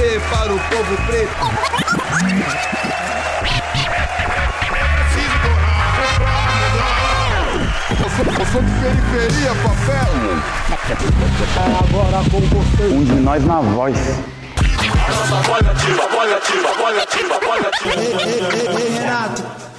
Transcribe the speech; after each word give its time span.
você 0.00 0.20
para 0.30 0.54
o 0.54 0.58
povo 0.58 0.96
preto. 1.06 1.30
Eu 8.38 8.46
sou 8.46 8.62
de 8.62 8.70
periferia, 8.80 9.54
papel. 9.56 10.12
Agora 11.78 12.30
com 12.30 12.40
você. 12.40 12.84
Um 12.84 13.04
de 13.04 13.12
nós 13.12 13.44
na 13.44 13.60
voz. 13.60 13.96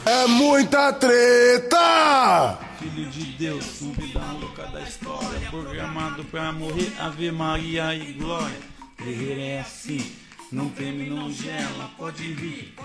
É 0.06 0.28
muita 0.28 0.93
treta! 0.93 2.57
Filho 2.79 3.06
de 3.10 3.24
Deus, 3.38 3.82
um 3.82 3.92
vida 3.92 4.21
louca 4.39 4.68
da 4.68 4.82
história, 4.82 5.50
programado 5.50 6.24
pra 6.25 6.51
morrer, 6.51 6.92
Ave 7.00 7.32
Maria 7.32 7.93
e 7.96 8.14
Glória. 8.14 8.71
Guerreiro 9.04 9.41
é 9.41 9.60
assim, 9.61 10.00
não 10.51 10.69
teme, 10.69 11.09
não 11.09 11.32
gela, 11.32 11.89
pode 11.97 12.33
rir, 12.33 12.75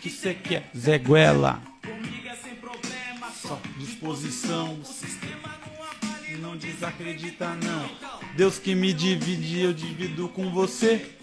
que 0.00 0.10
cê 0.10 0.34
quer, 0.34 0.70
Zé 0.76 0.98
Guela. 0.98 1.62
Só 3.34 3.58
disposição, 3.78 4.74
o 4.74 4.84
sistema 4.84 5.58
não 5.64 5.82
avale, 5.84 6.36
não 6.36 6.56
desacredita 6.56 7.54
não. 7.54 7.88
Deus 8.36 8.58
que 8.58 8.74
me 8.74 8.92
divide, 8.92 9.60
eu 9.60 9.72
divido 9.72 10.28
com 10.28 10.50
você. 10.50 11.14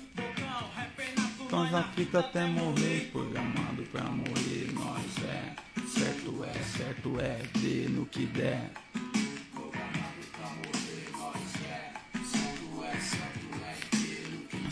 Nós 1.52 1.71
na 1.71 1.83
fita 1.83 2.19
até 2.19 2.47
morrer, 2.47 3.09
programado 3.11 3.83
pra 3.91 4.03
morrer, 4.05 4.71
nós 4.73 5.23
é. 5.30 5.55
Certo 5.88 6.44
é, 6.44 6.77
certo 6.77 7.19
é, 7.19 7.41
dê 7.59 7.88
no 7.88 8.05
que 8.05 8.25
der. 8.25 8.71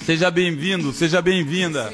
Seja 0.05 0.30
bem-vindo, 0.30 0.91
seja 0.91 1.22
bem-vinda. 1.22 1.94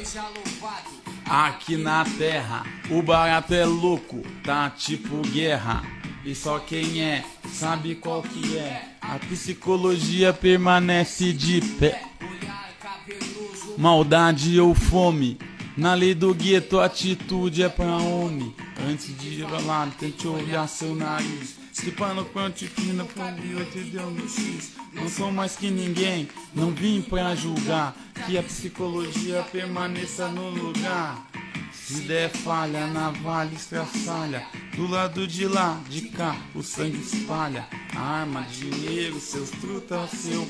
Aqui 1.26 1.78
na 1.78 2.04
terra, 2.04 2.66
o 2.90 3.04
barato 3.04 3.54
é 3.54 3.64
louco, 3.64 4.24
tá 4.44 4.68
tipo 4.72 5.22
guerra. 5.28 5.84
E 6.26 6.34
só 6.34 6.58
quem 6.58 7.04
é, 7.04 7.24
sabe 7.54 7.94
qual 7.94 8.24
que 8.24 8.58
é. 8.58 8.96
A 9.00 9.20
psicologia 9.20 10.34
permanece 10.34 11.32
de 11.32 11.62
pé. 11.62 12.02
Maldade 13.78 14.60
ou 14.60 14.74
fome. 14.74 15.38
Na 15.78 15.94
lei 15.94 16.16
do 16.16 16.34
gueto, 16.34 16.80
a 16.80 16.86
atitude 16.86 17.62
é 17.62 17.70
pra 17.70 17.98
homem. 17.98 18.56
Antes 18.90 19.16
de 19.20 19.42
ir 19.42 19.48
lá, 19.66 19.88
tente 20.00 20.28
olhar 20.28 20.68
seu 20.68 20.96
nariz. 20.96 21.58
Se 21.72 21.92
pano 21.92 22.26
quanto 22.26 22.66
fina, 22.66 23.06
família 23.06 23.64
te 23.66 23.82
deu 23.82 24.10
no 24.10 24.28
X. 24.28 24.79
Não 24.94 25.08
sou 25.08 25.32
mais 25.32 25.56
que 25.56 25.70
ninguém, 25.70 26.28
não 26.54 26.72
vim 26.72 27.02
pra 27.02 27.36
julgar. 27.36 27.96
Que 28.26 28.38
a 28.38 28.44
psicologia 28.44 29.44
permaneça 29.52 30.28
no 30.28 30.50
lugar. 30.50 31.28
Se 31.72 32.02
der 32.02 32.30
falha, 32.30 32.88
navalha 32.88 33.54
estraçalha. 33.54 34.46
Do 34.76 34.88
lado 34.88 35.26
de 35.26 35.48
lá, 35.48 35.82
de 35.90 36.10
cá, 36.10 36.36
o 36.54 36.62
sangue 36.62 37.00
espalha. 37.00 37.68
Arma, 37.96 38.44
dinheiro, 38.44 39.20
seus 39.20 39.50
trutas, 39.50 40.12
seu 40.12 40.48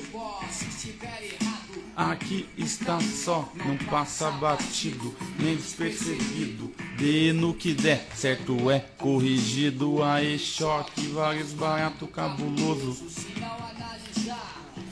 Aqui 1.95 2.47
está 2.57 2.99
só, 3.01 3.51
não 3.55 3.75
passa 3.89 4.31
batido, 4.31 5.13
nem 5.37 5.55
despercebido. 5.55 6.71
Dê 6.97 7.33
no 7.33 7.53
que 7.53 7.73
der, 7.73 8.07
certo 8.15 8.71
é, 8.71 8.79
corrigido. 8.97 10.01
Aê, 10.01 10.37
choque, 10.37 11.07
vários 11.07 11.51
barato 11.51 12.07
cabuloso. 12.07 13.05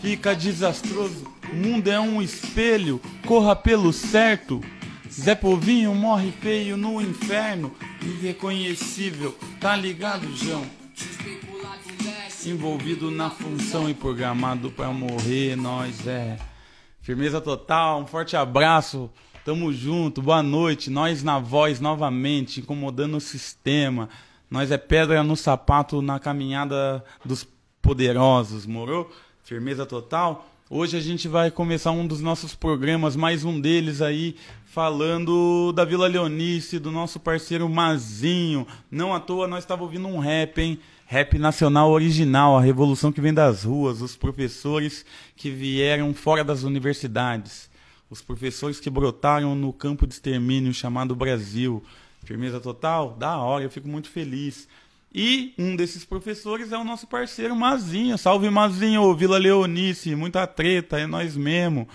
Fica 0.01 0.35
desastroso, 0.35 1.27
o 1.51 1.55
mundo 1.55 1.87
é 1.87 1.99
um 1.99 2.21
espelho, 2.21 3.01
corra 3.25 3.55
pelo 3.55 3.91
certo. 3.91 4.61
Zé 5.11 5.33
Povinho 5.33 5.95
morre 5.95 6.31
feio 6.31 6.77
no 6.77 7.01
inferno, 7.01 7.73
irreconhecível, 8.01 9.35
tá 9.59 9.75
ligado, 9.75 10.27
João? 10.35 10.63
Envolvido 12.45 13.09
na 13.09 13.29
função 13.29 13.89
e 13.89 13.93
programado 13.93 14.69
pra 14.71 14.89
morrer, 14.89 15.55
nós 15.55 16.05
é. 16.07 16.37
Firmeza 17.01 17.41
total, 17.41 18.01
um 18.01 18.05
forte 18.05 18.37
abraço, 18.37 19.09
tamo 19.43 19.73
junto, 19.73 20.21
boa 20.21 20.43
noite. 20.43 20.89
Nós 20.89 21.23
na 21.23 21.39
voz 21.39 21.79
novamente, 21.79 22.59
incomodando 22.59 23.17
o 23.17 23.21
sistema. 23.21 24.09
Nós 24.49 24.71
é 24.71 24.77
pedra 24.77 25.23
no 25.23 25.35
sapato 25.35 26.01
na 26.01 26.19
caminhada 26.19 27.03
dos 27.25 27.47
poderosos, 27.81 28.65
morou? 28.65 29.11
Firmeza 29.47 29.85
total. 29.85 30.45
Hoje 30.69 30.97
a 30.97 30.99
gente 30.99 31.25
vai 31.25 31.49
começar 31.49 31.91
um 31.91 32.05
dos 32.05 32.19
nossos 32.19 32.53
programas, 32.53 33.15
mais 33.15 33.45
um 33.45 33.61
deles 33.61 34.01
aí, 34.01 34.35
falando 34.65 35.71
da 35.71 35.85
Vila 35.85 36.05
Leonice, 36.05 36.77
do 36.77 36.91
nosso 36.91 37.17
parceiro 37.17 37.69
Mazinho. 37.69 38.67
Não 38.91 39.13
à 39.13 39.21
toa 39.21 39.47
nós 39.47 39.63
estávamos 39.63 39.85
ouvindo 39.87 40.13
um 40.13 40.19
rap, 40.19 40.59
hein? 40.59 40.77
Rap 41.05 41.39
nacional 41.39 41.89
original, 41.91 42.57
a 42.57 42.61
revolução 42.61 43.09
que 43.09 43.21
vem 43.21 43.33
das 43.33 43.63
ruas, 43.63 44.01
os 44.01 44.17
professores 44.17 45.05
que 45.37 45.49
vieram 45.49 46.13
fora 46.13 46.43
das 46.43 46.63
universidades, 46.63 47.69
os 48.09 48.21
professores 48.21 48.81
que 48.81 48.89
brotaram 48.89 49.55
no 49.55 49.71
campo 49.71 50.05
de 50.05 50.13
extermínio 50.13 50.73
chamado 50.73 51.15
Brasil. 51.15 51.81
Firmeza 52.25 52.59
total? 52.59 53.15
Da 53.17 53.37
hora, 53.37 53.63
eu 53.63 53.69
fico 53.69 53.87
muito 53.87 54.09
feliz. 54.09 54.67
E 55.13 55.53
um 55.57 55.75
desses 55.75 56.03
professores 56.03 56.71
é 56.71 56.77
o 56.77 56.83
nosso 56.83 57.07
parceiro 57.07 57.55
Mazinho. 57.55 58.17
Salve 58.17 58.49
Mazinho, 58.49 59.15
Vila 59.15 59.37
Leonice, 59.37 60.15
muita 60.15 60.45
treta, 60.45 60.99
é 60.99 61.07
nós 61.07 61.35
mesmo. 61.35 61.87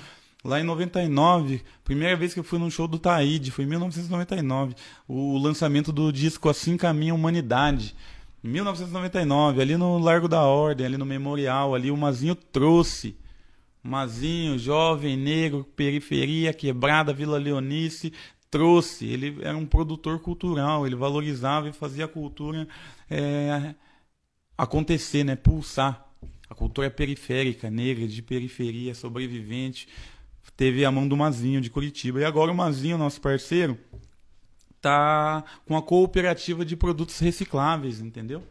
Lá 0.45 0.61
em 0.61 0.65
99, 0.65 1.63
primeira 1.85 2.17
vez 2.17 2.35
que 2.35 2.41
eu 2.41 2.45
fui 2.45 2.59
num 2.59 2.71
show 2.71 2.89
do 2.89 2.99
Taíde, 2.99 3.53
foi 3.53 3.65
em 3.65 3.69
1999, 3.69 4.75
o 5.07 5.39
lançamento 5.39 5.93
do 5.93 6.13
disco 6.13 6.49
Assim 6.49 6.77
Caminha 6.77 7.13
a 7.13 7.15
Humanidade. 7.15 7.95
1999, 8.43 9.63
ali 9.63 9.77
no 9.77 9.99
Largo 9.99 10.27
da 10.27 10.43
Ordem, 10.43 10.85
ali 10.85 10.97
no 10.97 11.07
Memorial, 11.07 11.77
ali 11.77 11.93
o 11.93 11.97
Mazinho 11.97 12.35
trouxe. 12.35 13.17
Mazinho, 13.85 14.59
jovem, 14.59 15.17
negro, 15.17 15.65
periferia, 15.77 16.53
quebrada, 16.53 17.13
Vila 17.13 17.39
Leonice, 17.39 18.13
trouxe. 18.53 19.07
Ele 19.07 19.39
era 19.41 19.57
um 19.57 19.67
produtor 19.67 20.21
cultural, 20.21 20.87
ele 20.87 20.95
valorizava 20.95 21.69
e 21.69 21.73
fazia 21.73 22.05
a 22.05 22.09
cultura 22.09 22.69
é, 23.11 23.75
acontecer, 24.57 25.25
né? 25.25 25.35
pulsar. 25.35 26.07
A 26.49 26.55
cultura 26.55 26.87
é 26.87 26.91
periférica, 26.91 27.71
negra, 27.71 28.07
de 28.07 28.21
periferia, 28.21 28.95
sobrevivente. 28.95 29.89
Teve 30.55 30.85
a 30.85 30.93
mão 30.93 31.09
do 31.09 31.17
Mazinho 31.17 31.63
de 31.63 31.71
Curitiba. 31.71 32.21
E 32.21 32.25
agora 32.25 32.53
o 32.53 32.55
Mazinho, 32.55 32.99
nosso 32.99 33.23
parceiro, 33.23 33.79
tá 34.81 35.43
com 35.67 35.75
a 35.75 35.83
cooperativa 35.83 36.63
de 36.63 36.77
produtos 36.77 37.19
recicláveis, 37.19 38.01
entendeu? 38.01 38.43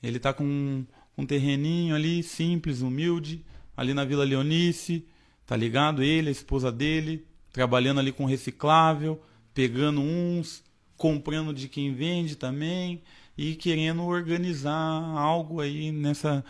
Ele 0.00 0.20
tá 0.20 0.32
com 0.32 0.84
um 1.18 1.26
terreninho 1.26 1.96
ali 1.96 2.22
simples, 2.22 2.80
humilde, 2.80 3.44
ali 3.76 3.92
na 3.92 4.04
Vila 4.04 4.24
Leonice, 4.24 5.04
tá 5.44 5.56
ligado? 5.56 6.00
Ele, 6.00 6.28
a 6.28 6.32
esposa 6.32 6.70
dele, 6.70 7.26
trabalhando 7.52 7.98
ali 7.98 8.12
com 8.12 8.24
reciclável, 8.24 9.20
pegando 9.54 10.00
uns, 10.00 10.62
comprando 10.96 11.52
de 11.52 11.68
quem 11.68 11.94
vende 11.94 12.36
também 12.36 13.02
e 13.36 13.54
querendo 13.54 14.02
organizar 14.04 14.72
algo 14.72 15.60
aí 15.60 15.90
nessa, 15.90 16.44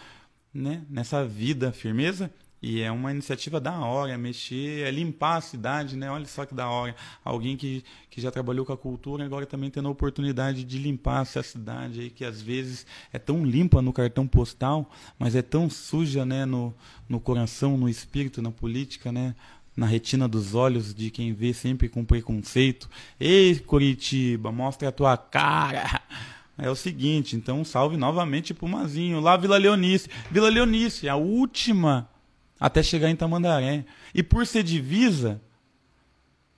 né, 0.52 0.84
nessa 0.88 1.24
vida, 1.24 1.72
firmeza? 1.72 2.30
E 2.62 2.80
é 2.80 2.92
uma 2.92 3.10
iniciativa 3.10 3.60
da 3.60 3.76
hora, 3.80 4.16
mexer, 4.16 4.86
é 4.86 4.90
limpar 4.90 5.38
a 5.38 5.40
cidade, 5.40 5.96
né? 5.96 6.08
Olha 6.08 6.26
só 6.26 6.46
que 6.46 6.54
da 6.54 6.68
hora. 6.68 6.94
Alguém 7.24 7.56
que, 7.56 7.82
que 8.08 8.20
já 8.20 8.30
trabalhou 8.30 8.64
com 8.64 8.72
a 8.72 8.76
cultura 8.76 9.24
agora 9.24 9.44
também 9.44 9.68
tendo 9.68 9.88
a 9.88 9.90
oportunidade 9.90 10.62
de 10.62 10.78
limpar 10.78 11.22
essa 11.22 11.42
cidade 11.42 11.98
aí, 12.00 12.08
que 12.08 12.24
às 12.24 12.40
vezes 12.40 12.86
é 13.12 13.18
tão 13.18 13.44
limpa 13.44 13.82
no 13.82 13.92
cartão 13.92 14.28
postal, 14.28 14.88
mas 15.18 15.34
é 15.34 15.42
tão 15.42 15.68
suja, 15.68 16.24
né? 16.24 16.44
No, 16.46 16.72
no 17.08 17.18
coração, 17.18 17.76
no 17.76 17.88
espírito, 17.88 18.40
na 18.40 18.52
política, 18.52 19.10
né? 19.10 19.34
Na 19.76 19.86
retina 19.86 20.28
dos 20.28 20.54
olhos 20.54 20.94
de 20.94 21.10
quem 21.10 21.32
vê 21.32 21.52
sempre 21.54 21.88
com 21.88 22.04
preconceito. 22.04 22.88
Ei, 23.18 23.58
Curitiba, 23.58 24.52
mostra 24.52 24.88
a 24.88 24.92
tua 24.92 25.16
cara! 25.16 26.00
É 26.58 26.68
o 26.68 26.76
seguinte, 26.76 27.34
então 27.34 27.64
salve 27.64 27.96
novamente 27.96 28.52
pro 28.52 28.68
Mazinho. 28.68 29.20
Lá, 29.20 29.36
Vila 29.36 29.56
Leonice. 29.56 30.08
Vila 30.30 30.50
Leonice, 30.50 31.08
a 31.08 31.16
última 31.16 32.08
até 32.60 32.82
chegar 32.82 33.08
em 33.08 33.16
Tamandaré. 33.16 33.84
E 34.14 34.22
por 34.22 34.46
ser 34.46 34.62
divisa, 34.62 35.40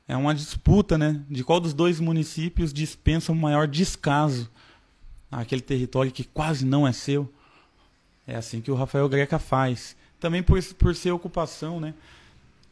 é 0.06 0.16
uma 0.16 0.34
disputa, 0.34 0.98
né? 0.98 1.22
De 1.30 1.44
qual 1.44 1.60
dos 1.60 1.72
dois 1.72 2.00
municípios 2.00 2.72
dispensa 2.72 3.30
o 3.30 3.36
maior 3.36 3.68
descaso 3.68 4.50
aquele 5.40 5.60
território 5.60 6.12
que 6.12 6.24
quase 6.24 6.64
não 6.64 6.86
é 6.86 6.92
seu. 6.92 7.32
É 8.26 8.36
assim 8.36 8.60
que 8.60 8.70
o 8.70 8.74
Rafael 8.74 9.08
Greca 9.08 9.38
faz. 9.38 9.96
Também 10.20 10.42
por, 10.42 10.62
por 10.74 10.94
ser 10.94 11.10
ocupação, 11.10 11.80
né? 11.80 11.94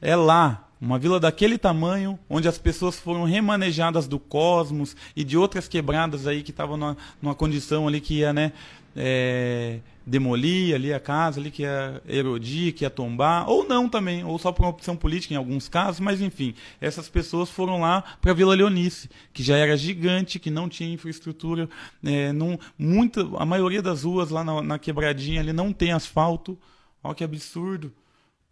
É 0.02 0.14
lá, 0.14 0.68
uma 0.80 0.98
vila 0.98 1.18
daquele 1.18 1.56
tamanho, 1.56 2.18
onde 2.28 2.46
as 2.46 2.58
pessoas 2.58 2.98
foram 2.98 3.24
remanejadas 3.24 4.06
do 4.06 4.18
cosmos 4.18 4.94
e 5.16 5.24
de 5.24 5.38
outras 5.38 5.66
quebradas 5.68 6.26
aí 6.26 6.42
que 6.42 6.50
estavam 6.50 6.76
numa, 6.76 6.96
numa 7.22 7.34
condição 7.34 7.88
ali 7.88 8.00
que 8.00 8.18
ia, 8.18 8.32
né? 8.32 8.52
é, 8.96 9.80
demolir 10.04 10.74
ali 10.74 10.92
a 10.92 11.00
casa, 11.00 11.40
ali 11.40 11.50
que 11.50 11.62
ia 11.62 12.02
erodir, 12.06 12.74
que 12.74 12.84
ia 12.84 12.90
tombar, 12.90 13.48
ou 13.48 13.66
não 13.66 13.88
também, 13.88 14.24
ou 14.24 14.38
só 14.38 14.52
por 14.52 14.62
uma 14.62 14.70
opção 14.70 14.96
política 14.96 15.34
em 15.34 15.36
alguns 15.36 15.68
casos, 15.68 16.00
mas 16.00 16.20
enfim, 16.20 16.54
essas 16.80 17.08
pessoas 17.08 17.48
foram 17.48 17.80
lá 17.80 18.02
para 18.20 18.32
Vila 18.32 18.54
Leonice, 18.54 19.08
que 19.32 19.42
já 19.42 19.56
era 19.56 19.76
gigante, 19.76 20.38
que 20.38 20.50
não 20.50 20.68
tinha 20.68 20.92
infraestrutura, 20.92 21.68
é, 22.04 22.32
não, 22.32 22.58
muita, 22.78 23.22
a 23.38 23.46
maioria 23.46 23.82
das 23.82 24.02
ruas 24.04 24.30
lá 24.30 24.44
na, 24.44 24.62
na 24.62 24.78
quebradinha 24.78 25.40
ali 25.40 25.52
não 25.52 25.72
tem 25.72 25.92
asfalto, 25.92 26.58
olha 27.02 27.14
que 27.14 27.24
absurdo, 27.24 27.92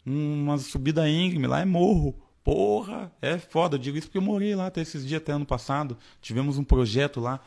uma 0.04 0.58
subida 0.58 1.08
íngreme, 1.08 1.46
lá 1.46 1.60
é 1.60 1.64
morro, 1.64 2.14
porra, 2.42 3.12
é 3.20 3.38
foda, 3.38 3.76
eu 3.76 3.78
digo 3.78 3.96
isso 3.96 4.06
porque 4.06 4.18
eu 4.18 4.22
morei 4.22 4.54
lá 4.54 4.66
até 4.66 4.80
esses 4.80 5.06
dias, 5.06 5.20
até 5.20 5.32
ano 5.32 5.46
passado, 5.46 5.96
tivemos 6.20 6.58
um 6.58 6.64
projeto 6.64 7.20
lá, 7.20 7.40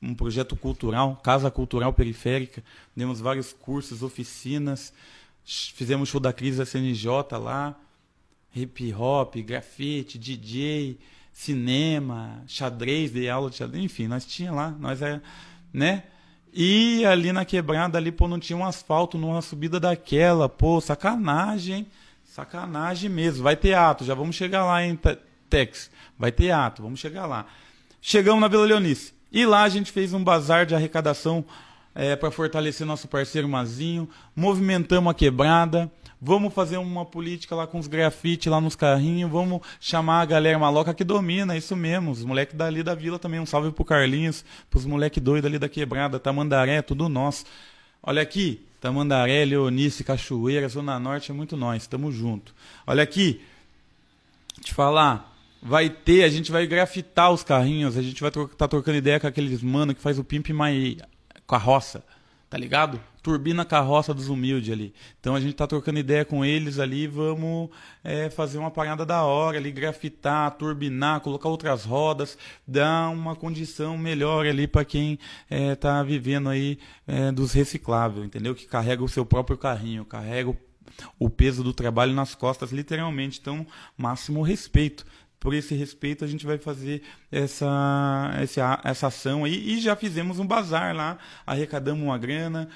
um 0.00 0.14
projeto 0.14 0.56
cultural, 0.56 1.16
Casa 1.16 1.50
Cultural 1.50 1.92
Periférica. 1.92 2.62
Demos 2.94 3.20
vários 3.20 3.52
cursos, 3.52 4.02
oficinas. 4.02 4.92
Fizemos 5.44 6.08
show 6.08 6.20
da 6.20 6.32
crise 6.32 6.58
da 6.58 6.66
CNJ 6.66 7.10
lá. 7.40 7.78
Hip 8.54 8.92
hop, 8.94 9.36
grafite, 9.36 10.18
DJ, 10.18 10.98
cinema, 11.32 12.42
xadrez, 12.46 13.10
dei 13.10 13.28
aula 13.28 13.50
de 13.50 13.56
xadrez, 13.56 13.84
enfim, 13.84 14.06
nós 14.06 14.24
tinha 14.24 14.50
lá, 14.50 14.70
nós 14.70 15.02
é, 15.02 15.20
né? 15.70 16.04
E 16.58 17.04
ali 17.04 17.32
na 17.32 17.44
quebrada 17.44 17.98
ali, 17.98 18.10
pô, 18.10 18.26
não 18.26 18.40
tinha 18.40 18.56
um 18.56 18.64
asfalto 18.64 19.18
numa 19.18 19.42
subida 19.42 19.78
daquela, 19.78 20.48
pô, 20.48 20.80
sacanagem, 20.80 21.86
sacanagem 22.24 23.10
mesmo. 23.10 23.42
Vai 23.42 23.54
ter 23.54 23.74
ato, 23.74 24.06
já 24.06 24.14
vamos 24.14 24.36
chegar 24.36 24.64
lá 24.64 24.82
em 24.82 24.98
Tex. 25.50 25.90
Vai 26.18 26.32
ter 26.32 26.52
ato, 26.52 26.82
vamos 26.82 26.98
chegar 26.98 27.26
lá. 27.26 27.44
Chegamos 28.00 28.40
na 28.40 28.48
Vila 28.48 28.64
Leonice. 28.64 29.12
E 29.30 29.44
lá 29.44 29.64
a 29.64 29.68
gente 29.68 29.92
fez 29.92 30.14
um 30.14 30.24
bazar 30.24 30.64
de 30.64 30.74
arrecadação 30.74 31.44
é, 31.94 32.16
para 32.16 32.30
fortalecer 32.30 32.86
nosso 32.86 33.06
parceiro 33.06 33.46
Mazinho. 33.46 34.08
Movimentamos 34.34 35.10
a 35.10 35.14
quebrada. 35.14 35.92
Vamos 36.20 36.54
fazer 36.54 36.78
uma 36.78 37.04
política 37.04 37.54
lá 37.54 37.66
com 37.66 37.78
os 37.78 37.86
grafites 37.86 38.50
lá 38.50 38.60
nos 38.60 38.74
carrinhos. 38.74 39.30
Vamos 39.30 39.60
chamar 39.78 40.22
a 40.22 40.24
galera 40.24 40.58
maloca 40.58 40.94
que 40.94 41.04
domina, 41.04 41.56
isso 41.56 41.76
mesmo. 41.76 42.10
Os 42.10 42.24
moleques 42.24 42.56
dali 42.56 42.82
da 42.82 42.94
vila 42.94 43.18
também. 43.18 43.38
Um 43.38 43.46
salve 43.46 43.70
pro 43.70 43.84
Carlinhos, 43.84 44.44
pros 44.70 44.86
moleques 44.86 45.22
doidos 45.22 45.46
ali 45.48 45.58
da 45.58 45.68
quebrada. 45.68 46.18
Tamandaré, 46.18 46.80
tudo 46.80 47.08
nosso. 47.08 47.44
Olha 48.02 48.22
aqui, 48.22 48.64
Tamandaré, 48.80 49.44
Leonice, 49.44 50.04
Cachoeira, 50.04 50.68
Zona 50.68 50.98
Norte, 50.98 51.30
é 51.30 51.34
muito 51.34 51.56
nós. 51.56 51.86
Tamo 51.86 52.10
junto. 52.10 52.54
Olha 52.86 53.02
aqui, 53.02 53.40
te 54.62 54.72
falar 54.72 55.36
vai 55.62 55.90
ter, 55.90 56.22
a 56.22 56.28
gente 56.28 56.52
vai 56.52 56.66
grafitar 56.66 57.32
os 57.32 57.42
carrinhos, 57.42 57.96
a 57.96 58.02
gente 58.02 58.20
vai 58.20 58.28
estar 58.28 58.46
tá 58.46 58.68
trocando 58.68 58.98
ideia 58.98 59.18
com 59.18 59.26
aqueles 59.26 59.62
mano 59.62 59.94
que 59.94 60.00
faz 60.00 60.18
o 60.18 60.24
Pimp 60.24 60.50
My 60.50 60.98
carroça, 61.46 62.04
tá 62.56 62.60
ligado? 62.60 62.98
Turbina 63.22 63.66
carroça 63.66 64.14
dos 64.14 64.30
humildes 64.30 64.72
ali. 64.72 64.94
Então 65.20 65.34
a 65.34 65.40
gente 65.40 65.52
tá 65.52 65.66
trocando 65.66 65.98
ideia 65.98 66.24
com 66.24 66.42
eles 66.42 66.78
ali, 66.78 67.06
vamos 67.06 67.68
é, 68.02 68.30
fazer 68.30 68.56
uma 68.56 68.70
parada 68.70 69.04
da 69.04 69.22
hora 69.24 69.58
ali, 69.58 69.70
grafitar, 69.70 70.50
turbinar, 70.52 71.20
colocar 71.20 71.50
outras 71.50 71.84
rodas, 71.84 72.38
dar 72.66 73.10
uma 73.10 73.36
condição 73.36 73.98
melhor 73.98 74.46
ali 74.46 74.66
para 74.66 74.86
quem 74.86 75.18
é, 75.50 75.74
tá 75.74 76.02
vivendo 76.02 76.48
aí 76.48 76.78
é, 77.06 77.30
dos 77.30 77.52
recicláveis, 77.52 78.24
entendeu? 78.24 78.54
Que 78.54 78.64
carrega 78.64 79.04
o 79.04 79.08
seu 79.08 79.26
próprio 79.26 79.58
carrinho, 79.58 80.06
carrega 80.06 80.48
o 80.48 80.56
o 81.18 81.28
peso 81.28 81.62
do 81.62 81.74
trabalho 81.74 82.14
nas 82.14 82.34
costas, 82.34 82.72
literalmente. 82.72 83.38
Então, 83.38 83.66
máximo 83.98 84.40
respeito 84.40 85.04
por 85.38 85.54
esse 85.54 85.74
respeito, 85.74 86.24
a 86.24 86.28
gente 86.28 86.46
vai 86.46 86.58
fazer 86.58 87.02
essa, 87.30 88.32
essa, 88.40 88.80
essa 88.84 89.06
ação 89.06 89.44
aí. 89.44 89.74
E 89.74 89.80
já 89.80 89.94
fizemos 89.94 90.38
um 90.38 90.46
bazar 90.46 90.94
lá, 90.94 91.18
arrecadamos 91.46 92.02
uma 92.02 92.18
grana, 92.18 92.68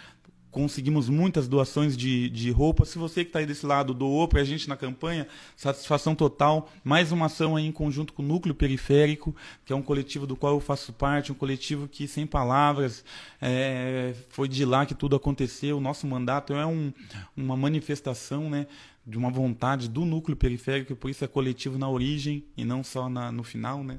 conseguimos 0.51 1.09
muitas 1.09 1.47
doações 1.47 1.97
de, 1.97 2.29
de 2.29 2.51
roupa. 2.51 2.85
Se 2.85 2.99
você 2.99 3.25
que 3.25 3.31
está 3.31 3.39
aí 3.39 3.47
desse 3.47 3.65
lado 3.65 3.95
doou 3.95 4.27
para 4.27 4.41
a 4.41 4.45
gente 4.45 4.69
na 4.69 4.77
campanha, 4.77 5.27
satisfação 5.57 6.15
total. 6.15 6.71
Mais 6.83 7.12
uma 7.12 7.27
ação 7.27 7.57
aí 7.57 7.67
em 7.67 7.73
conjunto 7.73 8.12
com 8.12 8.23
o 8.23 8.27
Núcleo 8.27 8.55
Periférico, 8.55 9.35
que 9.65 9.73
é 9.73 9.77
um 9.77 9.83
coletivo 9.83 10.27
do 10.27 10.37
qual 10.37 10.55
eu 10.55 10.61
faço 10.61 10.93
parte, 10.93 11.31
um 11.31 11.35
coletivo 11.35 11.87
que, 11.87 12.09
sem 12.09 12.27
palavras, 12.27 13.05
é, 13.41 14.15
foi 14.31 14.49
de 14.49 14.65
lá 14.65 14.85
que 14.85 14.95
tudo 14.95 15.15
aconteceu. 15.15 15.79
O 15.79 15.81
nosso 15.81 16.07
mandato 16.07 16.53
é 16.53 16.67
um, 16.67 16.93
uma 17.37 17.57
manifestação 17.57 18.51
né, 18.51 18.67
de 19.06 19.17
uma 19.19 19.31
vontade 19.31 19.88
do 19.88 20.05
núcleo 20.05 20.37
periférico, 20.37 20.94
por 20.94 21.11
isso 21.11 21.25
é 21.25 21.29
coletivo 21.29 21.79
na 21.79 21.88
origem 21.88 22.44
e 22.56 22.64
não 22.64 22.85
só 22.85 23.08
na, 23.08 23.32
no 23.32 23.43
final, 23.43 23.82
né? 23.82 23.99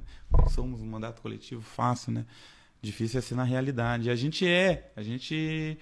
Somos 0.50 0.82
um 0.82 0.86
mandato 0.86 1.22
coletivo 1.22 1.62
fácil, 1.62 2.12
né? 2.12 2.26
Difícil 2.82 3.20
é 3.20 3.22
ser 3.22 3.36
na 3.36 3.44
realidade. 3.44 4.08
E 4.08 4.12
a 4.12 4.16
gente 4.16 4.48
é, 4.48 4.92
a 4.96 5.04
gente 5.04 5.78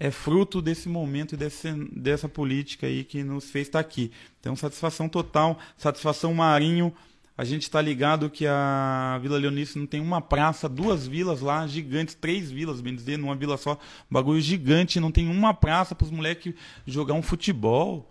é 0.00 0.10
fruto 0.10 0.62
desse 0.62 0.88
momento 0.88 1.34
e 1.34 1.36
desse, 1.36 1.70
dessa 1.92 2.28
política 2.28 2.86
aí 2.86 3.04
que 3.04 3.22
nos 3.22 3.50
fez 3.50 3.68
estar 3.68 3.80
aqui. 3.80 4.10
Então, 4.40 4.56
satisfação 4.56 5.08
total, 5.08 5.58
satisfação 5.76 6.32
Marinho. 6.32 6.92
A 7.36 7.44
gente 7.44 7.62
está 7.62 7.80
ligado 7.80 8.28
que 8.28 8.46
a 8.46 9.18
Vila 9.22 9.38
Leonice 9.38 9.78
não 9.78 9.86
tem 9.86 10.00
uma 10.00 10.20
praça, 10.20 10.68
duas 10.68 11.06
vilas 11.06 11.40
lá, 11.40 11.66
gigantes, 11.66 12.14
três 12.14 12.50
vilas, 12.50 12.80
bem 12.80 12.94
dizer, 12.94 13.16
numa 13.16 13.34
vila 13.34 13.56
só, 13.56 13.78
bagulho 14.10 14.40
gigante, 14.40 15.00
não 15.00 15.10
tem 15.10 15.28
uma 15.28 15.54
praça 15.54 15.94
para 15.94 16.04
os 16.04 16.10
moleques 16.10 16.54
jogar 16.86 17.14
um 17.14 17.22
futebol. 17.22 18.10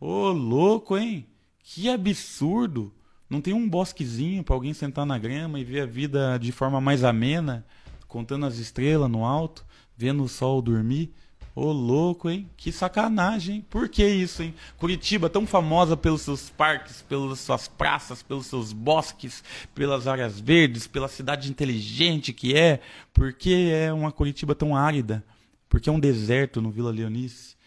Ô, 0.00 0.30
louco, 0.30 0.96
hein? 0.96 1.26
Que 1.62 1.90
absurdo! 1.90 2.90
Não 3.28 3.42
tem 3.42 3.52
um 3.52 3.68
bosquezinho 3.68 4.42
para 4.42 4.54
alguém 4.54 4.72
sentar 4.72 5.04
na 5.04 5.18
grama 5.18 5.60
e 5.60 5.64
ver 5.64 5.82
a 5.82 5.86
vida 5.86 6.38
de 6.38 6.50
forma 6.50 6.80
mais 6.80 7.04
amena, 7.04 7.66
contando 8.08 8.46
as 8.46 8.56
estrelas 8.56 9.10
no 9.10 9.26
alto, 9.26 9.62
vendo 9.94 10.24
o 10.24 10.28
sol 10.28 10.62
dormir? 10.62 11.12
Ô, 11.54 11.70
louco, 11.70 12.30
hein? 12.30 12.48
Que 12.56 12.72
sacanagem? 12.72 13.60
Por 13.68 13.90
que 13.90 14.02
isso, 14.06 14.42
hein? 14.42 14.54
Curitiba, 14.78 15.28
tão 15.28 15.46
famosa 15.46 15.98
pelos 15.98 16.22
seus 16.22 16.48
parques, 16.48 17.02
pelas 17.02 17.38
suas 17.40 17.68
praças, 17.68 18.22
pelos 18.22 18.46
seus 18.46 18.72
bosques, 18.72 19.44
pelas 19.74 20.06
áreas 20.06 20.40
verdes, 20.40 20.86
pela 20.86 21.08
cidade 21.08 21.50
inteligente 21.50 22.32
que 22.32 22.56
é. 22.56 22.80
Por 23.12 23.34
que 23.34 23.70
é 23.70 23.92
uma 23.92 24.10
Curitiba 24.10 24.54
tão 24.54 24.74
árida? 24.74 25.22
Por 25.68 25.78
que 25.78 25.90
é 25.90 25.92
um 25.92 26.00
deserto 26.00 26.62
no 26.62 26.70
Vila 26.70 26.90
Leonice? 26.90 27.59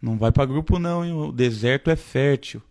Não 0.00 0.16
vai 0.16 0.32
para 0.32 0.46
grupo 0.46 0.78
não, 0.78 1.04
hein? 1.04 1.12
o 1.12 1.30
deserto 1.30 1.90
é 1.90 1.96
fértil. 1.96 2.62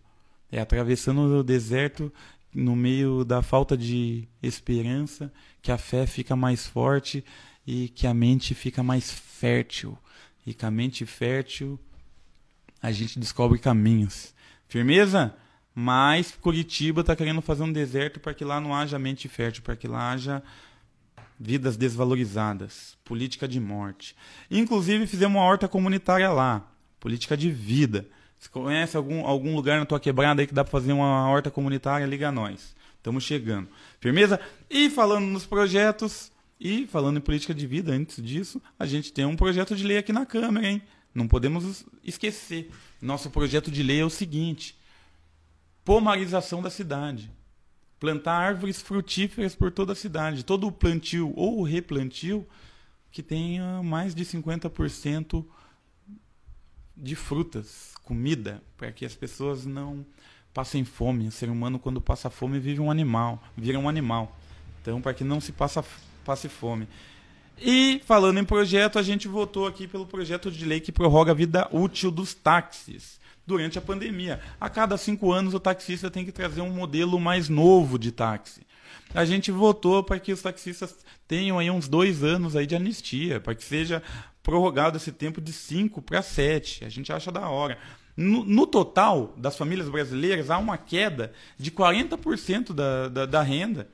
É 0.50 0.60
atravessando 0.60 1.20
o 1.38 1.44
deserto 1.44 2.12
no 2.52 2.74
meio 2.74 3.24
da 3.24 3.40
falta 3.40 3.76
de 3.76 4.28
esperança 4.42 5.32
que 5.62 5.70
a 5.70 5.78
fé 5.78 6.06
fica 6.06 6.34
mais 6.34 6.66
forte 6.66 7.24
e 7.64 7.88
que 7.88 8.06
a 8.06 8.12
mente 8.12 8.54
fica 8.54 8.82
mais 8.82 9.10
fértil. 9.12 9.96
E 10.44 10.52
com 10.52 10.66
a 10.66 10.70
mente 10.70 11.06
fértil 11.06 11.78
a 12.82 12.90
gente 12.90 13.18
descobre 13.18 13.58
caminhos. 13.58 14.34
Firmeza? 14.66 15.34
Mas 15.72 16.32
Curitiba 16.32 17.02
está 17.02 17.14
querendo 17.14 17.40
fazer 17.40 17.62
um 17.62 17.72
deserto 17.72 18.18
para 18.18 18.34
que 18.34 18.44
lá 18.44 18.60
não 18.60 18.74
haja 18.74 18.98
mente 18.98 19.28
fértil, 19.28 19.62
para 19.62 19.76
que 19.76 19.86
lá 19.86 20.10
haja 20.10 20.42
vidas 21.38 21.76
desvalorizadas, 21.76 22.98
política 23.04 23.46
de 23.46 23.60
morte. 23.60 24.16
Inclusive 24.50 25.06
fizemos 25.06 25.36
uma 25.36 25.44
horta 25.44 25.68
comunitária 25.68 26.28
lá 26.30 26.70
política 27.00 27.36
de 27.36 27.50
vida. 27.50 28.06
Se 28.38 28.48
conhece 28.48 28.96
algum, 28.96 29.26
algum 29.26 29.56
lugar 29.56 29.80
na 29.80 29.86
tua 29.86 29.98
quebrada 29.98 30.40
aí 30.40 30.46
que 30.46 30.54
dá 30.54 30.62
para 30.62 30.70
fazer 30.70 30.92
uma 30.92 31.28
horta 31.28 31.50
comunitária, 31.50 32.06
liga 32.06 32.28
a 32.28 32.32
nós. 32.32 32.74
Estamos 32.96 33.24
chegando. 33.24 33.68
Firmeza? 33.98 34.38
E 34.68 34.88
falando 34.90 35.24
nos 35.26 35.46
projetos, 35.46 36.30
e 36.60 36.86
falando 36.86 37.16
em 37.16 37.22
política 37.22 37.54
de 37.54 37.66
vida, 37.66 37.92
antes 37.92 38.22
disso, 38.22 38.60
a 38.78 38.84
gente 38.84 39.12
tem 39.12 39.24
um 39.24 39.34
projeto 39.34 39.74
de 39.74 39.82
lei 39.82 39.96
aqui 39.96 40.12
na 40.12 40.26
Câmara, 40.26 40.66
hein? 40.66 40.82
Não 41.14 41.26
podemos 41.26 41.84
esquecer. 42.04 42.70
Nosso 43.00 43.30
projeto 43.30 43.70
de 43.70 43.82
lei 43.82 44.00
é 44.00 44.04
o 44.04 44.10
seguinte: 44.10 44.78
pomarização 45.84 46.60
da 46.60 46.68
cidade. 46.68 47.30
Plantar 47.98 48.34
árvores 48.34 48.80
frutíferas 48.80 49.54
por 49.54 49.70
toda 49.70 49.92
a 49.92 49.96
cidade. 49.96 50.44
Todo 50.44 50.66
o 50.66 50.72
plantio 50.72 51.32
ou 51.34 51.62
replantio 51.62 52.46
que 53.10 53.22
tenha 53.22 53.82
mais 53.82 54.14
de 54.14 54.24
50% 54.24 55.44
de 57.00 57.16
frutas, 57.16 57.94
comida, 58.04 58.62
para 58.76 58.92
que 58.92 59.04
as 59.04 59.14
pessoas 59.14 59.64
não 59.64 60.04
passem 60.52 60.84
fome. 60.84 61.26
O 61.28 61.32
ser 61.32 61.48
humano, 61.48 61.78
quando 61.78 62.00
passa 62.00 62.28
fome, 62.28 62.58
vive 62.58 62.80
um 62.80 62.90
animal, 62.90 63.42
vira 63.56 63.78
um 63.78 63.88
animal. 63.88 64.38
Então, 64.82 65.00
para 65.00 65.14
que 65.14 65.24
não 65.24 65.40
se 65.40 65.52
passa, 65.52 65.84
passe 66.24 66.48
fome. 66.48 66.86
E, 67.58 68.00
falando 68.06 68.38
em 68.38 68.44
projeto, 68.44 68.98
a 68.98 69.02
gente 69.02 69.28
votou 69.28 69.66
aqui 69.66 69.86
pelo 69.86 70.06
projeto 70.06 70.50
de 70.50 70.64
lei 70.64 70.80
que 70.80 70.92
prorroga 70.92 71.32
a 71.32 71.34
vida 71.34 71.68
útil 71.72 72.10
dos 72.10 72.32
táxis 72.34 73.20
durante 73.46 73.78
a 73.78 73.82
pandemia. 73.82 74.40
A 74.60 74.70
cada 74.70 74.96
cinco 74.96 75.32
anos, 75.32 75.52
o 75.52 75.60
taxista 75.60 76.10
tem 76.10 76.24
que 76.24 76.32
trazer 76.32 76.62
um 76.62 76.70
modelo 76.70 77.20
mais 77.20 77.48
novo 77.48 77.98
de 77.98 78.12
táxi. 78.12 78.66
A 79.14 79.24
gente 79.24 79.50
votou 79.50 80.02
para 80.02 80.18
que 80.18 80.32
os 80.32 80.42
taxistas 80.42 80.96
tenham 81.26 81.58
aí 81.58 81.70
uns 81.70 81.88
dois 81.88 82.22
anos 82.22 82.54
aí 82.54 82.66
de 82.66 82.76
anistia, 82.76 83.40
para 83.40 83.54
que 83.54 83.64
seja 83.64 84.02
prorrogado 84.42 84.96
esse 84.96 85.12
tempo 85.12 85.40
de 85.40 85.52
5 85.52 86.00
para 86.02 86.22
7. 86.22 86.84
A 86.84 86.88
gente 86.88 87.12
acha 87.12 87.30
da 87.30 87.48
hora. 87.48 87.78
No, 88.16 88.44
no, 88.44 88.66
total 88.66 89.34
das 89.36 89.56
famílias 89.56 89.88
brasileiras, 89.88 90.50
há 90.50 90.58
uma 90.58 90.76
queda 90.76 91.32
de 91.56 91.70
40% 91.70 92.72
da, 92.72 93.08
da, 93.08 93.26
da 93.26 93.42
renda. 93.42 93.88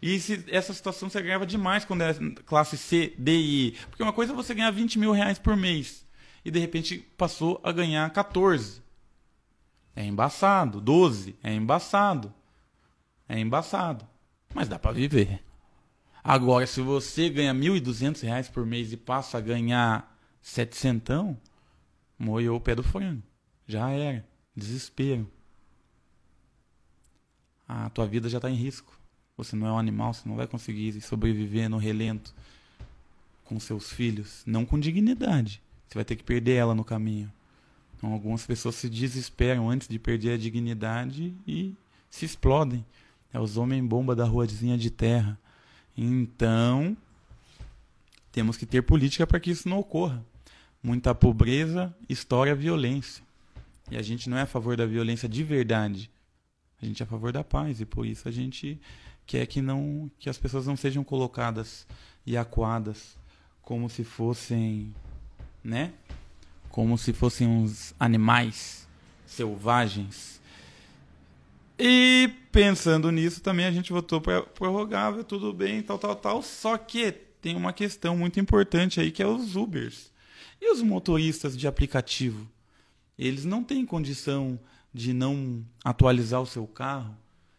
E 0.00 0.18
se, 0.20 0.44
essa 0.48 0.72
situação 0.72 1.10
se 1.10 1.18
agrava 1.18 1.46
demais 1.46 1.84
quando 1.84 2.02
é 2.02 2.14
classe 2.44 2.76
C, 2.76 3.14
D 3.18 3.32
e 3.32 3.66
I. 3.68 3.70
Porque 3.90 4.02
uma 4.02 4.12
coisa 4.12 4.32
é 4.32 4.36
você 4.36 4.54
ganhar 4.54 4.70
20 4.70 4.98
mil 4.98 5.12
reais 5.12 5.38
por 5.38 5.56
mês. 5.56 6.06
E 6.44 6.50
de 6.50 6.58
repente 6.58 6.98
passou 7.16 7.60
a 7.62 7.72
ganhar 7.72 8.08
14. 8.10 8.82
É 9.94 10.04
embaçado. 10.04 10.80
12. 10.80 11.36
É 11.42 11.52
embaçado. 11.52 12.32
É 13.28 13.38
embaçado. 13.38 14.06
Mas 14.56 14.70
dá 14.70 14.78
para 14.78 14.92
viver. 14.92 15.44
Agora, 16.24 16.66
se 16.66 16.80
você 16.80 17.28
ganha 17.28 17.52
1.200 17.52 18.22
reais 18.22 18.48
por 18.48 18.64
mês 18.64 18.90
e 18.90 18.96
passa 18.96 19.36
a 19.36 19.40
ganhar 19.40 20.18
700, 20.40 21.36
moiou 22.18 22.56
o 22.56 22.60
pé 22.60 22.74
do 22.74 22.82
frango. 22.82 23.22
Já 23.68 23.90
era. 23.90 24.26
Desespero. 24.56 25.30
A 27.68 27.90
tua 27.90 28.06
vida 28.06 28.30
já 28.30 28.38
está 28.38 28.48
em 28.48 28.54
risco. 28.54 28.98
Você 29.36 29.54
não 29.54 29.66
é 29.66 29.72
um 29.72 29.78
animal, 29.78 30.14
você 30.14 30.26
não 30.26 30.36
vai 30.36 30.46
conseguir 30.46 30.98
sobreviver 31.02 31.68
no 31.68 31.76
relento 31.76 32.34
com 33.44 33.60
seus 33.60 33.92
filhos. 33.92 34.42
Não 34.46 34.64
com 34.64 34.80
dignidade. 34.80 35.62
Você 35.86 35.96
vai 35.96 36.04
ter 36.06 36.16
que 36.16 36.24
perder 36.24 36.54
ela 36.54 36.74
no 36.74 36.82
caminho. 36.82 37.30
Então, 37.94 38.10
algumas 38.10 38.46
pessoas 38.46 38.76
se 38.76 38.88
desesperam 38.88 39.68
antes 39.68 39.86
de 39.86 39.98
perder 39.98 40.32
a 40.32 40.38
dignidade 40.38 41.34
e 41.46 41.74
se 42.08 42.24
explodem. 42.24 42.82
É 43.36 43.38
os 43.38 43.58
homens-bomba 43.58 44.16
da 44.16 44.24
ruazinha 44.24 44.78
de 44.78 44.88
terra. 44.88 45.38
Então, 45.94 46.96
temos 48.32 48.56
que 48.56 48.64
ter 48.64 48.80
política 48.80 49.26
para 49.26 49.38
que 49.38 49.50
isso 49.50 49.68
não 49.68 49.78
ocorra. 49.78 50.24
Muita 50.82 51.14
pobreza, 51.14 51.94
história, 52.08 52.54
violência. 52.54 53.22
E 53.90 53.96
a 53.98 54.00
gente 54.00 54.30
não 54.30 54.38
é 54.38 54.40
a 54.40 54.46
favor 54.46 54.74
da 54.74 54.86
violência 54.86 55.28
de 55.28 55.44
verdade. 55.44 56.10
A 56.80 56.86
gente 56.86 57.02
é 57.02 57.04
a 57.04 57.06
favor 57.06 57.30
da 57.30 57.44
paz 57.44 57.78
e 57.78 57.84
por 57.84 58.06
isso 58.06 58.26
a 58.26 58.30
gente 58.32 58.80
quer 59.26 59.44
que 59.44 59.60
não 59.60 60.10
que 60.18 60.30
as 60.30 60.38
pessoas 60.38 60.66
não 60.66 60.74
sejam 60.74 61.04
colocadas 61.04 61.86
e 62.24 62.38
acuadas 62.38 63.18
como 63.60 63.90
se 63.90 64.02
fossem, 64.02 64.94
né? 65.62 65.92
Como 66.70 66.96
se 66.96 67.12
fossem 67.12 67.46
uns 67.46 67.94
animais 68.00 68.88
selvagens. 69.26 70.40
E 71.78 72.30
pensando 72.50 73.10
nisso 73.10 73.40
também 73.42 73.66
a 73.66 73.70
gente 73.70 73.92
votou 73.92 74.20
para 74.20 74.42
prorrogável, 74.42 75.22
tudo 75.22 75.52
bem, 75.52 75.82
tal, 75.82 75.98
tal, 75.98 76.16
tal. 76.16 76.42
Só 76.42 76.78
que 76.78 77.12
tem 77.12 77.54
uma 77.54 77.72
questão 77.72 78.16
muito 78.16 78.40
importante 78.40 79.00
aí 79.00 79.10
que 79.10 79.22
é 79.22 79.26
os 79.26 79.56
Ubers. 79.56 80.10
E 80.60 80.72
os 80.72 80.80
motoristas 80.82 81.56
de 81.56 81.68
aplicativo? 81.68 82.48
Eles 83.18 83.44
não 83.44 83.62
têm 83.62 83.84
condição 83.84 84.58
de 84.92 85.12
não 85.12 85.64
atualizar 85.84 86.40
o 86.40 86.46
seu 86.46 86.66
carro, 86.66 87.14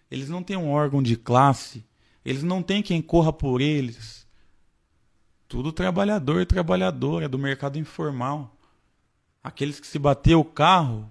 eles 0.09 0.29
não 0.29 0.41
têm 0.41 0.57
um 0.57 0.71
órgão 0.71 1.03
de 1.03 1.15
classe, 1.15 1.85
eles 2.25 2.43
não 2.43 2.63
têm 2.63 2.81
quem 2.81 3.01
corra 3.01 3.31
por 3.31 3.61
eles. 3.61 4.25
Tudo 5.47 5.71
trabalhador 5.71 6.41
e 6.41 6.45
trabalhadora 6.45 7.29
do 7.29 7.37
mercado 7.37 7.79
informal. 7.79 8.57
Aqueles 9.43 9.79
que 9.79 9.87
se 9.87 9.97
bater 9.97 10.35
o 10.35 10.43
carro. 10.43 11.09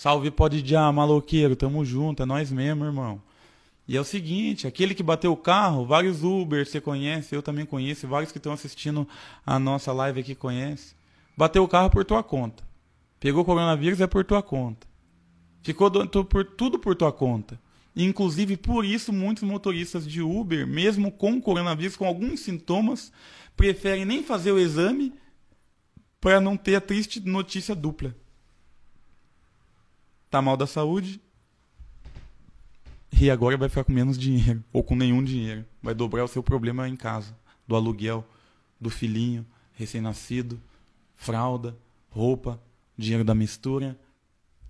Salve 0.00 0.30
pode 0.30 0.62
dia, 0.62 0.92
maloqueiro, 0.92 1.56
tamo 1.56 1.84
junto, 1.84 2.22
é 2.22 2.24
nós 2.24 2.52
mesmo, 2.52 2.84
irmão. 2.84 3.20
E 3.88 3.96
é 3.96 4.00
o 4.00 4.04
seguinte, 4.04 4.64
aquele 4.64 4.94
que 4.94 5.02
bateu 5.02 5.32
o 5.32 5.36
carro, 5.36 5.84
vários 5.84 6.22
Uber 6.22 6.64
você 6.64 6.80
conhece, 6.80 7.34
eu 7.34 7.42
também 7.42 7.66
conheço, 7.66 8.06
vários 8.06 8.30
que 8.30 8.38
estão 8.38 8.52
assistindo 8.52 9.08
a 9.44 9.58
nossa 9.58 9.92
live 9.92 10.20
aqui 10.20 10.36
conhecem. 10.36 10.96
Bateu 11.36 11.64
o 11.64 11.68
carro 11.68 11.90
por 11.90 12.04
tua 12.04 12.22
conta. 12.22 12.62
Pegou 13.18 13.44
coronavírus 13.44 14.00
é 14.00 14.06
por 14.06 14.24
tua 14.24 14.40
conta. 14.40 14.86
Ficou 15.64 15.90
do, 15.90 16.24
por, 16.24 16.44
tudo 16.44 16.78
por 16.78 16.94
tua 16.94 17.10
conta. 17.10 17.60
Inclusive, 17.96 18.56
por 18.56 18.84
isso, 18.84 19.12
muitos 19.12 19.42
motoristas 19.42 20.06
de 20.06 20.22
Uber, 20.22 20.64
mesmo 20.64 21.10
com 21.10 21.40
coronavírus, 21.40 21.96
com 21.96 22.06
alguns 22.06 22.38
sintomas, 22.38 23.10
preferem 23.56 24.04
nem 24.04 24.22
fazer 24.22 24.52
o 24.52 24.60
exame 24.60 25.12
para 26.20 26.40
não 26.40 26.56
ter 26.56 26.76
a 26.76 26.80
triste 26.80 27.18
notícia 27.18 27.74
dupla. 27.74 28.14
Tá 30.30 30.42
mal 30.42 30.56
da 30.56 30.66
saúde 30.66 31.20
e 33.20 33.30
agora 33.30 33.56
vai 33.56 33.68
ficar 33.68 33.84
com 33.84 33.92
menos 33.92 34.16
dinheiro 34.16 34.62
ou 34.72 34.82
com 34.82 34.94
nenhum 34.94 35.24
dinheiro. 35.24 35.64
Vai 35.82 35.94
dobrar 35.94 36.24
o 36.24 36.28
seu 36.28 36.42
problema 36.42 36.88
em 36.88 36.96
casa, 36.96 37.36
do 37.66 37.74
aluguel, 37.74 38.24
do 38.80 38.90
filhinho 38.90 39.44
recém-nascido, 39.72 40.60
fralda, 41.14 41.76
roupa, 42.10 42.60
dinheiro 42.96 43.24
da 43.24 43.34
mistura, 43.34 43.98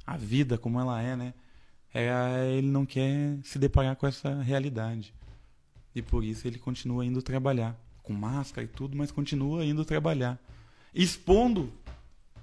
a 0.06 0.18
vida 0.18 0.58
como 0.58 0.78
ela 0.78 1.00
é, 1.00 1.16
né? 1.16 1.34
É, 1.94 2.52
ele 2.52 2.68
não 2.68 2.84
quer 2.84 3.38
se 3.42 3.58
deparar 3.58 3.96
com 3.96 4.06
essa 4.06 4.42
realidade. 4.42 5.14
E 5.94 6.02
por 6.02 6.22
isso 6.22 6.46
ele 6.46 6.58
continua 6.58 7.04
indo 7.06 7.22
trabalhar, 7.22 7.74
com 8.02 8.12
máscara 8.12 8.64
e 8.64 8.68
tudo, 8.68 8.96
mas 8.96 9.10
continua 9.10 9.64
indo 9.64 9.84
trabalhar, 9.84 10.38
expondo 10.94 11.72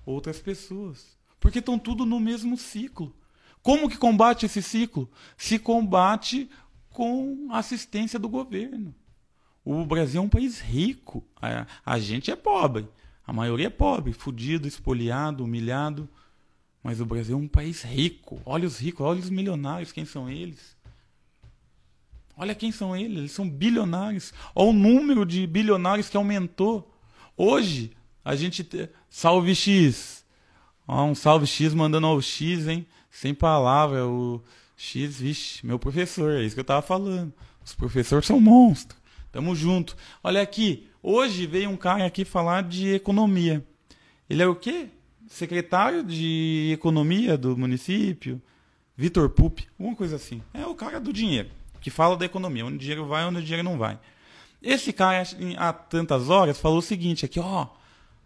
outras 0.04 0.40
pessoas, 0.40 1.15
porque 1.46 1.60
estão 1.60 1.78
tudo 1.78 2.08
no 2.08 2.20
mesmo 2.20 2.58
ciclo. 2.58 3.16
Como 3.62 3.88
que 3.88 3.98
combate 3.98 4.48
esse 4.48 4.64
ciclo? 4.64 5.08
Se 5.38 5.60
combate 5.60 6.50
com 6.90 7.50
assistência 7.52 8.18
do 8.18 8.28
governo. 8.28 8.96
O 9.64 9.86
Brasil 9.86 10.20
é 10.20 10.26
um 10.26 10.28
país 10.28 10.60
rico, 10.60 11.24
a, 11.40 11.68
a 11.86 12.00
gente 12.00 12.32
é 12.32 12.36
pobre. 12.36 12.88
A 13.28 13.32
maioria 13.32 13.68
é 13.68 13.70
pobre, 13.70 14.12
fudido, 14.12 14.68
espoliado, 14.68 15.44
humilhado. 15.44 16.10
Mas 16.82 17.00
o 17.00 17.06
Brasil 17.06 17.38
é 17.38 17.40
um 17.40 17.48
país 17.48 17.84
rico. 17.84 18.42
Olha 18.44 18.66
os 18.66 18.80
ricos, 18.80 19.06
olha 19.06 19.20
os 19.20 19.30
milionários, 19.30 19.92
quem 19.92 20.04
são 20.04 20.28
eles? 20.28 20.76
Olha 22.36 22.56
quem 22.56 22.72
são 22.72 22.96
eles, 22.96 23.18
eles 23.20 23.32
são 23.32 23.48
bilionários. 23.48 24.34
Olha 24.56 24.70
o 24.70 24.74
número 24.74 25.24
de 25.24 25.46
bilionários 25.46 26.10
que 26.10 26.18
aumentou. 26.18 26.92
Hoje, 27.38 27.92
a 28.24 28.36
gente. 28.36 28.64
Te... 28.64 28.90
Salve 29.12 29.54
X. 29.54 30.25
Ó, 30.88 31.04
um 31.06 31.16
salve 31.16 31.48
X 31.48 31.74
mandando 31.74 32.08
ao 32.08 32.22
X, 32.22 32.68
hein? 32.68 32.86
Sem 33.10 33.34
palavra. 33.34 34.06
O 34.06 34.42
X, 34.76 35.20
vixe, 35.20 35.66
meu 35.66 35.80
professor, 35.80 36.34
é 36.34 36.44
isso 36.44 36.56
que 36.56 36.62
eu 36.62 36.66
tava 36.66 36.82
falando. 36.82 37.34
Os 37.64 37.74
professores 37.74 38.28
são 38.28 38.40
monstros. 38.40 39.00
Tamo 39.32 39.56
junto. 39.56 39.96
Olha 40.24 40.42
aqui, 40.42 40.88
Hoje 41.08 41.46
veio 41.46 41.70
um 41.70 41.78
cara 41.78 42.04
aqui 42.04 42.26
falar 42.26 42.64
de 42.64 42.96
economia. 42.96 43.64
Ele 44.28 44.42
é 44.42 44.48
o 44.48 44.56
quê? 44.56 44.88
Secretário 45.28 46.04
de 46.04 46.72
Economia 46.74 47.38
do 47.38 47.56
município? 47.56 48.42
Vitor 48.98 49.30
Pup, 49.30 49.60
alguma 49.78 49.96
coisa 49.96 50.16
assim. 50.16 50.42
É 50.52 50.66
o 50.66 50.74
cara 50.74 51.00
do 51.00 51.14
dinheiro, 51.14 51.52
que 51.80 51.92
fala 51.92 52.18
da 52.18 52.26
economia, 52.26 52.66
onde 52.66 52.78
o 52.78 52.80
dinheiro 52.80 53.06
vai, 53.06 53.24
onde 53.24 53.38
o 53.38 53.44
dinheiro 53.44 53.64
não 53.64 53.78
vai. 53.78 54.00
Esse 54.64 54.92
cara, 54.92 55.22
há 55.60 55.72
tantas 55.72 56.28
horas, 56.28 56.60
falou 56.60 56.80
o 56.80 56.82
seguinte 56.82 57.24
aqui, 57.24 57.40
ó. 57.40 57.68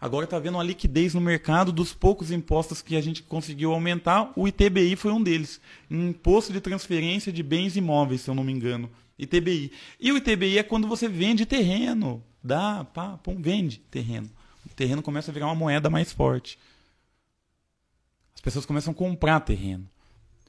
Agora 0.01 0.23
está 0.23 0.39
vendo 0.39 0.55
uma 0.55 0.63
liquidez 0.63 1.13
no 1.13 1.19
mercado 1.19 1.73
dos 1.73 1.93
poucos 1.93 2.31
impostos 2.31 2.81
que 2.81 2.95
a 2.95 3.01
gente 3.01 3.21
conseguiu 3.21 3.73
aumentar. 3.73 4.31
O 4.35 4.47
ITBI 4.47 4.95
foi 4.95 5.11
um 5.11 5.21
deles. 5.21 5.59
Imposto 5.91 6.53
de 6.53 6.61
transferência 6.61 7.33
de 7.33 7.43
bens 7.43 7.75
imóveis, 7.75 8.21
se 8.21 8.29
eu 8.29 8.35
não 8.35 8.43
me 8.43 8.53
engano. 8.53 8.89
ITBI. 9.17 9.73
E 9.99 10.11
o 10.11 10.17
ITBI 10.17 10.57
é 10.57 10.63
quando 10.63 10.87
você 10.87 11.09
vende 11.09 11.45
terreno. 11.45 12.23
Dá, 12.41 12.85
pá, 12.85 13.17
pum, 13.17 13.41
vende 13.41 13.79
terreno. 13.91 14.29
O 14.65 14.73
terreno 14.73 15.01
começa 15.01 15.31
a 15.31 15.33
virar 15.33 15.47
uma 15.47 15.55
moeda 15.55 15.89
mais 15.89 16.13
forte. 16.13 16.57
As 18.33 18.39
pessoas 18.39 18.65
começam 18.65 18.91
a 18.91 18.95
comprar 18.95 19.41
terreno. 19.41 19.85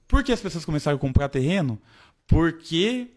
Por 0.06 0.22
que 0.22 0.30
as 0.30 0.40
pessoas 0.40 0.64
começaram 0.64 0.96
a 0.96 1.00
comprar 1.00 1.28
terreno? 1.28 1.80
Porque 2.24 3.08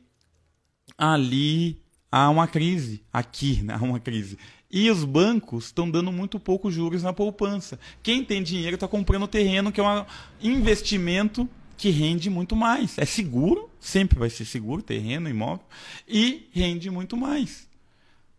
ali 0.97 1.79
há 2.11 2.27
uma 2.29 2.47
crise. 2.47 3.03
Aqui 3.13 3.61
né, 3.61 3.75
há 3.75 3.83
uma 3.83 3.99
crise. 3.99 4.37
E 4.75 4.89
os 4.89 5.03
bancos 5.03 5.65
estão 5.65 5.87
dando 5.87 6.11
muito 6.11 6.39
pouco 6.39 6.71
juros 6.71 7.03
na 7.03 7.13
poupança. 7.13 7.79
Quem 8.01 8.25
tem 8.25 8.41
dinheiro 8.41 8.73
está 8.73 8.87
comprando 8.87 9.27
terreno, 9.27 9.71
que 9.71 9.79
é 9.79 9.83
um 9.83 10.03
investimento 10.41 11.47
que 11.77 11.91
rende 11.91 12.27
muito 12.27 12.55
mais. 12.55 12.97
É 12.97 13.05
seguro, 13.05 13.69
sempre 13.79 14.17
vai 14.17 14.31
ser 14.31 14.45
seguro, 14.45 14.81
terreno, 14.81 15.29
imóvel, 15.29 15.63
e 16.07 16.49
rende 16.51 16.89
muito 16.89 17.15
mais. 17.15 17.67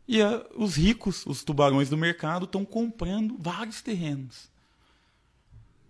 E 0.09 0.21
uh, 0.21 0.45
os 0.57 0.75
ricos, 0.75 1.25
os 1.25 1.45
tubarões 1.45 1.89
do 1.89 1.97
mercado, 1.97 2.47
estão 2.47 2.65
comprando 2.65 3.37
vários 3.39 3.81
terrenos. 3.81 4.51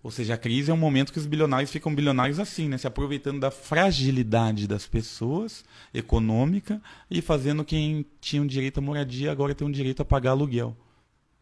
Ou 0.04 0.10
seja, 0.10 0.34
a 0.34 0.36
crise 0.36 0.70
é 0.70 0.74
um 0.74 0.76
momento 0.76 1.10
que 1.10 1.18
os 1.18 1.24
bilionários 1.24 1.72
ficam 1.72 1.94
bilionários 1.94 2.38
assim, 2.38 2.68
né? 2.68 2.76
se 2.76 2.86
aproveitando 2.86 3.40
da 3.40 3.50
fragilidade 3.50 4.68
das 4.68 4.86
pessoas 4.86 5.64
econômica 5.94 6.78
e 7.10 7.22
fazendo 7.22 7.64
quem 7.64 8.04
tinha 8.20 8.42
um 8.42 8.46
direito 8.46 8.76
à 8.76 8.80
moradia 8.82 9.32
agora 9.32 9.54
tem 9.54 9.66
um 9.66 9.70
direito 9.70 10.02
a 10.02 10.04
pagar 10.04 10.32
aluguel. 10.32 10.76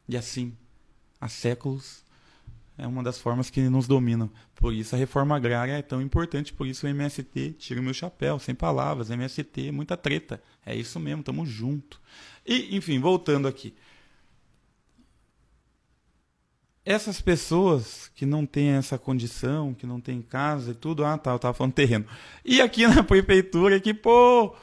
E 0.09 0.17
assim, 0.17 0.57
há 1.21 1.29
séculos, 1.29 2.05
é 2.79 2.87
uma 2.87 3.03
das 3.03 3.19
formas 3.19 3.51
que 3.51 3.61
nos 3.63 3.89
dominam. 3.89 4.31
Por 4.55 4.73
isso 4.73 4.95
a 4.95 4.99
reforma 4.99 5.35
agrária 5.35 5.73
é 5.73 5.83
tão 5.83 6.01
importante, 6.01 6.53
por 6.53 6.65
isso 6.65 6.87
o 6.87 6.89
MST 6.89 7.57
tira 7.59 7.81
o 7.81 7.83
meu 7.83 7.93
chapéu, 7.93 8.39
sem 8.39 8.55
palavras, 8.55 9.11
MST, 9.11 9.73
muita 9.73 9.97
treta. 9.97 10.41
É 10.65 10.73
isso 10.73 11.01
mesmo, 11.01 11.25
tamo 11.25 11.45
junto. 11.45 12.01
E, 12.47 12.77
enfim, 12.77 13.01
voltando 13.01 13.49
aqui. 13.49 13.75
Essas 16.85 17.21
pessoas 17.21 18.11
que 18.15 18.27
não 18.27 18.45
têm 18.45 18.71
essa 18.71 18.99
condição, 18.99 19.73
que 19.73 19.87
não 19.87 20.01
têm 20.01 20.21
casa 20.21 20.73
e 20.73 20.75
tudo, 20.75 21.05
ah 21.05 21.17
tá, 21.17 21.31
eu 21.31 21.39
tava 21.39 21.55
falando 21.55 21.73
terreno. 21.73 22.05
E 22.45 22.61
aqui 22.61 22.87
na 22.89 23.03
prefeitura 23.03 23.79
que, 23.81 23.95
pô, 23.95 24.55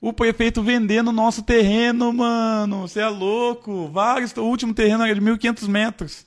O 0.00 0.12
prefeito 0.12 0.62
vendendo 0.62 1.10
nosso 1.10 1.42
terreno, 1.42 2.12
mano. 2.12 2.82
Você 2.82 3.00
é 3.00 3.08
louco. 3.08 3.88
Vários. 3.88 4.36
O 4.36 4.44
último 4.44 4.74
terreno 4.74 5.02
era 5.04 5.14
de 5.14 5.20
1.500 5.20 5.68
metros. 5.68 6.26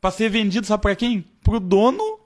Pra 0.00 0.10
ser 0.10 0.28
vendido, 0.28 0.66
sabe 0.66 0.82
pra 0.82 0.94
quem? 0.94 1.24
Pro 1.42 1.58
dono 1.58 2.20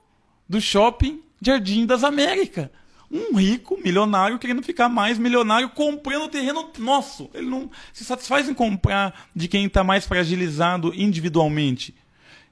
do 0.47 0.59
shopping 0.59 1.23
Jardim 1.41 1.85
das 1.85 2.03
Américas. 2.03 2.69
Um 3.15 3.37
rico, 3.37 3.79
milionário, 3.85 4.39
querendo 4.39 4.63
ficar 4.63 4.89
mais 4.89 5.19
milionário, 5.19 5.69
comprando 5.69 6.27
terreno 6.27 6.71
nosso. 6.79 7.29
Ele 7.31 7.45
não 7.47 7.69
se 7.93 8.03
satisfaz 8.03 8.49
em 8.49 8.55
comprar 8.55 9.29
de 9.35 9.47
quem 9.47 9.67
está 9.67 9.83
mais 9.83 10.07
fragilizado 10.07 10.91
individualmente. 10.95 11.93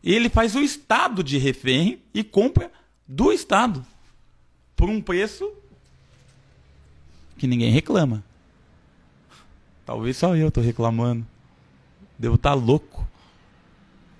Ele 0.04 0.30
faz 0.30 0.56
o 0.56 0.62
Estado 0.62 1.24
de 1.24 1.40
refém 1.40 2.00
e 2.14 2.24
compra 2.24 2.72
do 3.08 3.34
Estado 3.34 3.84
por 4.76 4.88
um 4.88 5.02
preço 5.02 5.52
que 7.40 7.48
ninguém 7.48 7.72
reclama. 7.72 8.24
Talvez 9.84 10.16
só 10.16 10.36
eu 10.36 10.52
tô 10.52 10.62
reclamando. 10.62 11.26
Devo 12.20 12.36
estar 12.36 12.52
tá 12.52 12.56
louco. 12.56 12.91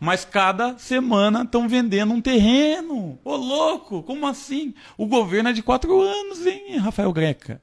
Mas 0.04 0.26
cada 0.26 0.80
semana 0.80 1.44
estão 1.44 1.70
vendendo 1.70 2.12
um 2.12 2.20
terreno. 2.20 3.20
Ô 3.24 3.36
louco, 3.36 4.02
como 4.02 4.26
assim? 4.26 4.74
O 4.98 5.06
governo 5.06 5.50
é 5.50 5.54
de 5.54 5.62
quatro 5.62 6.02
anos, 6.02 6.44
hein, 6.44 6.78
Rafael 6.78 7.14
Greca? 7.14 7.62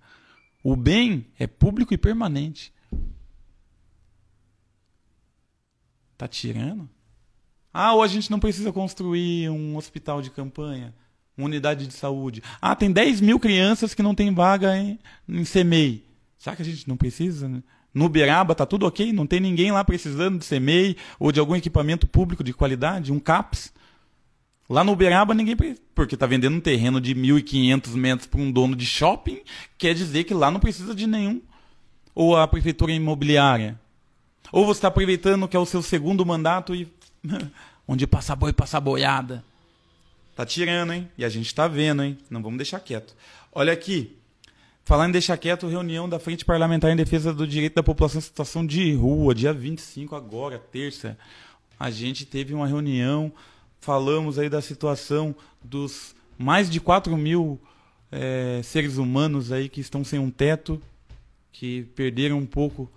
O 0.62 0.76
bem 0.76 1.26
é 1.36 1.48
público 1.48 1.92
e 1.92 1.98
permanente. 1.98 2.72
Tá 6.16 6.28
tirando? 6.28 6.88
Ah, 7.74 7.94
ou 7.94 8.04
a 8.04 8.06
gente 8.06 8.30
não 8.30 8.38
precisa 8.38 8.72
construir 8.72 9.50
um 9.50 9.76
hospital 9.76 10.22
de 10.22 10.30
campanha, 10.30 10.94
uma 11.36 11.46
unidade 11.46 11.88
de 11.88 11.92
saúde. 11.92 12.40
Ah, 12.62 12.76
tem 12.76 12.92
10 12.92 13.20
mil 13.20 13.40
crianças 13.40 13.94
que 13.94 14.02
não 14.02 14.14
tem 14.14 14.32
vaga 14.32 14.76
em, 14.78 14.96
em 15.28 15.44
CEMEI. 15.44 16.04
Será 16.38 16.54
que 16.54 16.62
a 16.62 16.64
gente 16.64 16.86
não 16.86 16.96
precisa? 16.96 17.48
Né? 17.48 17.64
No 17.98 18.04
Uberaba 18.04 18.54
tá 18.54 18.64
tudo 18.64 18.86
ok, 18.86 19.12
não 19.12 19.26
tem 19.26 19.40
ninguém 19.40 19.72
lá 19.72 19.82
precisando 19.82 20.38
de 20.38 20.48
CMEI 20.48 20.96
ou 21.18 21.32
de 21.32 21.40
algum 21.40 21.56
equipamento 21.56 22.06
público 22.06 22.44
de 22.44 22.52
qualidade, 22.52 23.10
um 23.10 23.18
CAPS. 23.18 23.72
Lá 24.70 24.84
no 24.84 24.92
Uberaba 24.92 25.34
ninguém 25.34 25.56
porque 25.96 26.16
tá 26.16 26.24
vendendo 26.24 26.54
um 26.54 26.60
terreno 26.60 27.00
de 27.00 27.12
1.500 27.12 27.96
metros 27.96 28.28
para 28.28 28.40
um 28.40 28.52
dono 28.52 28.76
de 28.76 28.86
shopping, 28.86 29.40
quer 29.76 29.94
dizer 29.94 30.22
que 30.22 30.32
lá 30.32 30.48
não 30.48 30.60
precisa 30.60 30.94
de 30.94 31.08
nenhum. 31.08 31.42
Ou 32.14 32.36
a 32.36 32.46
prefeitura 32.46 32.92
imobiliária. 32.92 33.76
Ou 34.52 34.64
você 34.64 34.78
está 34.78 34.86
aproveitando 34.86 35.48
que 35.48 35.56
é 35.56 35.60
o 35.60 35.66
seu 35.66 35.82
segundo 35.82 36.24
mandato 36.24 36.76
e 36.76 36.86
onde 37.86 38.06
passa 38.06 38.36
boi, 38.36 38.52
passa 38.52 38.78
boiada. 38.78 39.44
Tá 40.36 40.46
tirando, 40.46 40.92
hein? 40.92 41.10
E 41.18 41.24
a 41.24 41.28
gente 41.28 41.52
tá 41.52 41.66
vendo, 41.66 42.04
hein? 42.04 42.16
Não 42.30 42.40
vamos 42.40 42.58
deixar 42.58 42.78
quieto. 42.78 43.16
Olha 43.52 43.72
aqui, 43.72 44.16
Falando 44.88 45.10
em 45.10 45.12
deixar 45.12 45.36
quieto, 45.36 45.68
reunião 45.68 46.08
da 46.08 46.18
Frente 46.18 46.46
Parlamentar 46.46 46.90
em 46.90 46.96
Defesa 46.96 47.30
do 47.34 47.46
Direito 47.46 47.74
da 47.74 47.82
População 47.82 48.20
em 48.20 48.22
Situação 48.22 48.64
de 48.64 48.94
Rua, 48.94 49.34
dia 49.34 49.52
25 49.52 50.16
agora, 50.16 50.58
terça. 50.58 51.18
A 51.78 51.90
gente 51.90 52.24
teve 52.24 52.54
uma 52.54 52.66
reunião, 52.66 53.30
falamos 53.80 54.38
aí 54.38 54.48
da 54.48 54.62
situação 54.62 55.36
dos 55.62 56.16
mais 56.38 56.70
de 56.70 56.80
4 56.80 57.14
mil 57.18 57.60
é, 58.10 58.62
seres 58.64 58.96
humanos 58.96 59.52
aí 59.52 59.68
que 59.68 59.82
estão 59.82 60.02
sem 60.02 60.18
um 60.18 60.30
teto, 60.30 60.80
que 61.52 61.82
perderam 61.94 62.38
um 62.38 62.46
pouco 62.46 62.90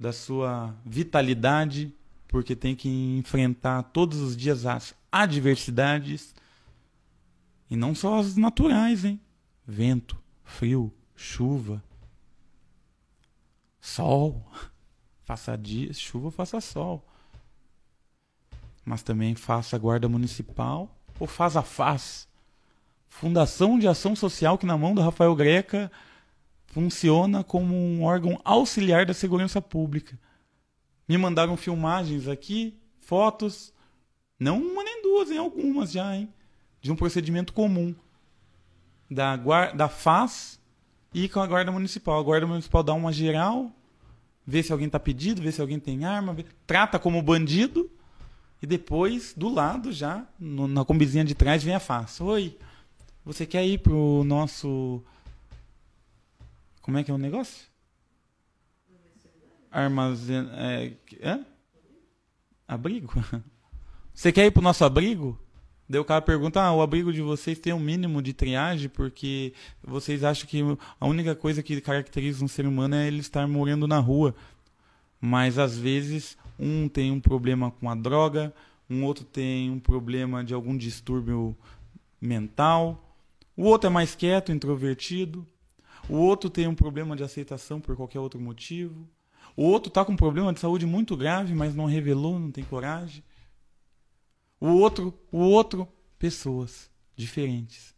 da 0.00 0.14
sua 0.14 0.74
vitalidade, 0.82 1.92
porque 2.26 2.56
tem 2.56 2.74
que 2.74 2.88
enfrentar 3.18 3.82
todos 3.82 4.18
os 4.18 4.34
dias 4.34 4.64
as 4.64 4.94
adversidades, 5.12 6.34
e 7.70 7.76
não 7.76 7.94
só 7.94 8.18
as 8.18 8.34
naturais, 8.34 9.04
hein? 9.04 9.20
Vento, 9.66 10.16
frio, 10.42 10.90
chuva, 11.14 11.82
sol, 13.80 14.44
faça 15.24 15.56
dia, 15.56 15.92
chuva, 15.92 16.30
faça 16.30 16.60
sol. 16.60 17.04
Mas 18.84 19.02
também 19.02 19.34
faça 19.34 19.78
guarda 19.78 20.08
municipal 20.08 20.94
ou 21.18 21.26
faz 21.26 21.56
a 21.56 21.62
faz. 21.62 22.28
Fundação 23.08 23.78
de 23.78 23.86
Ação 23.86 24.16
Social 24.16 24.58
que 24.58 24.66
na 24.66 24.76
mão 24.76 24.94
do 24.94 25.00
Rafael 25.00 25.34
Greca 25.34 25.90
funciona 26.66 27.44
como 27.44 27.74
um 27.74 28.02
órgão 28.02 28.40
auxiliar 28.44 29.06
da 29.06 29.14
segurança 29.14 29.62
pública. 29.62 30.18
Me 31.08 31.16
mandaram 31.16 31.56
filmagens 31.56 32.26
aqui, 32.26 32.76
fotos, 32.98 33.72
não 34.38 34.60
uma 34.60 34.82
nem 34.82 35.02
duas, 35.02 35.30
em 35.30 35.38
algumas 35.38 35.92
já, 35.92 36.16
hein, 36.16 36.32
de 36.80 36.90
um 36.90 36.96
procedimento 36.96 37.52
comum 37.52 37.94
da 39.08 39.36
da 39.72 39.88
FAS 39.88 40.58
e 41.14 41.28
com 41.28 41.40
a 41.40 41.46
guarda 41.46 41.70
municipal. 41.70 42.18
A 42.18 42.22
guarda 42.22 42.46
municipal 42.46 42.82
dá 42.82 42.92
uma 42.92 43.12
geral, 43.12 43.70
vê 44.44 44.62
se 44.62 44.72
alguém 44.72 44.88
está 44.88 44.98
pedido, 44.98 45.40
vê 45.40 45.52
se 45.52 45.60
alguém 45.60 45.78
tem 45.78 46.04
arma, 46.04 46.34
vê, 46.34 46.44
trata 46.66 46.98
como 46.98 47.22
bandido 47.22 47.88
e 48.60 48.66
depois, 48.66 49.32
do 49.36 49.48
lado 49.48 49.92
já, 49.92 50.26
no, 50.38 50.66
na 50.66 50.84
combizinha 50.84 51.24
de 51.24 51.34
trás, 51.34 51.62
vem 51.62 51.74
a 51.74 51.80
face. 51.80 52.22
Oi, 52.22 52.58
você 53.24 53.46
quer 53.46 53.64
ir 53.64 53.78
pro 53.78 54.24
nosso... 54.24 55.02
Como 56.82 56.98
é 56.98 57.04
que 57.04 57.10
é 57.10 57.14
o 57.14 57.18
negócio? 57.18 57.66
Armazen... 59.70 60.48
É... 60.52 60.92
Hã? 61.22 61.46
Abrigo? 62.66 63.12
Você 64.14 64.30
quer 64.30 64.46
ir 64.46 64.52
pro 64.52 64.62
nosso 64.62 64.84
abrigo? 64.84 65.38
Daí 65.88 66.00
o 66.00 66.04
cara 66.04 66.22
pergunta: 66.22 66.62
ah, 66.62 66.74
o 66.74 66.82
abrigo 66.82 67.12
de 67.12 67.20
vocês 67.20 67.58
tem 67.58 67.72
um 67.72 67.80
mínimo 67.80 68.22
de 68.22 68.32
triagem 68.32 68.88
porque 68.88 69.52
vocês 69.82 70.24
acham 70.24 70.48
que 70.48 70.62
a 70.98 71.06
única 71.06 71.34
coisa 71.34 71.62
que 71.62 71.80
caracteriza 71.80 72.44
um 72.44 72.48
ser 72.48 72.66
humano 72.66 72.94
é 72.94 73.06
ele 73.06 73.20
estar 73.20 73.46
morando 73.46 73.86
na 73.86 73.98
rua. 73.98 74.34
Mas 75.20 75.58
às 75.58 75.76
vezes 75.76 76.36
um 76.58 76.88
tem 76.88 77.10
um 77.10 77.20
problema 77.20 77.70
com 77.70 77.88
a 77.90 77.94
droga, 77.94 78.54
um 78.88 79.04
outro 79.04 79.24
tem 79.24 79.70
um 79.70 79.78
problema 79.78 80.44
de 80.44 80.54
algum 80.54 80.76
distúrbio 80.76 81.56
mental, 82.20 83.16
o 83.56 83.64
outro 83.64 83.88
é 83.88 83.90
mais 83.90 84.14
quieto, 84.14 84.52
introvertido, 84.52 85.46
o 86.08 86.16
outro 86.16 86.50
tem 86.50 86.66
um 86.66 86.74
problema 86.74 87.16
de 87.16 87.22
aceitação 87.22 87.80
por 87.80 87.96
qualquer 87.96 88.20
outro 88.20 88.40
motivo, 88.40 89.08
o 89.56 89.64
outro 89.64 89.88
está 89.88 90.04
com 90.04 90.12
um 90.12 90.16
problema 90.16 90.52
de 90.52 90.60
saúde 90.60 90.86
muito 90.86 91.16
grave, 91.16 91.54
mas 91.54 91.74
não 91.74 91.86
revelou, 91.86 92.38
não 92.38 92.50
tem 92.50 92.64
coragem. 92.64 93.22
O 94.64 94.78
outro, 94.78 95.12
o 95.30 95.40
outro, 95.40 95.86
pessoas 96.18 96.90
diferentes. 97.14 97.94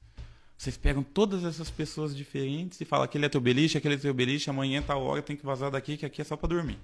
Vocês 0.59 0.76
pegam 0.76 1.00
todas 1.00 1.44
essas 1.44 1.70
pessoas 1.70 2.16
diferentes 2.16 2.81
e 2.81 2.85
falam 2.85 3.05
aquele 3.05 3.24
é 3.24 3.29
teu 3.29 3.40
beliche, 3.40 3.79
aquele 3.79 3.94
é 3.94 3.98
teu 3.98 4.12
beliche, 4.12 4.50
amanhã 4.50 4.83
tá 4.83 4.96
hora 4.96 5.22
tem 5.22 5.37
que 5.37 5.46
vazar 5.46 5.70
daqui, 5.70 5.96
que 5.96 6.05
aqui 6.05 6.20
é 6.20 6.24
só 6.24 6.37
para 6.37 6.48
dormir. 6.48 6.76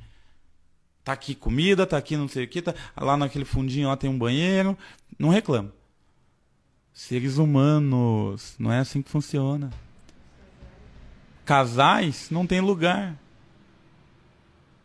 Tá 1.03 1.13
aqui 1.13 1.35
comida, 1.35 1.85
tá 1.85 1.97
aqui 1.97 2.17
não 2.17 2.29
sei 2.29 2.45
o 2.45 2.49
que, 2.49 2.63
tá 2.63 2.73
lá 2.97 3.17
naquele 3.17 3.45
fundinho 3.45 3.89
lá 3.89 3.97
tem 3.97 4.09
um 4.09 4.17
banheiro, 4.17 4.79
não 5.19 5.31
reclama. 5.31 5.73
Seres 6.95 7.39
humanos, 7.39 8.55
não 8.61 8.71
é 8.71 8.79
assim 8.79 9.03
que 9.03 9.11
funciona. 9.11 9.73
Casais 11.45 12.31
não 12.31 12.47
tem 12.47 12.61
lugar. 12.61 13.19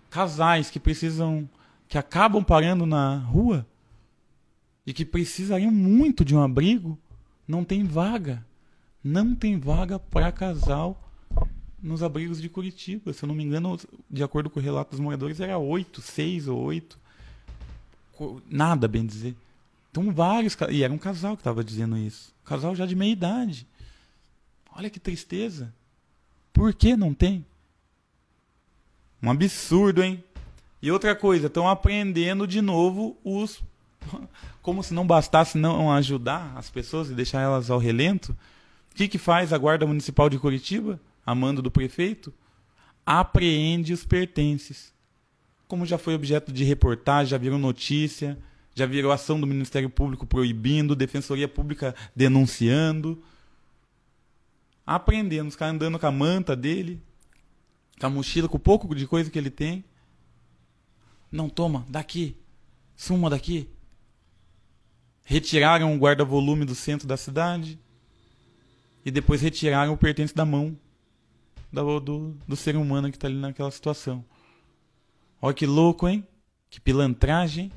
Casais 0.09 0.71
que 0.71 0.79
precisam 0.79 1.47
que 1.87 1.99
acabam 1.99 2.43
parando 2.43 2.87
na 2.87 3.19
rua 3.19 3.63
e 4.87 4.93
que 4.93 5.03
precisariam 5.03 5.69
muito 5.69 6.23
de 6.23 6.33
um 6.33 6.41
abrigo, 6.41 6.97
não 7.45 7.65
tem 7.65 7.83
vaga. 7.83 8.43
Não 9.03 9.35
tem 9.35 9.59
vaga 9.59 9.99
para 9.99 10.31
casal 10.31 11.11
nos 11.83 12.01
abrigos 12.01 12.41
de 12.41 12.47
Curitiba. 12.47 13.11
Se 13.11 13.23
eu 13.23 13.27
não 13.27 13.35
me 13.35 13.43
engano, 13.43 13.77
de 14.09 14.23
acordo 14.23 14.49
com 14.49 14.61
o 14.61 14.63
relato 14.63 14.91
dos 14.91 15.01
moradores, 15.01 15.41
era 15.41 15.57
oito, 15.57 16.01
seis 16.01 16.47
ou 16.47 16.57
oito. 16.61 16.97
Nada, 18.49 18.87
bem 18.87 19.05
dizer. 19.05 19.35
Então, 19.91 20.09
vários. 20.13 20.55
E 20.69 20.81
era 20.81 20.93
um 20.93 20.97
casal 20.97 21.35
que 21.35 21.41
estava 21.41 21.65
dizendo 21.65 21.97
isso. 21.97 22.33
casal 22.45 22.73
já 22.73 22.85
de 22.85 22.95
meia 22.95 23.11
idade. 23.11 23.67
Olha 24.73 24.89
que 24.89 25.01
tristeza. 25.01 25.73
Por 26.53 26.73
que 26.73 26.95
não 26.95 27.13
tem? 27.13 27.45
Um 29.21 29.29
absurdo, 29.29 30.01
hein? 30.01 30.23
E 30.81 30.89
outra 30.91 31.13
coisa, 31.13 31.47
estão 31.47 31.67
aprendendo 31.67 32.47
de 32.47 32.61
novo 32.61 33.17
os 33.23 33.61
como 34.61 34.83
se 34.83 34.93
não 34.93 35.05
bastasse 35.05 35.57
não 35.57 35.91
ajudar 35.91 36.53
as 36.55 36.69
pessoas 36.69 37.09
e 37.09 37.13
deixar 37.13 37.41
elas 37.41 37.69
ao 37.69 37.79
relento, 37.79 38.37
o 38.91 38.95
que, 38.95 39.07
que 39.07 39.17
faz 39.17 39.53
a 39.53 39.57
Guarda 39.57 39.85
Municipal 39.85 40.29
de 40.29 40.39
Curitiba, 40.39 40.99
a 41.25 41.35
mando 41.35 41.61
do 41.61 41.71
prefeito? 41.71 42.33
Apreende 43.05 43.93
os 43.93 44.05
pertences. 44.05 44.91
Como 45.67 45.85
já 45.85 45.97
foi 45.97 46.15
objeto 46.15 46.51
de 46.51 46.63
reportagem, 46.63 47.31
já 47.31 47.37
virou 47.37 47.59
notícia, 47.59 48.37
já 48.73 48.85
virou 48.85 49.11
ação 49.11 49.39
do 49.39 49.47
Ministério 49.47 49.89
Público 49.89 50.25
proibindo, 50.25 50.95
Defensoria 50.95 51.47
Pública 51.47 51.95
denunciando. 52.15 53.21
Aprendendo, 54.85 55.49
os 55.49 55.55
caras 55.55 55.75
andando 55.75 55.99
com 55.99 56.07
a 56.07 56.11
manta 56.11 56.55
dele, 56.55 57.01
com 57.99 58.07
a 58.07 58.09
mochila, 58.09 58.47
com 58.47 58.57
o 58.57 58.59
pouco 58.59 58.93
de 58.95 59.05
coisa 59.05 59.29
que 59.29 59.37
ele 59.37 59.49
tem. 59.49 59.83
Não 61.31 61.49
toma, 61.49 61.85
daqui, 61.89 62.37
suma 62.95 63.29
daqui 63.29 63.69
retiraram 65.29 65.93
o 65.93 65.99
guarda-volume 65.99 66.63
do 66.63 66.73
centro 66.73 67.05
da 67.05 67.17
cidade 67.17 67.77
e 69.05 69.11
depois 69.11 69.41
retiraram 69.41 69.91
o 69.91 69.97
pertence 69.97 70.33
da 70.33 70.45
mão 70.45 70.79
do, 71.69 71.99
do, 71.99 72.37
do 72.47 72.55
ser 72.55 72.77
humano 72.77 73.11
que 73.11 73.17
está 73.17 73.27
ali 73.27 73.35
naquela 73.35 73.69
situação. 73.69 74.23
Olha 75.41 75.53
que 75.53 75.65
louco, 75.65 76.07
hein? 76.07 76.25
Que 76.69 76.79
pilantragem. 76.79 77.69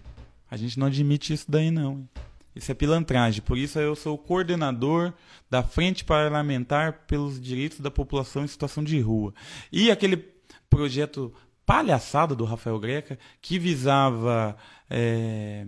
A 0.48 0.56
gente 0.56 0.78
não 0.78 0.86
admite 0.86 1.32
isso 1.32 1.50
daí, 1.50 1.72
não. 1.72 2.08
Isso 2.54 2.70
é 2.70 2.74
pilantragem. 2.74 3.42
Por 3.42 3.58
isso 3.58 3.80
eu 3.80 3.96
sou 3.96 4.16
coordenador 4.16 5.12
da 5.50 5.60
Frente 5.60 6.04
Parlamentar 6.04 7.04
pelos 7.08 7.40
Direitos 7.40 7.80
da 7.80 7.90
População 7.90 8.44
em 8.44 8.48
Situação 8.48 8.84
de 8.84 9.00
Rua. 9.00 9.34
E 9.72 9.90
aquele 9.90 10.16
projeto 10.68 11.34
palhaçado 11.66 12.36
do 12.36 12.44
Rafael 12.44 12.78
Greca 12.78 13.18
que 13.42 13.58
visava 13.58 14.56
é, 14.88 15.66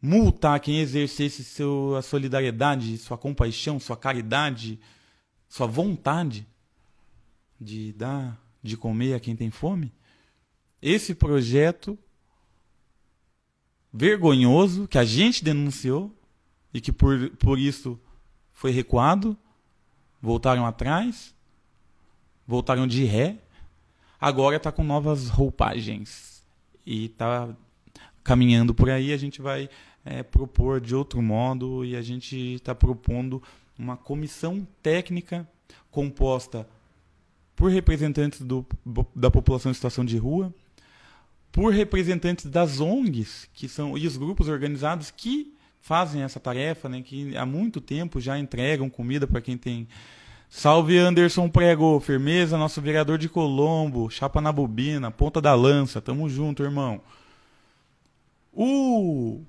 multar 0.00 0.60
quem 0.60 0.80
exercesse 0.80 1.42
sua 1.42 2.02
solidariedade, 2.02 2.98
sua 2.98 3.18
compaixão, 3.18 3.80
sua 3.80 3.96
caridade, 3.96 4.78
sua 5.48 5.66
vontade 5.66 6.46
de 7.60 7.92
dar 7.92 8.40
de 8.62 8.76
comer 8.76 9.14
a 9.14 9.20
quem 9.20 9.34
tem 9.34 9.50
fome. 9.50 9.92
Esse 10.80 11.14
projeto 11.14 11.98
vergonhoso 13.92 14.86
que 14.86 14.98
a 14.98 15.04
gente 15.04 15.42
denunciou 15.42 16.14
e 16.72 16.80
que 16.80 16.92
por, 16.92 17.30
por 17.30 17.58
isso 17.58 17.98
foi 18.52 18.70
recuado, 18.70 19.36
voltaram 20.20 20.66
atrás, 20.66 21.34
voltaram 22.46 22.86
de 22.86 23.04
ré, 23.04 23.38
agora 24.20 24.56
está 24.56 24.70
com 24.70 24.84
novas 24.84 25.28
roupagens 25.28 26.46
e 26.84 27.06
está 27.06 27.48
caminhando 28.22 28.74
por 28.74 28.90
aí. 28.90 29.12
A 29.12 29.16
gente 29.16 29.40
vai 29.40 29.68
é, 30.08 30.22
propor 30.22 30.80
de 30.80 30.94
outro 30.94 31.20
modo 31.20 31.84
e 31.84 31.94
a 31.94 32.00
gente 32.00 32.54
está 32.54 32.74
propondo 32.74 33.42
uma 33.78 33.96
comissão 33.96 34.66
técnica 34.82 35.46
composta 35.90 36.66
por 37.54 37.70
representantes 37.70 38.40
do, 38.40 38.64
da 39.14 39.30
população 39.30 39.70
em 39.70 39.74
situação 39.74 40.04
de 40.04 40.16
rua, 40.16 40.52
por 41.52 41.72
representantes 41.72 42.46
das 42.46 42.80
ONGs, 42.80 43.48
que 43.52 43.68
são 43.68 43.98
e 43.98 44.06
os 44.06 44.16
grupos 44.16 44.48
organizados 44.48 45.10
que 45.10 45.54
fazem 45.80 46.22
essa 46.22 46.40
tarefa, 46.40 46.88
né, 46.88 47.02
que 47.02 47.36
há 47.36 47.44
muito 47.44 47.80
tempo 47.80 48.20
já 48.20 48.38
entregam 48.38 48.88
comida 48.88 49.26
para 49.26 49.40
quem 49.40 49.58
tem. 49.58 49.86
Salve 50.48 50.96
Anderson 50.96 51.48
Prego, 51.48 52.00
firmeza, 52.00 52.56
nosso 52.56 52.80
vereador 52.80 53.18
de 53.18 53.28
Colombo, 53.28 54.08
chapa 54.08 54.40
na 54.40 54.50
bobina, 54.50 55.10
ponta 55.10 55.40
da 55.40 55.54
lança, 55.54 56.00
tamo 56.00 56.28
junto, 56.28 56.62
irmão. 56.62 57.02
O 58.52 59.42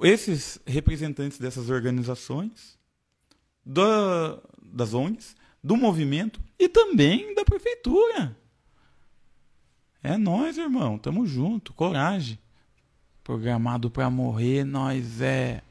esses 0.00 0.58
representantes 0.66 1.38
dessas 1.38 1.70
organizações, 1.70 2.78
da, 3.64 4.40
das 4.62 4.94
ONGs, 4.94 5.36
do 5.62 5.76
movimento 5.76 6.40
e 6.58 6.68
também 6.68 7.34
da 7.34 7.44
prefeitura. 7.44 8.36
É 10.02 10.16
nós, 10.16 10.58
irmão, 10.58 10.98
tamo 10.98 11.26
junto, 11.26 11.72
coragem. 11.72 12.38
Programado 13.22 13.88
para 13.88 14.10
morrer, 14.10 14.64
nós 14.64 15.20
é. 15.20 15.62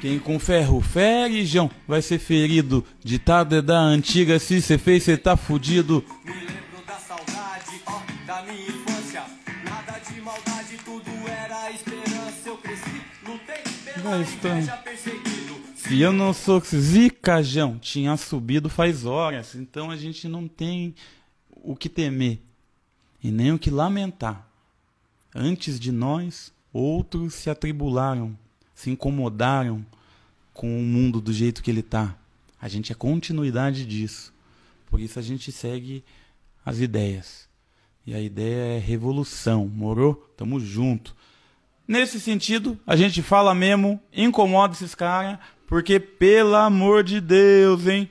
Quem 0.00 0.20
com 0.20 0.38
ferro 0.38 0.80
fere, 0.80 1.44
João, 1.44 1.68
vai 1.86 2.00
ser 2.00 2.20
ferido. 2.20 2.84
Ditado 3.02 3.56
é 3.56 3.62
da 3.62 3.80
antiga, 3.80 4.38
se 4.38 4.62
cê 4.62 4.78
fez, 4.78 5.02
cê 5.02 5.16
tá 5.16 5.36
fudido. 5.36 6.04
Me 6.24 6.32
lembro 6.32 6.86
da 6.86 6.94
saudade, 6.94 7.82
ó, 7.84 8.00
da 8.24 8.42
minha 8.42 8.68
infância. 8.68 9.24
Nada 9.64 9.98
de 9.98 10.20
maldade, 10.20 10.76
tudo 10.84 11.10
era 11.28 11.70
esperança. 11.72 12.48
Eu 12.48 12.56
cresci, 12.58 13.02
lutei 13.26 13.92
pela 13.92 14.20
inveja, 14.20 14.76
perseguido. 14.76 15.56
Se 15.74 16.00
eu 16.00 16.12
não 16.12 16.32
sou 16.32 16.60
zicajão, 16.60 17.76
tinha 17.76 18.16
subido 18.16 18.68
faz 18.68 19.04
horas. 19.04 19.56
Então 19.56 19.90
a 19.90 19.96
gente 19.96 20.28
não 20.28 20.46
tem 20.46 20.94
o 21.50 21.74
que 21.74 21.88
temer 21.88 22.40
e 23.20 23.32
nem 23.32 23.52
o 23.52 23.58
que 23.58 23.70
lamentar. 23.70 24.48
Antes 25.34 25.80
de 25.80 25.90
nós, 25.90 26.52
outros 26.72 27.34
se 27.34 27.50
atribularam, 27.50 28.38
se 28.78 28.90
incomodaram 28.90 29.84
com 30.54 30.78
o 30.78 30.82
mundo 30.84 31.20
do 31.20 31.32
jeito 31.32 31.64
que 31.64 31.68
ele 31.68 31.80
está. 31.80 32.16
A 32.62 32.68
gente 32.68 32.92
é 32.92 32.94
continuidade 32.94 33.84
disso. 33.84 34.32
Por 34.86 35.00
isso 35.00 35.18
a 35.18 35.22
gente 35.22 35.50
segue 35.50 36.04
as 36.64 36.78
ideias. 36.78 37.48
E 38.06 38.14
a 38.14 38.20
ideia 38.20 38.76
é 38.76 38.78
revolução, 38.78 39.66
morou? 39.66 40.14
Tamo 40.36 40.60
junto. 40.60 41.12
Nesse 41.88 42.20
sentido, 42.20 42.78
a 42.86 42.94
gente 42.94 43.20
fala 43.20 43.52
mesmo, 43.52 44.00
incomoda 44.12 44.74
esses 44.74 44.94
caras, 44.94 45.40
porque, 45.66 45.98
pelo 45.98 46.54
amor 46.54 47.02
de 47.02 47.20
Deus, 47.20 47.84
hein? 47.88 48.08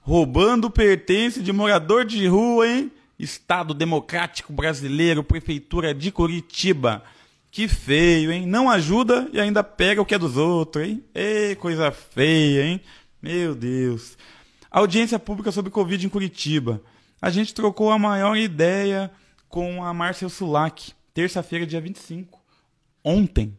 Roubando 0.00 0.68
pertence 0.68 1.40
de 1.40 1.52
morador 1.52 2.04
de 2.04 2.26
rua, 2.26 2.66
hein? 2.66 2.90
Estado 3.16 3.72
Democrático 3.72 4.52
Brasileiro, 4.52 5.22
Prefeitura 5.22 5.94
de 5.94 6.10
Curitiba. 6.10 7.04
Que 7.50 7.66
feio, 7.66 8.30
hein? 8.30 8.46
Não 8.46 8.68
ajuda 8.70 9.28
e 9.32 9.40
ainda 9.40 9.64
pega 9.64 10.02
o 10.02 10.04
que 10.04 10.14
é 10.14 10.18
dos 10.18 10.36
outros, 10.36 10.86
hein? 10.86 11.02
Ei, 11.14 11.56
coisa 11.56 11.90
feia, 11.90 12.64
hein? 12.64 12.80
Meu 13.22 13.54
Deus. 13.54 14.18
Audiência 14.70 15.18
pública 15.18 15.50
sobre 15.50 15.70
Covid 15.70 16.04
em 16.04 16.10
Curitiba. 16.10 16.82
A 17.20 17.30
gente 17.30 17.54
trocou 17.54 17.90
a 17.90 17.98
maior 17.98 18.36
ideia 18.36 19.10
com 19.48 19.82
a 19.82 19.94
Márcia 19.94 20.28
Sulac, 20.28 20.92
terça-feira, 21.14 21.66
dia 21.66 21.80
25. 21.80 22.38
Ontem. 23.02 23.58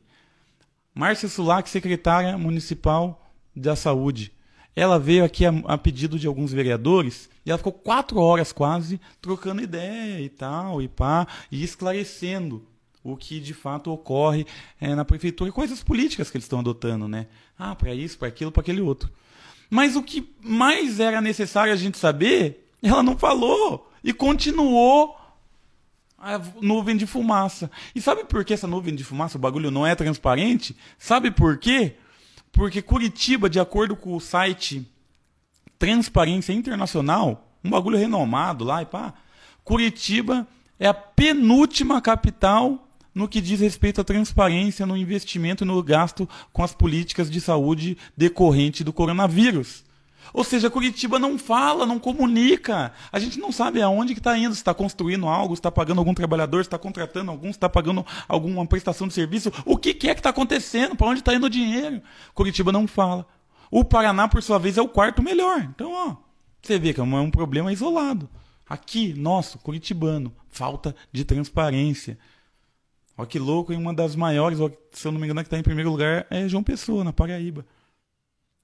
Márcia 0.93 1.28
Sulac, 1.28 1.67
secretária 1.67 2.38
municipal 2.38 3.28
da 3.56 3.75
saúde. 3.75 4.32
Ela 4.75 4.99
veio 4.99 5.25
aqui 5.25 5.45
a, 5.45 5.49
a 5.65 5.78
pedido 5.78 6.19
de 6.19 6.28
alguns 6.28 6.54
vereadores 6.54 7.28
e 7.43 7.49
ela 7.49 7.58
ficou 7.58 7.73
quatro 7.73 8.19
horas 8.19 8.54
quase 8.54 9.02
trocando 9.19 9.63
ideia 9.63 10.21
e 10.21 10.30
tal, 10.30 10.80
e 10.82 10.88
pá, 10.88 11.28
e 11.52 11.63
esclarecendo 11.63 12.68
o 13.04 13.16
que 13.16 13.40
de 13.40 13.54
fato 13.54 13.92
ocorre 13.92 14.46
é, 14.80 14.94
na 14.94 15.06
prefeitura 15.06 15.50
e 15.50 15.54
coisas 15.54 15.84
políticas 15.84 16.30
que 16.30 16.38
eles 16.38 16.46
estão 16.46 16.60
adotando, 16.60 17.08
né? 17.08 17.28
Ah, 17.58 17.76
para 17.76 17.94
isso, 17.94 18.18
para 18.18 18.28
aquilo, 18.28 18.52
para 18.52 18.62
aquele 18.62 18.82
outro. 18.82 19.10
Mas 19.70 19.96
o 19.96 20.04
que 20.04 20.30
mais 20.42 21.00
era 21.00 21.22
necessário 21.22 21.72
a 21.72 21.76
gente 21.76 21.98
saber, 21.98 22.72
ela 22.82 23.04
não 23.04 23.18
falou 23.18 23.92
e 24.04 24.12
continuou 24.12 25.16
a 26.18 26.42
nuvem 26.62 26.98
de 26.98 27.06
fumaça. 27.06 27.72
E 27.96 28.02
sabe 28.02 28.26
por 28.26 28.44
que 28.44 28.54
essa 28.54 28.68
nuvem 28.68 28.96
de 28.96 29.04
fumaça, 29.04 29.38
o 29.38 29.42
bagulho 29.42 29.72
não 29.72 29.86
é 29.88 29.96
transparente? 29.96 30.76
Sabe 30.98 31.32
por 31.32 31.58
quê? 31.58 31.96
Porque 32.52 32.82
Curitiba, 32.82 33.50
de 33.50 33.60
acordo 33.60 33.96
com 33.96 34.16
o 34.16 34.20
site 34.20 34.86
Transparência 35.78 36.52
Internacional, 36.52 37.56
um 37.64 37.70
bagulho 37.70 37.98
renomado 37.98 38.66
lá 38.66 38.82
e 38.82 38.86
pá, 38.86 39.14
Curitiba 39.64 40.48
é 40.78 40.88
a 40.88 40.94
penúltima 40.94 42.02
capital 42.02 42.88
no 43.13 43.28
que 43.28 43.41
diz 43.41 43.60
respeito 43.60 44.02
à 44.02 44.04
transparência 44.04 44.86
no 44.86 44.98
investimento 44.98 45.63
e 45.63 45.67
no 45.67 45.82
gasto 45.82 46.28
com 46.54 46.63
as 46.63 46.74
políticas 46.74 47.30
de 47.30 47.41
saúde 47.41 47.98
decorrente 48.15 48.84
do 48.84 48.93
coronavírus. 48.93 49.84
Ou 50.34 50.43
seja, 50.43 50.69
Curitiba 50.69 51.17
não 51.17 51.38
fala, 51.38 51.86
não 51.86 52.00
comunica. 52.00 52.93
A 53.12 53.19
gente 53.19 53.39
não 53.39 53.52
sabe 53.52 53.82
aonde 53.82 54.13
que 54.13 54.19
está 54.19 54.38
indo, 54.38 54.54
se 54.54 54.62
está 54.62 54.74
construindo 54.74 55.28
algo, 55.28 55.56
se 55.56 55.60
está 55.60 55.72
pagando 55.72 56.00
algum 56.00 56.13
trabalhador, 56.13 56.63
se 56.63 56.67
está 56.67 56.78
contratando 56.78 57.32
algum, 57.32 57.48
se 57.48 57.58
está 57.58 57.67
pagando 57.67 58.06
alguma 58.28 58.65
prestação 58.65 59.08
de 59.08 59.13
serviço. 59.13 59.52
O 59.65 59.78
que, 59.78 59.93
que 59.93 60.10
é 60.10 60.13
que 60.13 60.19
está 60.19 60.30
acontecendo? 60.30 60.95
Para 60.95 61.08
onde 61.08 61.22
está 61.22 61.34
indo 61.34 61.48
o 61.48 61.50
dinheiro? 61.50 62.02
Curitiba 62.34 62.72
não 62.72 62.88
fala. 62.88 63.26
O 63.72 63.84
Paraná, 63.84 64.28
por 64.28 64.41
sua 64.41 64.60
vez, 64.60 64.78
é 64.78 64.82
o 64.82 64.88
quarto 64.88 65.22
melhor. 65.22 65.62
Então, 65.62 65.91
ó, 65.93 66.15
você 66.62 66.78
vê 66.78 66.93
que 66.93 67.00
é 67.00 67.04
um 67.04 67.32
problema 67.32 67.72
isolado. 67.72 68.30
Aqui, 68.67 69.13
nosso, 69.13 69.58
curitibano, 69.60 70.32
falta 70.50 70.95
de 71.12 71.26
transparência. 71.26 72.17
Olha 73.19 73.27
que 73.27 73.38
louco, 73.38 73.73
e 73.73 73.75
uma 73.75 73.93
das 73.93 74.15
maiores, 74.15 74.60
se 74.93 75.05
eu 75.05 75.12
não 75.12 75.19
me 75.19 75.25
engano, 75.25 75.41
que 75.41 75.47
está 75.47 75.60
em 75.60 75.62
primeiro 75.62 75.91
lugar 75.91 76.25
é 76.29 76.47
João 76.47 76.63
Pessoa, 76.63 77.03
na 77.03 77.12
Paraíba. 77.12 77.65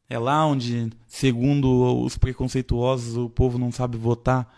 É 0.09 0.17
lá 0.17 0.45
onde, 0.45 0.93
segundo 1.09 2.01
os 2.01 2.17
preconceituosos, 2.17 3.17
o 3.17 3.29
povo 3.29 3.57
não 3.57 3.69
sabe 3.69 3.97
votar. 3.97 4.49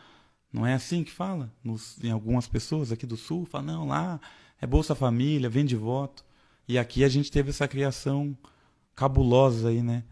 Não 0.54 0.68
é 0.68 0.76
assim 0.76 1.04
que 1.04 1.10
fala? 1.10 1.52
Nos, 1.64 1.98
em 2.04 2.12
algumas 2.12 2.48
pessoas 2.48 2.92
aqui 2.92 3.08
do 3.08 3.18
Sul, 3.18 3.48
fala, 3.48 3.64
não, 3.64 3.88
lá 3.88 4.22
é 4.62 4.68
Bolsa 4.68 4.94
Família, 4.94 5.50
vende 5.50 5.76
voto. 5.76 6.24
E 6.68 6.78
aqui 6.78 7.04
a 7.04 7.10
gente 7.10 7.32
teve 7.32 7.50
essa 7.50 7.68
criação 7.68 8.38
cabulosa 8.96 9.70
aí, 9.70 9.82
né? 9.82 10.04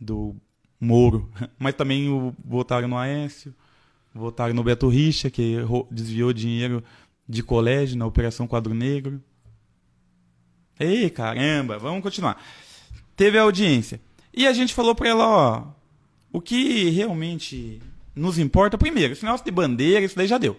Do 0.00 0.34
Moro. 0.80 1.30
Mas 1.60 1.74
também 1.74 2.08
o, 2.08 2.34
votaram 2.44 2.88
no 2.88 2.98
Aécio, 2.98 3.54
votaram 4.12 4.52
no 4.52 4.64
Beto 4.64 4.88
Richa, 4.88 5.30
que 5.30 5.58
desviou 5.92 6.32
dinheiro 6.32 6.82
de 7.28 7.42
colégio 7.42 7.98
na 7.98 8.06
Operação 8.06 8.46
Quadro 8.46 8.74
Negro. 8.74 9.20
Ei, 10.78 11.08
caramba, 11.10 11.78
vamos 11.78 12.02
continuar. 12.02 12.42
Teve 13.16 13.38
audiência. 13.38 14.00
E 14.32 14.46
a 14.46 14.52
gente 14.52 14.74
falou 14.74 14.94
para 14.94 15.08
ela, 15.08 15.26
ó, 15.26 15.62
o 16.32 16.40
que 16.40 16.90
realmente 16.90 17.80
nos 18.14 18.38
importa, 18.38 18.76
primeiro, 18.76 19.12
esse 19.12 19.24
negócio 19.24 19.44
de 19.44 19.50
bandeira, 19.50 20.04
isso 20.04 20.16
daí 20.16 20.26
já 20.26 20.38
deu. 20.38 20.58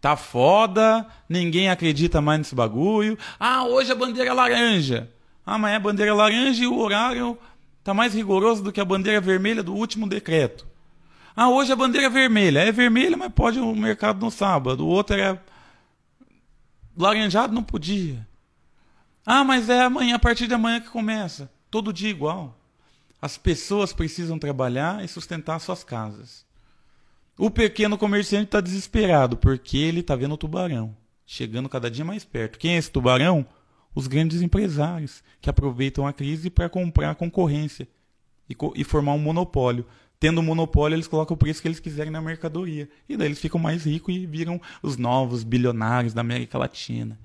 Tá 0.00 0.16
foda, 0.16 1.06
ninguém 1.28 1.68
acredita 1.68 2.20
mais 2.20 2.38
nesse 2.38 2.54
bagulho. 2.54 3.18
Ah, 3.38 3.64
hoje 3.64 3.92
a 3.92 3.94
bandeira 3.94 4.30
é 4.30 4.32
laranja. 4.32 5.10
Ah, 5.44 5.58
mas 5.58 5.72
é 5.72 5.76
a 5.76 5.80
bandeira 5.80 6.14
laranja 6.14 6.64
e 6.64 6.66
o 6.66 6.78
horário 6.78 7.38
tá 7.84 7.92
mais 7.92 8.14
rigoroso 8.14 8.62
do 8.62 8.72
que 8.72 8.80
a 8.80 8.84
bandeira 8.84 9.20
vermelha 9.20 9.62
do 9.62 9.74
último 9.74 10.08
decreto. 10.08 10.66
Ah, 11.36 11.48
hoje 11.48 11.72
a 11.72 11.76
bandeira 11.76 12.06
é 12.06 12.10
vermelha. 12.10 12.60
É 12.60 12.72
vermelha, 12.72 13.16
mas 13.16 13.32
pode 13.32 13.58
o 13.60 13.74
mercado 13.74 14.20
no 14.20 14.30
sábado. 14.30 14.84
O 14.84 14.88
outro 14.88 15.16
era 15.16 15.42
laranjado, 17.00 17.54
não 17.54 17.62
podia. 17.62 18.26
Ah, 19.24 19.44
mas 19.44 19.68
é 19.68 19.82
amanhã, 19.82 20.16
a 20.16 20.18
partir 20.18 20.46
de 20.46 20.54
amanhã 20.54 20.80
que 20.80 20.88
começa. 20.88 21.50
Todo 21.70 21.92
dia 21.92 22.10
igual. 22.10 22.58
As 23.20 23.36
pessoas 23.36 23.92
precisam 23.92 24.38
trabalhar 24.38 25.04
e 25.04 25.08
sustentar 25.08 25.58
suas 25.60 25.84
casas. 25.84 26.44
O 27.38 27.50
pequeno 27.50 27.98
comerciante 27.98 28.46
está 28.46 28.60
desesperado 28.60 29.36
porque 29.36 29.76
ele 29.76 30.00
está 30.00 30.16
vendo 30.16 30.34
o 30.34 30.38
tubarão 30.38 30.96
chegando 31.32 31.68
cada 31.68 31.88
dia 31.88 32.04
mais 32.04 32.24
perto. 32.24 32.58
Quem 32.58 32.74
é 32.74 32.76
esse 32.76 32.90
tubarão? 32.90 33.46
Os 33.94 34.08
grandes 34.08 34.42
empresários 34.42 35.22
que 35.40 35.48
aproveitam 35.48 36.04
a 36.04 36.12
crise 36.12 36.50
para 36.50 36.68
comprar 36.68 37.14
concorrência 37.14 37.86
e, 38.48 38.54
co 38.54 38.72
e 38.74 38.82
formar 38.82 39.12
um 39.12 39.18
monopólio. 39.18 39.86
Tendo 40.20 40.42
monopólio, 40.42 40.94
eles 40.94 41.08
colocam 41.08 41.34
o 41.34 41.38
preço 41.38 41.62
que 41.62 41.66
eles 41.66 41.80
quiserem 41.80 42.12
na 42.12 42.20
mercadoria. 42.20 42.90
E 43.08 43.16
daí 43.16 43.28
eles 43.28 43.38
ficam 43.40 43.58
mais 43.58 43.84
ricos 43.84 44.14
e 44.14 44.26
viram 44.26 44.60
os 44.82 44.98
novos 44.98 45.42
bilionários 45.42 46.12
da 46.12 46.20
América 46.20 46.58
Latina. 46.58 47.18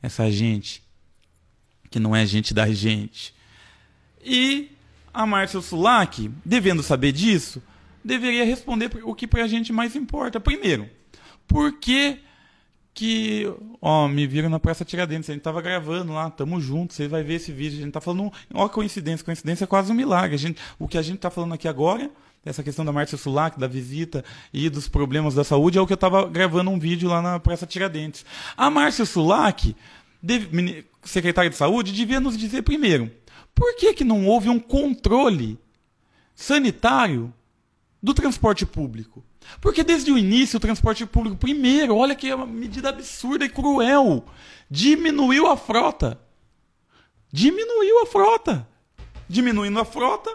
Essa 0.00 0.30
gente 0.30 0.86
que 1.90 1.98
não 1.98 2.14
é 2.14 2.24
gente 2.24 2.54
da 2.54 2.70
gente. 2.72 3.34
E 4.24 4.70
a 5.12 5.26
Márcia 5.26 5.60
Sulak, 5.60 6.30
devendo 6.44 6.82
saber 6.82 7.10
disso, 7.10 7.60
deveria 8.04 8.44
responder 8.44 8.90
o 9.02 9.14
que 9.14 9.26
para 9.26 9.42
a 9.42 9.48
gente 9.48 9.72
mais 9.72 9.96
importa. 9.96 10.38
Primeiro, 10.38 10.88
por 11.48 11.72
que 11.78 12.20
que, 12.96 13.46
ó, 13.80 14.08
me 14.08 14.26
viram 14.26 14.48
na 14.48 14.58
Praça 14.58 14.82
Tiradentes, 14.82 15.28
a 15.28 15.34
gente 15.34 15.42
tava 15.42 15.60
gravando 15.60 16.14
lá, 16.14 16.30
tamo 16.30 16.58
junto, 16.58 16.94
você 16.94 17.06
vai 17.06 17.22
ver 17.22 17.34
esse 17.34 17.52
vídeo, 17.52 17.78
a 17.78 17.82
gente 17.82 17.92
tá 17.92 18.00
falando, 18.00 18.32
ó, 18.54 18.68
coincidência, 18.70 19.22
coincidência 19.22 19.64
é 19.64 19.66
quase 19.66 19.92
um 19.92 19.94
milagre. 19.94 20.34
A 20.34 20.38
gente, 20.38 20.58
o 20.78 20.88
que 20.88 20.96
a 20.96 21.02
gente 21.02 21.18
tá 21.18 21.30
falando 21.30 21.52
aqui 21.52 21.68
agora, 21.68 22.10
essa 22.42 22.62
questão 22.62 22.86
da 22.86 22.92
Márcia 22.92 23.18
Sulak, 23.18 23.60
da 23.60 23.66
visita 23.66 24.24
e 24.50 24.70
dos 24.70 24.88
problemas 24.88 25.34
da 25.34 25.44
saúde, 25.44 25.76
é 25.76 25.80
o 25.80 25.86
que 25.86 25.92
eu 25.92 25.96
tava 25.98 26.26
gravando 26.26 26.70
um 26.70 26.78
vídeo 26.78 27.10
lá 27.10 27.20
na 27.20 27.38
Praça 27.38 27.66
Tiradentes. 27.66 28.24
A 28.56 28.70
Márcia 28.70 29.04
Sulak, 29.04 29.76
secretária 31.02 31.50
de 31.50 31.56
saúde, 31.56 31.92
devia 31.92 32.18
nos 32.18 32.34
dizer 32.34 32.62
primeiro, 32.62 33.12
por 33.54 33.76
que, 33.76 33.92
que 33.92 34.04
não 34.04 34.26
houve 34.26 34.48
um 34.48 34.58
controle 34.58 35.58
sanitário 36.34 37.30
do 38.02 38.14
transporte 38.14 38.64
público? 38.64 39.22
Porque 39.60 39.82
desde 39.82 40.10
o 40.10 40.18
início 40.18 40.56
o 40.56 40.60
transporte 40.60 41.04
público, 41.06 41.36
primeiro, 41.36 41.96
olha 41.96 42.14
que 42.14 42.28
é 42.28 42.34
uma 42.34 42.46
medida 42.46 42.88
absurda 42.88 43.44
e 43.44 43.48
cruel, 43.48 44.24
diminuiu 44.70 45.46
a 45.46 45.56
frota. 45.56 46.20
Diminuiu 47.32 48.02
a 48.02 48.06
frota. 48.06 48.66
Diminuindo 49.28 49.80
a 49.80 49.84
frota, 49.84 50.30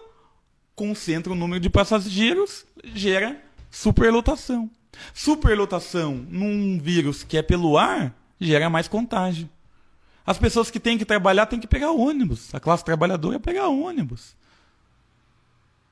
concentra 0.76 1.32
o 1.32 1.36
número 1.36 1.60
de 1.60 1.70
passageiros, 1.70 2.66
gera 2.84 3.42
superlotação. 3.70 4.70
Superlotação 5.14 6.26
num 6.30 6.78
vírus 6.78 7.24
que 7.24 7.38
é 7.38 7.42
pelo 7.42 7.78
ar 7.78 8.14
gera 8.40 8.70
mais 8.70 8.88
contágio. 8.88 9.50
As 10.26 10.38
pessoas 10.38 10.70
que 10.70 10.80
têm 10.80 10.98
que 10.98 11.06
trabalhar 11.06 11.46
têm 11.46 11.60
que 11.60 11.68
pegar 11.68 11.92
ônibus. 11.92 12.54
A 12.54 12.60
classe 12.60 12.84
trabalhadora 12.84 13.40
pega 13.40 13.68
ônibus. 13.68 14.36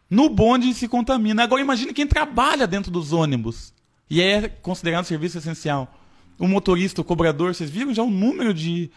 No 0.10 0.30
bonde 0.30 0.74
se 0.74 0.88
contamina. 0.88 1.44
Agora 1.44 1.62
imagine 1.62 1.94
quem 1.94 2.08
trabalha 2.08 2.66
dentro 2.66 2.92
dos 2.92 3.14
ônibus 3.14 3.74
e 4.10 4.22
é 4.22 4.50
considerado 4.50 5.06
serviço 5.06 5.38
essencial. 5.38 5.96
O 6.38 6.48
motorista, 6.48 7.02
o 7.02 7.04
cobrador, 7.04 7.54
vocês 7.54 7.70
viram 7.70 7.94
já 7.94 8.02
o 8.02 8.10
número 8.10 8.54
de 8.54 8.90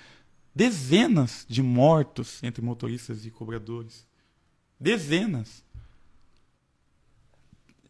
dezenas 0.55 1.44
de 1.48 1.62
mortos 1.62 2.42
entre 2.42 2.62
motoristas 2.62 3.27
e 3.27 3.31
cobradores. 3.31 4.07
Dezenas. 4.79 5.64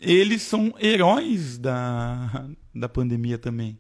Eles 0.01 0.43
são 0.43 0.75
heróis 0.81 1.59
da, 1.59 2.49
da 2.75 2.89
pandemia 2.89 3.39
também. 3.39 3.79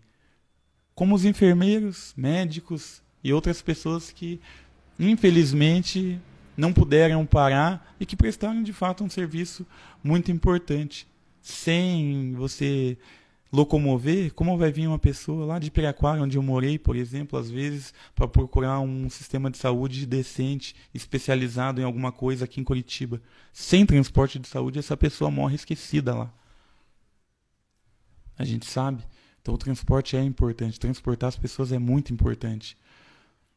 Como 0.95 1.15
os 1.15 1.25
enfermeiros, 1.25 2.13
médicos, 2.17 3.03
e 3.25 3.33
outras 3.33 3.63
pessoas 3.63 4.11
que, 4.11 4.41
infelizmente, 4.99 6.21
não 6.63 6.73
puderam 6.73 7.27
parar 7.27 7.93
e 7.99 8.07
que 8.07 8.15
prestaram 8.15 8.63
de 8.63 8.73
fato 8.73 9.03
um 9.03 9.11
serviço 9.11 9.67
muito 10.03 10.31
importante. 10.31 11.09
Sem 11.41 12.35
você 12.35 12.97
locomover, 13.53 14.33
como 14.33 14.57
vai 14.57 14.71
vir 14.71 14.87
uma 14.87 14.99
pessoa 14.99 15.45
lá 15.45 15.59
de 15.59 15.73
Piraquara, 15.73 16.23
onde 16.23 16.39
eu 16.39 16.43
morei, 16.43 16.79
por 16.79 16.95
exemplo, 16.95 17.37
às 17.37 17.51
vezes, 17.51 17.93
para 18.15 18.29
procurar 18.29 18.79
um 18.79 19.11
sistema 19.11 19.51
de 19.51 19.59
saúde 19.59 20.07
decente, 20.07 20.73
especializado 20.95 21.81
em 21.81 21.85
alguma 21.85 22.13
coisa 22.13 22.45
aqui 22.45 22.61
em 22.61 22.65
Curitiba. 22.65 23.21
Sem 23.53 23.85
transporte 23.85 24.39
de 24.39 24.47
saúde, 24.47 24.79
essa 24.79 24.97
pessoa 24.97 25.33
morre 25.33 25.57
esquecida 25.57 26.15
lá. 26.15 26.33
A 28.39 28.45
gente 28.45 28.67
sabe. 28.67 29.03
Então 29.41 29.55
o 29.55 29.59
transporte 29.59 30.17
é 30.17 30.23
importante, 30.23 30.79
transportar 30.79 31.27
as 31.27 31.37
pessoas 31.37 31.73
é 31.73 31.79
muito 31.79 32.13
importante. 32.13 32.77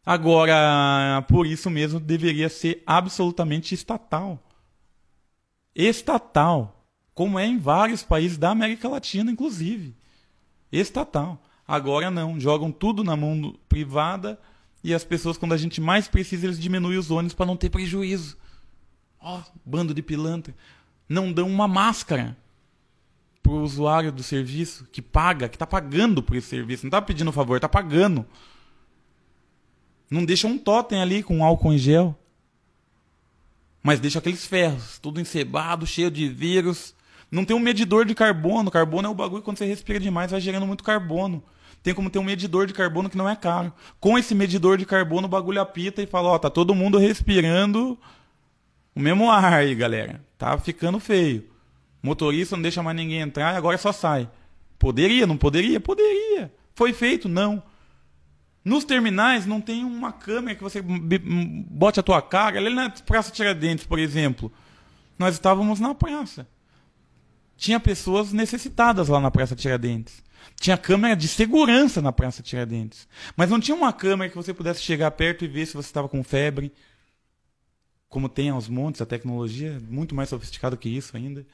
Agora, 0.05 1.25
por 1.27 1.47
isso 1.47 1.69
mesmo, 1.69 1.99
deveria 1.99 2.47
ser 2.47 2.83
absolutamente 2.85 3.73
estatal. 3.73 4.41
Estatal. 5.73 6.85
Como 7.13 7.39
é 7.39 7.47
em 7.47 7.57
vários 7.57 8.03
países 8.03 8.37
da 8.37 8.51
América 8.51 8.87
Latina, 8.87 9.31
inclusive. 9.31 9.95
Estatal. 10.71 11.41
Agora 11.67 12.11
não. 12.11 12.39
Jogam 12.39 12.71
tudo 12.71 13.03
na 13.03 13.15
mão 13.15 13.55
privada 13.67 14.39
e 14.83 14.93
as 14.93 15.03
pessoas, 15.03 15.35
quando 15.35 15.53
a 15.53 15.57
gente 15.57 15.81
mais 15.81 16.07
precisa, 16.07 16.45
eles 16.45 16.59
diminuem 16.59 16.99
os 16.99 17.09
ônibus 17.09 17.33
para 17.33 17.47
não 17.47 17.57
ter 17.57 17.71
prejuízo. 17.71 18.37
Ó, 19.19 19.39
oh, 19.39 19.59
bando 19.65 19.95
de 19.95 20.03
pilantra. 20.03 20.53
Não 21.09 21.33
dão 21.33 21.47
uma 21.47 21.67
máscara 21.67 22.37
para 23.41 23.51
o 23.51 23.63
usuário 23.63 24.11
do 24.11 24.21
serviço 24.21 24.87
que 24.91 25.01
paga, 25.01 25.49
que 25.49 25.55
está 25.55 25.65
pagando 25.65 26.21
por 26.21 26.35
esse 26.35 26.49
serviço. 26.49 26.83
Não 26.83 26.89
está 26.89 27.01
pedindo 27.01 27.31
favor, 27.31 27.55
está 27.55 27.67
pagando. 27.67 28.23
Não 30.09 30.23
deixa 30.23 30.47
um 30.47 30.57
totem 30.57 31.01
ali 31.01 31.23
com 31.23 31.43
álcool 31.43 31.73
em 31.73 31.77
gel. 31.77 32.17
Mas 33.81 33.99
deixa 33.99 34.19
aqueles 34.19 34.45
ferros, 34.45 34.97
tudo 34.99 35.21
encebado, 35.21 35.85
cheio 35.85 36.09
de 36.09 36.27
vírus. 36.27 36.95
Não 37.29 37.45
tem 37.45 37.55
um 37.55 37.59
medidor 37.59 38.05
de 38.05 38.15
carbono. 38.15 38.71
Carbono 38.71 39.07
é 39.07 39.11
o 39.11 39.15
bagulho 39.15 39.43
quando 39.43 39.57
você 39.57 39.65
respira 39.65 39.99
demais 39.99 40.31
vai 40.31 40.41
gerando 40.41 40.65
muito 40.65 40.83
carbono. 40.83 41.43
Tem 41.83 41.93
como 41.93 42.09
ter 42.09 42.17
um 42.17 42.23
medidor 42.23 42.65
de 42.65 42.73
carbono 42.73 43.09
que 43.09 43.17
não 43.17 43.29
é 43.29 43.35
caro. 43.35 43.71
Com 43.99 44.17
esse 44.17 44.33
medidor 44.33 44.77
de 44.77 44.85
carbono, 44.85 45.27
o 45.27 45.29
bagulho 45.29 45.61
apita 45.61 46.01
e 46.01 46.07
fala: 46.07 46.29
Ó, 46.29 46.39
tá 46.39 46.49
todo 46.49 46.73
mundo 46.73 46.97
respirando 46.97 47.95
o 48.95 48.99
mesmo 48.99 49.29
ar 49.29 49.53
aí, 49.53 49.75
galera. 49.75 50.23
Tá 50.37 50.57
ficando 50.57 50.99
feio. 50.99 51.47
Motorista 52.01 52.55
não 52.55 52.63
deixa 52.63 52.81
mais 52.81 52.95
ninguém 52.95 53.19
entrar 53.19 53.53
e 53.53 53.57
agora 53.57 53.77
só 53.77 53.91
sai. 53.91 54.29
Poderia, 54.79 55.27
não 55.27 55.37
poderia? 55.37 55.79
Poderia. 55.79 56.51
Foi 56.73 56.93
feito? 56.93 57.29
Não. 57.29 57.61
Nos 58.65 58.83
terminais 58.83 59.45
não 59.45 59.61
tem 59.61 59.85
uma 59.85 60.11
câmera 60.11 60.55
que 60.55 60.63
você 60.63 60.81
bote 60.81 61.99
a 61.99 62.03
tua 62.03 62.19
cara. 62.19 62.57
Ali 62.57 62.73
na 62.73 62.89
Praça 62.89 63.31
Tiradentes, 63.31 63.85
por 63.85 63.99
exemplo, 63.99 64.51
nós 65.19 65.35
estávamos 65.35 65.79
na 65.79 65.93
praça. 65.93 66.47
Tinha 67.55 67.79
pessoas 67.79 68.33
necessitadas 68.33 69.07
lá 69.07 69.19
na 69.19 69.29
Praça 69.29 69.55
Tiradentes. 69.55 70.23
Tinha 70.59 70.77
câmera 70.77 71.15
de 71.15 71.27
segurança 71.27 72.01
na 72.01 72.11
Praça 72.11 72.41
Tiradentes. 72.41 73.07
Mas 73.37 73.51
não 73.51 73.59
tinha 73.59 73.77
uma 73.77 73.93
câmera 73.93 74.31
que 74.31 74.35
você 74.35 74.51
pudesse 74.51 74.81
chegar 74.81 75.11
perto 75.11 75.45
e 75.45 75.47
ver 75.47 75.67
se 75.67 75.75
você 75.75 75.87
estava 75.87 76.09
com 76.09 76.23
febre. 76.23 76.73
Como 78.09 78.27
tem 78.27 78.49
aos 78.49 78.67
montes, 78.67 78.99
a 78.99 79.05
tecnologia 79.05 79.73
é 79.73 79.93
muito 79.93 80.15
mais 80.15 80.29
sofisticada 80.29 80.75
que 80.75 80.89
isso 80.89 81.15
ainda. 81.15 81.45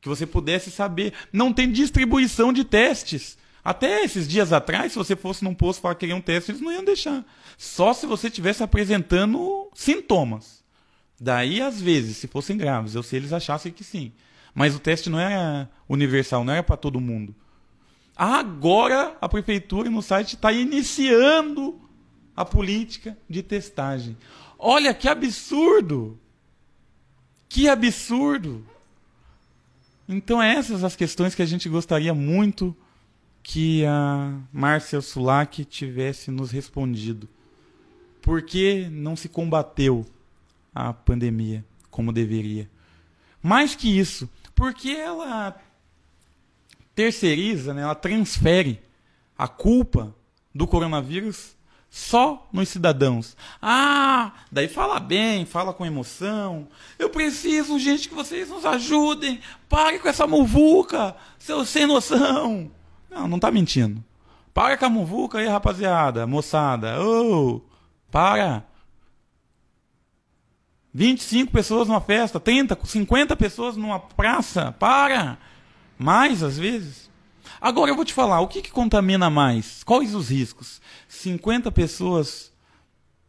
Que 0.00 0.08
você 0.08 0.24
pudesse 0.24 0.70
saber. 0.70 1.14
Não 1.32 1.52
tem 1.52 1.72
distribuição 1.72 2.52
de 2.52 2.62
testes. 2.62 3.36
Até 3.64 4.04
esses 4.04 4.28
dias 4.28 4.52
atrás, 4.52 4.92
se 4.92 4.98
você 4.98 5.16
fosse 5.16 5.42
num 5.42 5.54
posto 5.54 5.80
falar 5.80 5.94
que 5.94 6.00
queria 6.00 6.14
um 6.14 6.20
teste, 6.20 6.50
eles 6.50 6.60
não 6.60 6.70
iam 6.70 6.84
deixar. 6.84 7.24
Só 7.56 7.94
se 7.94 8.04
você 8.04 8.26
estivesse 8.26 8.62
apresentando 8.62 9.70
sintomas. 9.74 10.62
Daí, 11.18 11.62
às 11.62 11.80
vezes, 11.80 12.18
se 12.18 12.28
fossem 12.28 12.58
graves, 12.58 12.94
eu 12.94 13.02
sei 13.02 13.20
eles 13.20 13.32
achassem 13.32 13.72
que 13.72 13.82
sim. 13.82 14.12
Mas 14.54 14.74
o 14.74 14.78
teste 14.78 15.08
não 15.08 15.18
era 15.18 15.70
universal, 15.88 16.44
não 16.44 16.52
era 16.52 16.62
para 16.62 16.76
todo 16.76 17.00
mundo. 17.00 17.34
Agora 18.14 19.16
a 19.20 19.28
prefeitura 19.28 19.90
no 19.90 20.02
site 20.02 20.34
está 20.34 20.52
iniciando 20.52 21.80
a 22.36 22.44
política 22.44 23.16
de 23.28 23.42
testagem. 23.42 24.16
Olha 24.58 24.94
que 24.94 25.08
absurdo! 25.08 26.18
Que 27.48 27.68
absurdo! 27.68 28.64
Então 30.08 30.40
essas 30.40 30.84
as 30.84 30.94
questões 30.94 31.34
que 31.34 31.42
a 31.42 31.46
gente 31.46 31.68
gostaria 31.68 32.14
muito 32.14 32.76
que 33.44 33.84
a 33.84 34.40
Márcia 34.50 35.02
Sulac 35.02 35.64
tivesse 35.66 36.30
nos 36.30 36.50
respondido. 36.50 37.28
Por 38.22 38.40
que 38.40 38.88
não 38.88 39.14
se 39.14 39.28
combateu 39.28 40.06
a 40.74 40.94
pandemia 40.94 41.62
como 41.90 42.10
deveria? 42.10 42.68
Mais 43.42 43.74
que 43.74 43.98
isso, 43.98 44.30
porque 44.54 44.88
ela 44.88 45.60
terceiriza, 46.94 47.74
né, 47.74 47.82
ela 47.82 47.94
transfere 47.94 48.80
a 49.36 49.46
culpa 49.46 50.16
do 50.54 50.66
coronavírus 50.66 51.54
só 51.90 52.48
nos 52.50 52.70
cidadãos. 52.70 53.36
Ah, 53.60 54.32
daí 54.50 54.68
fala 54.68 54.98
bem, 54.98 55.44
fala 55.44 55.74
com 55.74 55.84
emoção. 55.84 56.66
Eu 56.98 57.10
preciso, 57.10 57.78
gente, 57.78 58.08
que 58.08 58.14
vocês 58.14 58.48
nos 58.48 58.64
ajudem. 58.64 59.38
Pare 59.68 59.98
com 59.98 60.08
essa 60.08 60.26
muvuca, 60.26 61.14
seu 61.38 61.62
sem 61.66 61.86
noção. 61.86 62.72
Não, 63.14 63.28
não 63.28 63.38
tá 63.38 63.50
mentindo. 63.50 64.02
Para 64.52 64.76
com 64.76 64.84
a 64.84 64.90
muvuca 64.90 65.38
aí, 65.38 65.46
rapaziada, 65.46 66.26
moçada. 66.26 67.00
Ô, 67.00 67.56
oh, 67.56 67.60
para. 68.10 68.64
25 70.92 71.52
pessoas 71.52 71.88
numa 71.88 72.00
festa, 72.00 72.38
30, 72.40 72.78
50 72.84 73.36
pessoas 73.36 73.76
numa 73.76 74.00
praça. 74.00 74.72
Para. 74.72 75.38
Mais 75.96 76.42
às 76.42 76.58
vezes. 76.58 77.10
Agora 77.60 77.90
eu 77.90 77.96
vou 77.96 78.04
te 78.04 78.12
falar, 78.12 78.40
o 78.40 78.48
que, 78.48 78.60
que 78.60 78.70
contamina 78.70 79.30
mais? 79.30 79.84
Quais 79.84 80.14
os 80.14 80.28
riscos? 80.28 80.80
50 81.08 81.70
pessoas 81.72 82.52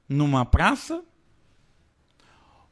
numa 0.10 0.46
praça 0.46 1.04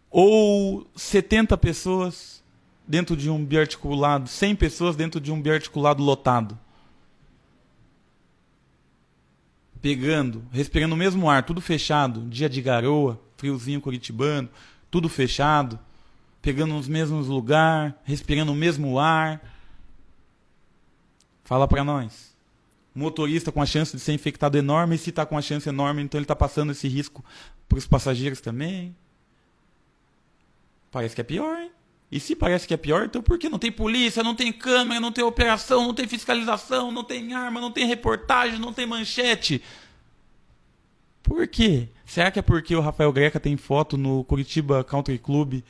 ou 0.09 0.85
70 0.95 1.57
pessoas 1.57 2.43
dentro 2.87 3.15
de 3.15 3.29
um 3.29 3.43
biarticulado, 3.43 4.27
100 4.27 4.55
pessoas 4.55 4.95
dentro 4.95 5.21
de 5.21 5.31
um 5.31 5.41
biarticulado 5.41 6.03
lotado? 6.03 6.59
Pegando, 9.83 10.43
respirando 10.51 10.95
o 10.95 10.97
mesmo 10.97 11.29
ar, 11.29 11.43
tudo 11.43 11.61
fechado, 11.61 12.27
dia 12.27 12.49
de 12.49 12.59
garoa, 12.59 13.21
friozinho 13.37 13.79
curitibano, 13.79 14.49
tudo 14.89 15.07
fechado, 15.07 15.77
pegando 16.41 16.73
nos 16.73 16.87
mesmos 16.87 17.27
lugares, 17.27 17.93
respirando 18.03 18.51
o 18.51 18.55
mesmo 18.55 18.97
ar 18.97 19.39
Fala 21.43 21.67
para 21.67 21.83
nós. 21.83 22.33
Motorista 22.95 23.51
com 23.51 23.61
a 23.61 23.65
chance 23.65 23.95
de 23.95 24.01
ser 24.01 24.13
infectado 24.13 24.57
enorme, 24.57 24.95
e 24.95 24.97
se 24.97 25.09
está 25.09 25.25
com 25.25 25.37
a 25.37 25.41
chance 25.41 25.67
enorme, 25.67 26.01
então 26.01 26.17
ele 26.17 26.23
está 26.23 26.35
passando 26.35 26.71
esse 26.71 26.87
risco 26.87 27.23
para 27.67 27.77
os 27.77 27.87
passageiros 27.87 28.39
também. 28.39 28.95
Parece 30.91 31.15
que 31.15 31.21
é 31.21 31.23
pior, 31.23 31.59
hein? 31.59 31.71
E 32.13 32.19
se 32.19 32.35
parece 32.35 32.67
que 32.67 32.75
é 32.75 32.77
pior, 32.77 33.05
então 33.05 33.23
por 33.23 33.39
que 33.39 33.49
não 33.49 33.57
tem 33.57 33.71
polícia, 33.71 34.21
não 34.21 34.35
tem 34.35 34.53
câmera, 34.53 34.99
não 34.99 35.11
tem 35.11 35.23
operação, 35.23 35.81
não 35.81 35.95
tem 35.95 36.07
fiscalização, 36.07 36.91
não 36.91 37.03
tem 37.03 37.33
arma, 37.33 37.59
não 37.59 37.71
tem 37.71 37.87
reportagem, 37.87 38.59
não 38.59 38.71
tem 38.71 38.85
manchete? 38.85 39.63
Por 41.23 41.47
quê? 41.47 41.89
Será 42.05 42.29
que 42.29 42.37
é 42.37 42.41
porque 42.43 42.75
o 42.75 42.81
Rafael 42.81 43.11
Greca 43.11 43.39
tem 43.39 43.57
foto 43.57 43.97
no 43.97 44.23
Curitiba 44.25 44.83
Country 44.83 45.17
Club? 45.17 45.63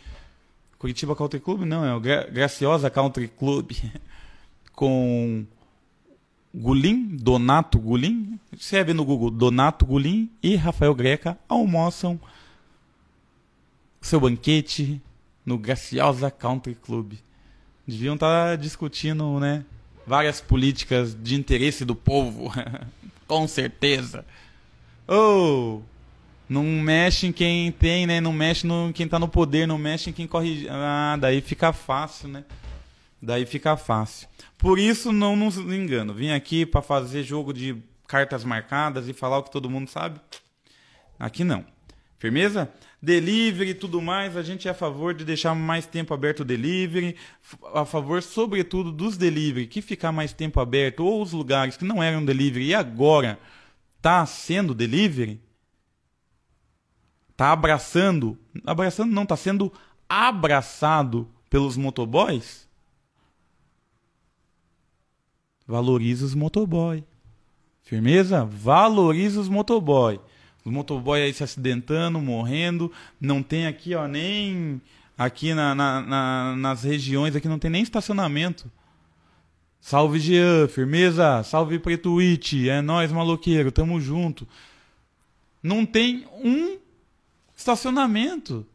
Curitiba 0.78 1.16
Country 1.16 1.40
Club? 1.40 1.62
Não, 1.62 1.86
é 1.86 1.96
o 1.96 2.00
Gra 2.02 2.28
Graciosa 2.30 2.90
Country 2.90 3.30
Club. 3.30 3.72
com 4.76 5.46
Gulim, 6.54 7.16
Donato 7.16 7.80
Gulim, 7.80 8.38
escreve 8.52 8.94
no 8.94 9.06
Google 9.06 9.32
Donato 9.32 9.86
Gulim 9.86 10.30
e 10.44 10.58
Rafael 10.58 10.94
Greca 10.94 11.40
almoçam 11.48 12.20
seu 14.02 14.20
banquete 14.20 15.02
no 15.46 15.58
Graciosa 15.58 16.30
Country 16.32 16.76
Club. 16.76 17.14
Deviam 17.88 18.16
estar 18.16 18.52
tá 18.52 18.56
discutindo, 18.56 19.40
né, 19.40 19.66
várias 20.06 20.40
políticas 20.40 21.16
de 21.16 21.36
interesse 21.36 21.84
do 21.84 21.96
povo, 21.96 22.52
com 23.28 23.48
certeza. 23.48 24.26
Oh, 25.08 25.82
não 26.48 26.64
mexe 26.64 27.28
em 27.28 27.32
quem 27.32 27.72
tem, 27.72 28.06
né? 28.06 28.22
Não 28.22 28.32
mexe 28.32 28.66
no 28.66 28.92
quem 28.94 29.08
tá 29.08 29.20
no 29.20 29.28
poder, 29.28 29.68
não 29.68 29.78
mexe 29.78 30.10
em 30.10 30.14
quem 30.14 30.28
corre. 30.28 30.68
Ah, 30.70 31.18
daí 31.20 31.42
fica 31.42 31.74
fácil, 31.74 32.30
né? 32.30 32.44
Daí 33.22 33.46
fica 33.46 33.76
fácil. 33.78 34.28
Por 34.58 34.78
isso, 34.78 35.12
não 35.12 35.36
nos 35.36 35.58
engano. 35.58 36.14
Vim 36.14 36.32
aqui 36.32 36.66
para 36.66 36.82
fazer 36.82 37.24
jogo 37.24 37.54
de 37.54 37.76
cartas 38.08 38.44
marcadas 38.44 39.08
e 39.08 39.14
falar 39.14 39.40
o 39.40 39.44
que 39.44 39.52
todo 39.52 39.70
mundo 39.70 39.90
sabe. 39.90 40.20
Aqui 41.18 41.44
não. 41.44 41.66
Firmeza? 42.20 42.70
Delivery 43.04 43.72
e 43.72 43.74
tudo 43.74 44.02
mais, 44.02 44.38
a 44.38 44.42
gente 44.42 44.68
é 44.68 44.72
a 44.72 44.74
favor 44.74 45.14
de 45.14 45.26
deixar 45.26 45.54
mais 45.54 45.86
tempo 45.86 46.14
aberto 46.14 46.40
o 46.40 46.46
delivery, 46.46 47.18
a 47.74 47.84
favor, 47.84 48.24
sobretudo, 48.24 48.94
dos 48.94 49.18
delivery, 49.18 49.68
que 49.68 49.82
ficar 49.82 50.14
mais 50.14 50.32
tempo 50.32 50.62
aberto, 50.62 51.02
ou 51.02 51.22
os 51.22 51.34
lugares 51.34 51.76
que 51.76 51.84
não 51.84 52.02
eram 52.02 52.24
delivery 52.24 52.68
e 52.68 52.74
agora 52.74 53.38
tá 54.02 54.26
sendo 54.26 54.74
delivery, 54.74 55.42
tá 57.36 57.52
abraçando, 57.52 58.38
abraçando 58.66 59.12
não, 59.12 59.26
tá 59.26 59.36
sendo 59.36 59.70
abraçado 60.08 61.30
pelos 61.50 61.76
motoboys, 61.76 62.64
Valoriza 65.68 66.26
os 66.26 66.36
motoboy. 66.36 67.04
Firmeza? 67.82 68.46
Valoriza 68.46 69.40
os 69.40 69.50
motoboy. 69.50 70.20
Os 70.64 70.72
motoboy 70.72 71.22
aí 71.22 71.34
se 71.34 71.44
acidentando, 71.44 72.20
morrendo. 72.20 72.92
Não 73.20 73.44
tem 73.44 73.68
aqui, 73.68 73.96
ó, 73.96 74.08
nem. 74.08 74.82
Aqui 75.18 75.54
na, 75.54 75.76
na, 75.76 76.02
na, 76.02 76.56
nas 76.56 76.84
regiões 76.84 77.36
aqui 77.36 77.48
não 77.48 77.60
tem 77.60 77.70
nem 77.70 77.84
estacionamento. 77.84 78.72
Salve 79.80 80.18
Jean, 80.18 80.68
firmeza? 80.68 81.44
Salve 81.44 81.78
Pretuite, 81.78 82.70
é 82.70 82.82
nós 82.82 83.12
maloqueiro, 83.12 83.72
tamo 83.72 84.00
junto. 84.00 84.48
Não 85.62 85.86
tem 85.86 86.26
um 86.44 86.78
estacionamento 87.56 88.66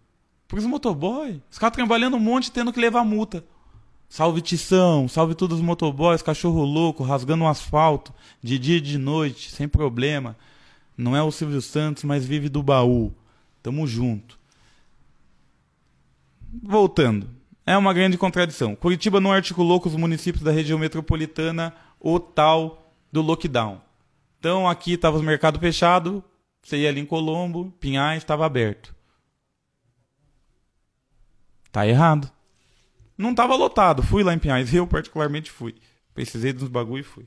pros 0.46 0.64
motoboy. 0.64 1.42
Os 1.50 1.58
caras 1.58 1.74
trabalhando 1.74 2.16
um 2.16 2.20
monte 2.20 2.52
tendo 2.52 2.72
que 2.72 2.78
levar 2.78 3.04
multa. 3.04 3.42
Salve 4.08 4.40
Tição, 4.40 5.06
salve 5.08 5.34
todos 5.34 5.58
os 5.58 5.64
motoboys, 5.64 6.22
cachorro 6.22 6.64
louco, 6.64 7.02
rasgando 7.02 7.44
o 7.44 7.48
asfalto, 7.48 8.12
de 8.42 8.58
dia 8.58 8.78
e 8.78 8.80
de 8.80 8.96
noite, 8.96 9.50
sem 9.50 9.68
problema. 9.68 10.36
Não 10.98 11.16
é 11.16 11.22
o 11.22 11.30
Silvio 11.30 11.62
Santos, 11.62 12.02
mas 12.02 12.26
vive 12.26 12.48
do 12.48 12.60
baú. 12.60 13.14
Tamo 13.62 13.86
junto. 13.86 14.36
Voltando. 16.60 17.30
É 17.64 17.76
uma 17.76 17.94
grande 17.94 18.18
contradição. 18.18 18.74
Curitiba 18.74 19.20
não 19.20 19.30
articulou 19.30 19.80
com 19.80 19.88
os 19.88 19.94
municípios 19.94 20.42
da 20.42 20.50
região 20.50 20.76
metropolitana 20.76 21.72
o 22.00 22.18
tal 22.18 22.92
do 23.12 23.22
lockdown. 23.22 23.80
Então 24.40 24.68
aqui 24.68 24.94
estava 24.94 25.16
os 25.16 25.22
mercados 25.22 25.60
fechados, 25.60 26.20
você 26.62 26.78
ia 26.78 26.88
ali 26.88 27.00
em 27.00 27.06
Colombo, 27.06 27.72
Pinhais 27.78 28.22
estava 28.22 28.44
aberto. 28.44 28.92
Tá 31.70 31.86
errado. 31.86 32.28
Não 33.16 33.34
tava 33.34 33.54
lotado. 33.54 34.02
Fui 34.02 34.24
lá 34.24 34.34
em 34.34 34.38
Pinhais. 34.38 34.72
Eu, 34.74 34.86
particularmente, 34.86 35.50
fui. 35.50 35.74
Precisei 36.14 36.52
dos 36.52 36.68
bagulho 36.68 37.00
e 37.00 37.04
fui. 37.04 37.26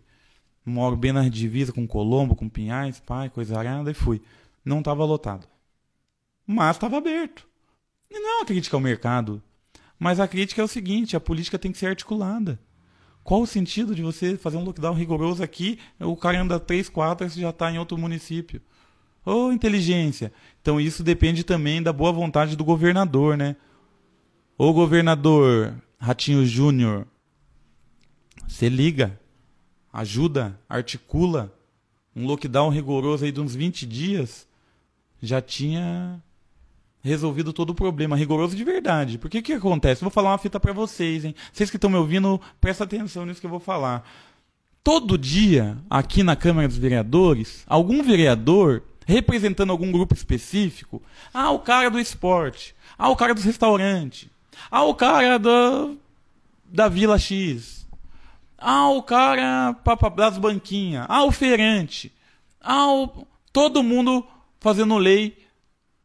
Moro 0.66 0.96
bem 0.96 1.12
na 1.12 1.28
divisa 1.28 1.74
com 1.74 1.88
Colombo, 1.88 2.36
com 2.36 2.48
Pinhais, 2.48 3.00
pai, 3.00 3.30
coisa 3.30 3.58
arada, 3.58 3.90
e 3.90 3.94
fui. 3.94 4.22
Não 4.64 4.84
tava 4.84 5.04
lotado. 5.04 5.48
Mas 6.46 6.76
estava 6.76 6.98
aberto. 6.98 7.48
E 8.10 8.20
não 8.20 8.30
é 8.30 8.36
uma 8.40 8.46
crítica 8.46 8.76
ao 8.76 8.82
mercado. 8.82 9.42
Mas 9.98 10.20
a 10.20 10.28
crítica 10.28 10.62
é 10.62 10.66
o 10.66 10.68
seguinte: 10.68 11.16
a 11.16 11.20
política 11.20 11.58
tem 11.58 11.72
que 11.72 11.78
ser 11.78 11.88
articulada. 11.88 12.60
Qual 13.24 13.42
o 13.42 13.48
sentido 13.48 13.94
de 13.94 14.02
você 14.02 14.36
fazer 14.36 14.58
um 14.58 14.64
lockdown 14.64 14.96
rigoroso 14.96 15.44
aqui, 15.44 15.80
o 16.00 16.16
cara 16.16 16.42
anda 16.42 16.60
três 16.60 16.90
quadras 16.90 17.36
e 17.36 17.42
já 17.42 17.52
está 17.52 17.72
em 17.72 17.78
outro 17.78 17.98
município? 17.98 18.62
Ô, 19.24 19.48
oh, 19.48 19.52
inteligência! 19.52 20.34
Então 20.60 20.82
isso 20.82 21.04
depende 21.04 21.44
também 21.44 21.84
da 21.84 21.94
boa 21.94 22.12
vontade 22.12 22.56
do 22.56 22.66
governador, 22.66 23.38
né? 23.38 23.56
Ô 24.58 24.74
governador 24.74 25.76
Ratinho 26.00 26.44
Júnior, 26.46 27.06
você 28.48 28.68
liga, 28.68 29.20
ajuda, 29.92 30.58
articula. 30.70 31.54
Um 32.16 32.26
lockdown 32.26 32.70
rigoroso 32.70 33.24
aí 33.24 33.32
de 33.32 33.40
uns 33.40 33.56
20 33.56 33.86
dias 33.86 34.48
já 35.22 35.42
tinha 35.42 36.22
resolvido 37.04 37.52
todo 37.52 37.72
o 37.72 37.76
problema, 37.76 38.16
rigoroso 38.16 38.56
de 38.56 38.64
verdade. 38.64 39.18
Por 39.18 39.30
que 39.30 39.42
que 39.42 39.54
acontece? 39.54 40.02
Vou 40.02 40.12
falar 40.12 40.32
uma 40.32 40.38
fita 40.38 40.60
para 40.60 40.74
vocês, 40.74 41.26
hein? 41.26 41.36
Vocês 41.52 41.70
que 41.70 41.78
estão 41.78 41.90
me 41.90 41.98
ouvindo, 41.98 42.40
presta 42.60 42.84
atenção 42.84 43.26
nisso 43.26 43.40
que 43.40 43.46
eu 43.46 43.52
vou 43.52 43.60
falar. 43.60 44.08
Todo 44.84 45.18
dia, 45.18 45.78
aqui 45.90 46.24
na 46.24 46.36
Câmara 46.36 46.68
dos 46.68 46.78
Vereadores, 46.78 47.64
algum 47.68 48.04
vereador 48.04 48.84
representando 49.06 49.72
algum 49.72 49.92
grupo 49.92 50.14
específico, 50.14 51.02
ah, 51.34 51.52
o 51.52 51.60
cara 51.60 51.90
do 51.90 52.00
esporte, 52.00 52.76
ah, 52.98 53.10
o 53.10 53.16
cara 53.16 53.34
do 53.34 53.42
restaurante, 53.42 54.30
ah, 54.70 54.84
o 54.84 54.96
cara 54.96 55.38
da, 55.38 55.90
da 56.66 56.88
Vila 56.88 57.18
X. 57.18 57.81
Ah, 58.62 58.90
o 58.90 59.02
cara 59.02 59.76
das 60.16 60.38
banquinhas. 60.38 61.08
Ah, 61.10 61.24
o 61.24 61.32
feirante. 61.32 62.14
Ah, 62.62 62.94
o... 62.94 63.28
todo 63.52 63.82
mundo 63.82 64.24
fazendo 64.60 64.98
lei 65.00 65.36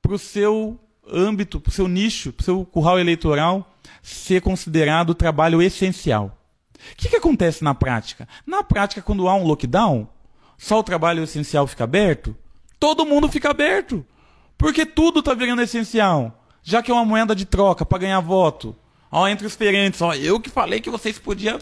pro 0.00 0.18
seu 0.18 0.80
âmbito, 1.06 1.60
pro 1.60 1.70
seu 1.70 1.86
nicho, 1.86 2.32
pro 2.32 2.44
seu 2.44 2.64
curral 2.64 2.98
eleitoral, 2.98 3.70
ser 4.02 4.40
considerado 4.40 5.14
trabalho 5.14 5.60
essencial. 5.60 6.38
O 6.74 6.96
que, 6.96 7.10
que 7.10 7.16
acontece 7.16 7.62
na 7.62 7.74
prática? 7.74 8.26
Na 8.46 8.62
prática, 8.62 9.02
quando 9.02 9.28
há 9.28 9.34
um 9.34 9.44
lockdown, 9.44 10.08
só 10.56 10.78
o 10.78 10.82
trabalho 10.82 11.22
essencial 11.24 11.66
fica 11.66 11.84
aberto, 11.84 12.34
todo 12.80 13.04
mundo 13.04 13.28
fica 13.28 13.50
aberto. 13.50 14.04
Porque 14.56 14.86
tudo 14.86 15.20
está 15.20 15.34
virando 15.34 15.60
essencial. 15.60 16.42
Já 16.62 16.82
que 16.82 16.90
é 16.90 16.94
uma 16.94 17.04
moeda 17.04 17.34
de 17.34 17.44
troca 17.44 17.84
para 17.84 17.98
ganhar 17.98 18.20
voto. 18.20 18.74
Ó, 19.10 19.28
entre 19.28 19.46
os 19.46 19.54
feirantes, 19.54 20.00
ó, 20.00 20.14
eu 20.14 20.40
que 20.40 20.48
falei 20.48 20.80
que 20.80 20.90
vocês 20.90 21.18
podiam 21.18 21.58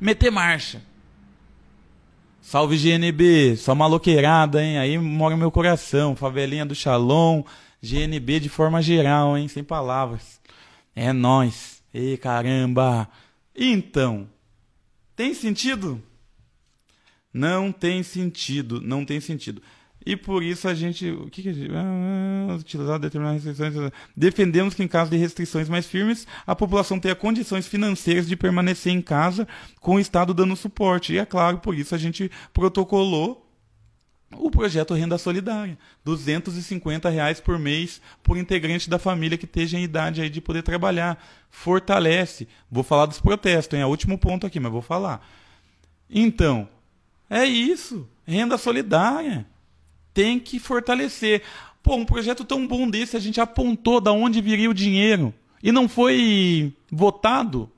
meter 0.00 0.30
marcha. 0.30 0.82
Salve 2.40 2.76
GNB, 2.76 3.56
só 3.56 3.74
maloqueirada, 3.74 4.62
hein? 4.62 4.78
Aí 4.78 4.96
mora 4.98 5.36
meu 5.36 5.50
coração. 5.50 6.14
Favelinha 6.14 6.64
do 6.64 6.74
Shalom, 6.74 7.42
GNB 7.82 8.38
de 8.38 8.48
forma 8.48 8.80
geral, 8.80 9.36
hein? 9.36 9.48
Sem 9.48 9.64
palavras. 9.64 10.40
É 10.94 11.12
nós. 11.12 11.82
Ei, 11.92 12.16
caramba. 12.16 13.08
Então, 13.54 14.28
tem 15.16 15.34
sentido? 15.34 16.00
Não 17.32 17.72
tem 17.72 18.02
sentido, 18.02 18.80
não 18.80 19.04
tem 19.04 19.20
sentido. 19.20 19.60
E 20.06 20.14
por 20.14 20.40
isso 20.40 20.68
a 20.68 20.74
gente. 20.74 21.10
O 21.10 21.28
que, 21.28 21.42
que 21.42 21.48
a 21.48 21.52
gente. 21.52 21.72
Ah, 21.74 22.54
utilizar 22.54 22.96
determinadas 22.96 23.44
restrições. 23.44 23.90
Defendemos 24.16 24.72
que, 24.72 24.84
em 24.84 24.86
caso 24.86 25.10
de 25.10 25.16
restrições 25.16 25.68
mais 25.68 25.84
firmes, 25.84 26.28
a 26.46 26.54
população 26.54 27.00
tenha 27.00 27.16
condições 27.16 27.66
financeiras 27.66 28.28
de 28.28 28.36
permanecer 28.36 28.92
em 28.92 29.02
casa, 29.02 29.48
com 29.80 29.96
o 29.96 30.00
Estado 30.00 30.32
dando 30.32 30.54
suporte. 30.54 31.12
E 31.12 31.18
é 31.18 31.26
claro, 31.26 31.58
por 31.58 31.74
isso 31.74 31.92
a 31.92 31.98
gente 31.98 32.30
protocolou 32.54 33.50
o 34.30 34.48
projeto 34.48 34.94
Renda 34.94 35.18
Solidária. 35.18 35.76
250 36.04 37.10
reais 37.10 37.40
por 37.40 37.58
mês 37.58 38.00
por 38.22 38.36
integrante 38.36 38.88
da 38.88 39.00
família 39.00 39.36
que 39.36 39.44
esteja 39.44 39.76
em 39.76 39.82
idade 39.82 40.22
aí 40.22 40.30
de 40.30 40.40
poder 40.40 40.62
trabalhar. 40.62 41.20
Fortalece. 41.50 42.46
Vou 42.70 42.84
falar 42.84 43.06
dos 43.06 43.20
protestos, 43.20 43.74
hein? 43.76 43.82
É 43.82 43.86
o 43.86 43.88
último 43.88 44.16
ponto 44.16 44.46
aqui, 44.46 44.60
mas 44.60 44.70
vou 44.70 44.82
falar. 44.82 45.28
Então, 46.08 46.68
é 47.28 47.44
isso. 47.44 48.08
Renda 48.24 48.56
solidária 48.56 49.44
tem 50.16 50.40
que 50.40 50.58
fortalecer. 50.58 51.42
Pô, 51.82 51.94
um 51.94 52.06
projeto 52.06 52.42
tão 52.42 52.66
bom 52.66 52.88
desse, 52.88 53.18
a 53.18 53.20
gente 53.20 53.38
apontou 53.38 54.00
da 54.00 54.12
onde 54.12 54.40
viria 54.40 54.70
o 54.70 54.74
dinheiro 54.74 55.32
e 55.62 55.70
não 55.70 55.86
foi 55.86 56.72
votado. 56.90 57.70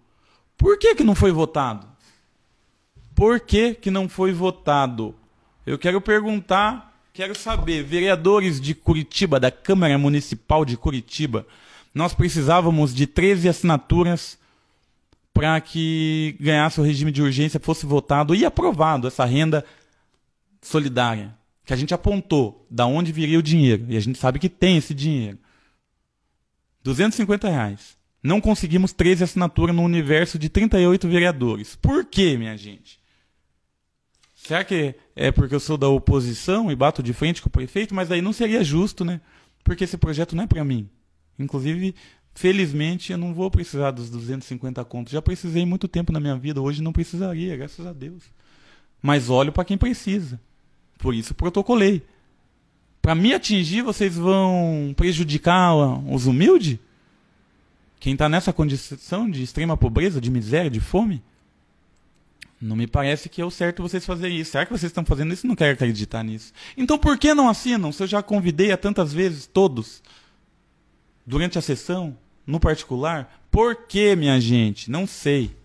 Por 0.56 0.78
que, 0.78 0.94
que 0.94 1.02
não 1.02 1.16
foi 1.16 1.32
votado? 1.32 1.84
Por 3.12 3.40
que, 3.40 3.74
que 3.74 3.90
não 3.90 4.08
foi 4.08 4.32
votado? 4.32 5.16
Eu 5.66 5.76
quero 5.76 6.00
perguntar, 6.00 6.96
quero 7.12 7.34
saber, 7.34 7.82
vereadores 7.82 8.60
de 8.60 8.72
Curitiba, 8.72 9.40
da 9.40 9.50
Câmara 9.50 9.98
Municipal 9.98 10.64
de 10.64 10.76
Curitiba, 10.76 11.44
nós 11.92 12.14
precisávamos 12.14 12.94
de 12.94 13.04
13 13.04 13.48
assinaturas 13.48 14.38
para 15.34 15.60
que 15.60 16.36
ganhasse 16.38 16.80
o 16.80 16.84
regime 16.84 17.10
de 17.10 17.20
urgência, 17.20 17.58
fosse 17.58 17.84
votado 17.84 18.32
e 18.32 18.44
aprovado 18.44 19.08
essa 19.08 19.24
renda 19.24 19.64
solidária 20.62 21.36
que 21.68 21.74
a 21.74 21.76
gente 21.76 21.92
apontou 21.92 22.66
da 22.70 22.86
onde 22.86 23.12
viria 23.12 23.38
o 23.38 23.42
dinheiro, 23.42 23.84
e 23.90 23.96
a 23.98 24.00
gente 24.00 24.18
sabe 24.18 24.38
que 24.38 24.48
tem 24.48 24.78
esse 24.78 24.94
dinheiro. 24.94 25.36
250 26.82 27.46
reais. 27.46 27.98
Não 28.22 28.40
conseguimos 28.40 28.94
13 28.94 29.24
assinaturas 29.24 29.76
no 29.76 29.82
universo 29.82 30.38
de 30.38 30.48
38 30.48 31.06
vereadores. 31.06 31.76
Por 31.76 32.06
quê, 32.06 32.38
minha 32.38 32.56
gente? 32.56 32.98
Será 34.34 34.64
que 34.64 34.94
é 35.14 35.30
porque 35.30 35.54
eu 35.54 35.60
sou 35.60 35.76
da 35.76 35.86
oposição 35.90 36.72
e 36.72 36.74
bato 36.74 37.02
de 37.02 37.12
frente 37.12 37.42
com 37.42 37.50
o 37.50 37.52
prefeito? 37.52 37.94
Mas 37.94 38.10
aí 38.10 38.22
não 38.22 38.32
seria 38.32 38.64
justo, 38.64 39.04
né? 39.04 39.20
Porque 39.62 39.84
esse 39.84 39.98
projeto 39.98 40.34
não 40.34 40.44
é 40.44 40.46
para 40.46 40.64
mim. 40.64 40.88
Inclusive, 41.38 41.94
felizmente, 42.34 43.12
eu 43.12 43.18
não 43.18 43.34
vou 43.34 43.50
precisar 43.50 43.90
dos 43.90 44.08
250 44.08 44.82
contos. 44.86 45.12
Já 45.12 45.20
precisei 45.20 45.66
muito 45.66 45.86
tempo 45.86 46.12
na 46.12 46.18
minha 46.18 46.36
vida, 46.38 46.62
hoje 46.62 46.82
não 46.82 46.94
precisaria, 46.94 47.54
graças 47.58 47.86
a 47.86 47.92
Deus. 47.92 48.22
Mas 49.02 49.28
olho 49.28 49.52
para 49.52 49.66
quem 49.66 49.76
precisa. 49.76 50.40
Por 50.98 51.14
isso 51.14 51.34
protocolei. 51.34 52.02
Para 53.00 53.14
me 53.14 53.32
atingir, 53.32 53.82
vocês 53.82 54.16
vão 54.16 54.92
prejudicar 54.96 55.74
os 56.10 56.26
humildes? 56.26 56.78
Quem 58.00 58.12
está 58.12 58.28
nessa 58.28 58.52
condição 58.52 59.30
de 59.30 59.42
extrema 59.42 59.76
pobreza, 59.76 60.20
de 60.20 60.30
miséria, 60.30 60.70
de 60.70 60.80
fome? 60.80 61.22
Não 62.60 62.74
me 62.74 62.86
parece 62.86 63.28
que 63.28 63.40
é 63.40 63.44
o 63.44 63.50
certo 63.50 63.82
vocês 63.82 64.04
fazerem 64.04 64.38
isso. 64.38 64.50
Será 64.50 64.66
que 64.66 64.72
vocês 64.72 64.90
estão 64.90 65.04
fazendo 65.04 65.32
isso? 65.32 65.46
Não 65.46 65.54
quero 65.54 65.72
acreditar 65.72 66.24
nisso. 66.24 66.52
Então 66.76 66.98
por 66.98 67.16
que 67.16 67.32
não 67.32 67.48
assinam? 67.48 67.92
Se 67.92 68.02
eu 68.02 68.06
já 68.06 68.22
convidei 68.22 68.72
a 68.72 68.76
tantas 68.76 69.12
vezes 69.12 69.46
todos 69.46 70.02
durante 71.24 71.56
a 71.56 71.62
sessão, 71.62 72.16
no 72.46 72.58
particular, 72.58 73.42
por 73.50 73.86
que, 73.86 74.16
minha 74.16 74.40
gente? 74.40 74.90
Não 74.90 75.06
sei. 75.06 75.56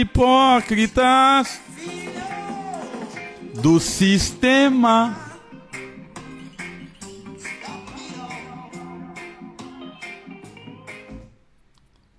Hipócritas 0.00 1.60
do 3.60 3.80
sistema. 3.80 5.16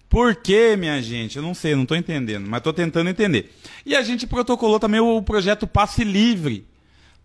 Por 0.10 0.36
que, 0.36 0.76
minha 0.76 1.02
gente? 1.02 1.38
Eu 1.38 1.44
não 1.44 1.54
sei, 1.56 1.74
não 1.76 1.84
estou 1.84 1.98
entendendo, 1.98 2.46
mas 2.48 2.60
estou 2.60 2.74
tentando 2.74 3.10
entender. 3.10 3.52
E 3.86 3.96
a 3.96 4.04
gente 4.04 4.28
protocolou 4.28 4.80
também 4.80 5.00
o 5.00 5.22
projeto 5.24 5.66
Passe 5.66 6.04
Livre. 6.04 6.68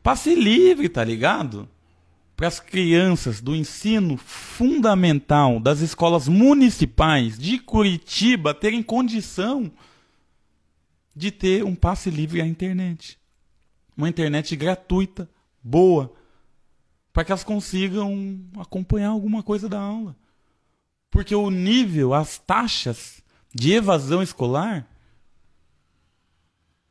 Passe 0.03 0.35
Livre, 0.35 0.89
tá 0.89 1.05
ligado? 1.05 1.69
Para 2.39 2.47
as 2.47 2.61
crianças 2.61 3.41
do 3.41 3.53
ensino 3.53 4.17
fundamental 4.17 5.59
das 5.59 5.81
escolas 5.81 6.29
municipais 6.29 7.37
de 7.37 7.59
Curitiba 7.59 8.55
terem 8.55 8.81
condição 8.81 9.69
de 11.17 11.33
ter 11.33 11.65
um 11.65 11.75
passe 11.75 12.11
livre 12.11 12.41
à 12.41 12.47
internet. 12.47 13.19
Uma 13.97 14.09
internet 14.09 14.55
gratuita, 14.55 15.29
boa, 15.61 16.15
para 17.13 17.25
que 17.25 17.33
elas 17.33 17.43
consigam 17.43 18.41
acompanhar 18.57 19.09
alguma 19.09 19.43
coisa 19.43 19.69
da 19.69 19.81
aula. 19.81 20.15
Porque 21.11 21.35
o 21.35 21.51
nível, 21.51 22.15
as 22.15 22.39
taxas 22.39 23.21
de 23.53 23.73
evasão 23.73 24.23
escolar 24.23 24.89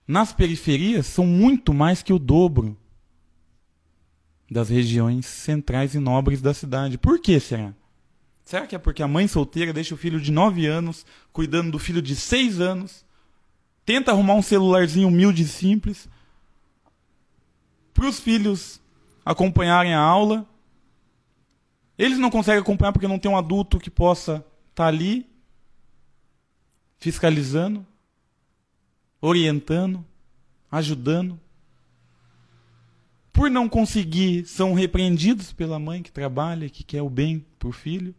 nas 0.06 0.34
periferias 0.34 1.08
são 1.08 1.26
muito 1.26 1.74
mais 1.74 2.04
que 2.04 2.12
o 2.12 2.20
dobro 2.20 2.78
das 4.50 4.70
regiões 4.70 5.26
centrais 5.26 5.94
e 5.94 6.00
nobres 6.00 6.42
da 6.42 6.54
cidade. 6.54 6.98
Por 6.98 7.20
que 7.20 7.40
será? 7.40 7.74
Será 8.46 8.66
que 8.66 8.76
é 8.76 8.80
porque 8.80 9.04
a 9.04 9.08
mãe 9.08 9.28
solteira 9.28 9.74
deixa 9.74 9.94
o 9.94 9.98
filho 9.98 10.22
de 10.22 10.32
9 10.32 10.66
anos 10.66 11.06
cuidando 11.34 11.72
do 11.72 11.80
filho 11.80 12.02
de 12.02 12.16
6 12.16 12.62
anos? 12.62 13.06
Tenta 13.86 14.12
arrumar 14.12 14.36
um 14.36 14.42
celularzinho 14.42 15.10
humilde 15.10 15.44
e 15.44 15.48
simples 15.48 16.08
para 17.94 18.08
os 18.08 18.20
filhos 18.20 18.80
acompanharem 19.26 19.94
a 19.94 20.00
aula. 20.00 20.48
Eles 21.98 22.18
não 22.18 22.30
conseguem 22.30 22.62
acompanhar 22.62 22.94
porque 22.94 23.08
não 23.08 23.20
tem 23.20 23.30
um 23.30 23.38
adulto 23.38 23.80
que 23.80 23.90
possa 23.90 24.36
estar 24.70 24.84
tá 24.84 24.88
ali 24.88 25.28
fiscalizando, 27.00 27.86
orientando, 29.20 30.06
ajudando 30.72 31.40
por 33.38 33.52
não 33.52 33.70
conseguir, 33.70 34.48
são 34.48 34.74
repreendidos 34.74 35.54
pela 35.54 35.78
mãe 35.78 36.02
que 36.02 36.12
trabalha, 36.12 36.68
que 36.72 36.84
quer 36.84 37.04
o 37.04 37.10
bem 37.10 37.46
para 37.60 37.70
o 37.70 37.72
filho. 37.72 38.16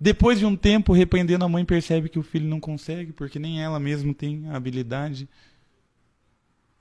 Depois 0.00 0.38
de 0.38 0.46
um 0.46 0.56
tempo 0.56 0.94
repreendendo, 0.94 1.44
a 1.44 1.48
mãe 1.50 1.66
percebe 1.66 2.08
que 2.08 2.18
o 2.18 2.22
filho 2.22 2.48
não 2.48 2.58
consegue, 2.58 3.12
porque 3.12 3.38
nem 3.38 3.62
ela 3.62 3.78
mesma 3.78 4.14
tem 4.14 4.48
a 4.48 4.56
habilidade. 4.56 5.28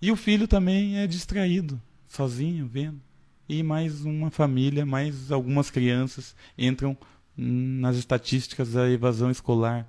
E 0.02 0.10
o 0.14 0.16
filho 0.16 0.48
também 0.48 1.00
é 1.00 1.06
distraído, 1.06 1.80
sozinho, 2.08 2.66
vendo. 2.66 3.02
E 3.48 3.62
mais 3.62 4.06
uma 4.06 4.32
família, 4.32 4.86
mais 4.86 5.30
algumas 5.30 5.70
crianças 5.70 6.34
entram 6.58 6.98
nas 7.36 7.98
estatísticas 7.98 8.72
da 8.72 8.90
evasão 8.90 9.30
escolar. 9.30 9.86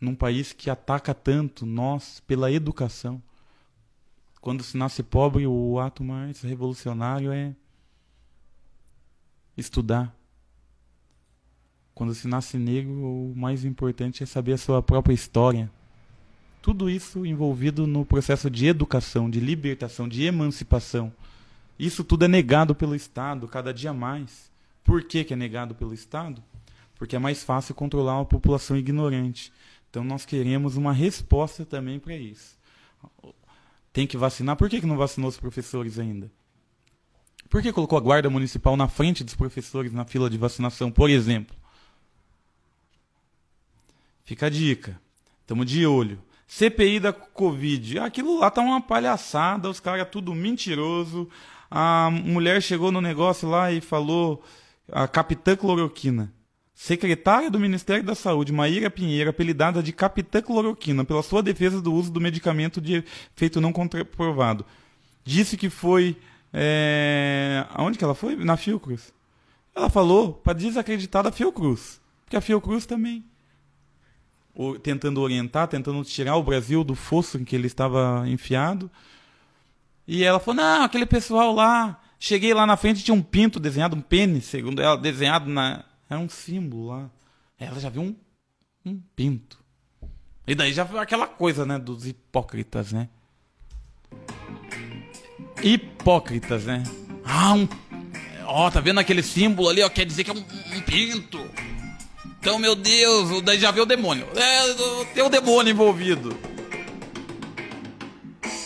Num 0.00 0.16
país 0.16 0.52
que 0.52 0.68
ataca 0.68 1.14
tanto 1.14 1.64
nós 1.64 2.20
pela 2.26 2.50
educação. 2.50 3.22
Quando 4.46 4.62
se 4.62 4.76
nasce 4.76 5.02
pobre, 5.02 5.44
o 5.44 5.80
ato 5.80 6.04
mais 6.04 6.40
revolucionário 6.40 7.32
é 7.32 7.52
estudar. 9.56 10.14
Quando 11.92 12.14
se 12.14 12.28
nasce 12.28 12.56
negro, 12.56 12.92
o 12.92 13.34
mais 13.34 13.64
importante 13.64 14.22
é 14.22 14.26
saber 14.26 14.52
a 14.52 14.56
sua 14.56 14.80
própria 14.80 15.12
história. 15.12 15.68
Tudo 16.62 16.88
isso 16.88 17.26
envolvido 17.26 17.88
no 17.88 18.04
processo 18.06 18.48
de 18.48 18.68
educação, 18.68 19.28
de 19.28 19.40
libertação, 19.40 20.08
de 20.08 20.22
emancipação. 20.22 21.12
Isso 21.76 22.04
tudo 22.04 22.26
é 22.26 22.28
negado 22.28 22.72
pelo 22.72 22.94
Estado 22.94 23.48
cada 23.48 23.74
dia 23.74 23.92
mais. 23.92 24.48
Por 24.84 25.02
que, 25.02 25.24
que 25.24 25.34
é 25.34 25.36
negado 25.36 25.74
pelo 25.74 25.92
Estado? 25.92 26.40
porque 26.96 27.16
é 27.16 27.18
mais 27.18 27.42
fácil 27.42 27.74
controlar 27.74 28.14
uma 28.14 28.24
população 28.24 28.76
ignorante. 28.76 29.52
Então 29.90 30.04
nós 30.04 30.24
queremos 30.24 30.76
uma 30.76 30.92
resposta 30.92 31.66
também 31.66 31.98
para 31.98 32.14
isso. 32.14 32.56
Tem 33.96 34.06
que 34.06 34.18
vacinar? 34.18 34.56
Por 34.56 34.68
que, 34.68 34.78
que 34.78 34.86
não 34.86 34.98
vacinou 34.98 35.26
os 35.26 35.38
professores 35.38 35.98
ainda? 35.98 36.30
Por 37.48 37.62
que 37.62 37.72
colocou 37.72 37.96
a 37.96 38.00
guarda 38.02 38.28
municipal 38.28 38.76
na 38.76 38.88
frente 38.88 39.24
dos 39.24 39.34
professores 39.34 39.90
na 39.90 40.04
fila 40.04 40.28
de 40.28 40.36
vacinação, 40.36 40.90
por 40.90 41.08
exemplo? 41.08 41.56
Fica 44.22 44.48
a 44.48 44.50
dica. 44.50 45.00
Estamos 45.40 45.64
de 45.64 45.86
olho. 45.86 46.22
CPI 46.46 47.00
da 47.00 47.10
Covid. 47.10 48.00
Aquilo 48.00 48.38
lá 48.38 48.50
tá 48.50 48.60
uma 48.60 48.82
palhaçada, 48.82 49.70
os 49.70 49.80
caras 49.80 50.06
tudo 50.12 50.34
mentiroso. 50.34 51.26
A 51.70 52.10
mulher 52.10 52.62
chegou 52.62 52.92
no 52.92 53.00
negócio 53.00 53.48
lá 53.48 53.72
e 53.72 53.80
falou 53.80 54.44
a 54.92 55.08
capitã 55.08 55.56
cloroquina. 55.56 56.30
Secretária 56.76 57.50
do 57.50 57.58
Ministério 57.58 58.04
da 58.04 58.14
Saúde, 58.14 58.52
Maíra 58.52 58.90
Pinheiro, 58.90 59.30
apelidada 59.30 59.82
de 59.82 59.94
Capitã 59.94 60.42
Cloroquina, 60.42 61.06
pela 61.06 61.22
sua 61.22 61.42
defesa 61.42 61.80
do 61.80 61.90
uso 61.90 62.12
do 62.12 62.20
medicamento 62.20 62.82
de 62.82 63.02
efeito 63.34 63.62
não 63.62 63.72
comprovado, 63.72 64.62
disse 65.24 65.56
que 65.56 65.70
foi. 65.70 66.18
É... 66.52 67.64
Aonde 67.70 67.96
que 67.96 68.04
ela 68.04 68.14
foi? 68.14 68.36
Na 68.36 68.58
Fiocruz. 68.58 69.10
Ela 69.74 69.88
falou 69.88 70.34
para 70.34 70.52
desacreditar 70.52 71.22
da 71.22 71.32
Fiocruz. 71.32 71.98
Porque 72.26 72.36
a 72.36 72.42
Fiocruz 72.42 72.84
também. 72.84 73.24
Tentando 74.82 75.22
orientar, 75.22 75.68
tentando 75.68 76.04
tirar 76.04 76.36
o 76.36 76.42
Brasil 76.42 76.84
do 76.84 76.94
fosso 76.94 77.38
em 77.38 77.44
que 77.44 77.56
ele 77.56 77.68
estava 77.68 78.28
enfiado. 78.28 78.90
E 80.06 80.22
ela 80.22 80.38
falou: 80.38 80.62
não, 80.62 80.84
aquele 80.84 81.06
pessoal 81.06 81.54
lá. 81.54 82.02
Cheguei 82.18 82.52
lá 82.52 82.66
na 82.66 82.76
frente 82.76 83.02
tinha 83.02 83.14
um 83.14 83.22
pinto 83.22 83.58
desenhado, 83.58 83.96
um 83.96 84.00
pênis, 84.02 84.44
segundo 84.44 84.82
ela, 84.82 84.96
desenhado 84.96 85.48
na. 85.48 85.82
Era 86.08 86.20
um 86.20 86.28
símbolo 86.28 86.88
lá. 86.88 87.10
Ela 87.58 87.80
já 87.80 87.88
viu 87.88 88.02
um, 88.02 88.14
um 88.84 89.00
pinto. 89.14 89.58
E 90.46 90.54
daí 90.54 90.72
já 90.72 90.86
foi 90.86 91.00
aquela 91.00 91.26
coisa, 91.26 91.66
né, 91.66 91.78
dos 91.78 92.06
hipócritas, 92.06 92.92
né? 92.92 93.08
Hipócritas, 95.62 96.64
né? 96.64 96.84
Ah, 97.24 97.54
um. 97.54 97.68
Ó, 98.44 98.70
tá 98.70 98.80
vendo 98.80 99.00
aquele 99.00 99.22
símbolo 99.22 99.68
ali, 99.68 99.82
ó? 99.82 99.88
Quer 99.88 100.06
dizer 100.06 100.22
que 100.22 100.30
é 100.30 100.34
um, 100.34 100.38
um 100.38 100.80
pinto. 100.82 101.38
Então, 102.38 102.60
meu 102.60 102.76
Deus, 102.76 103.42
daí 103.42 103.58
já 103.58 103.72
vê 103.72 103.80
o 103.80 103.86
demônio. 103.86 104.28
É, 104.36 105.04
tem 105.12 105.24
o 105.24 105.28
demônio 105.28 105.72
envolvido. 105.72 106.38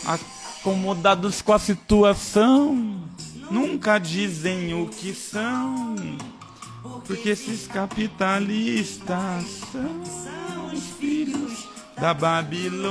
Acomodados 0.04 1.40
com 1.40 1.54
a 1.54 1.58
situação, 1.58 3.02
nunca 3.50 3.98
dizem 3.98 4.74
o 4.74 4.86
que 4.86 5.14
são. 5.14 5.96
Porque 7.06 7.30
esses 7.30 7.66
capitalistas 7.66 9.44
são 9.64 10.66
os 10.72 10.90
filhos 10.98 11.68
da 12.00 12.14
Babilônia. 12.14 12.90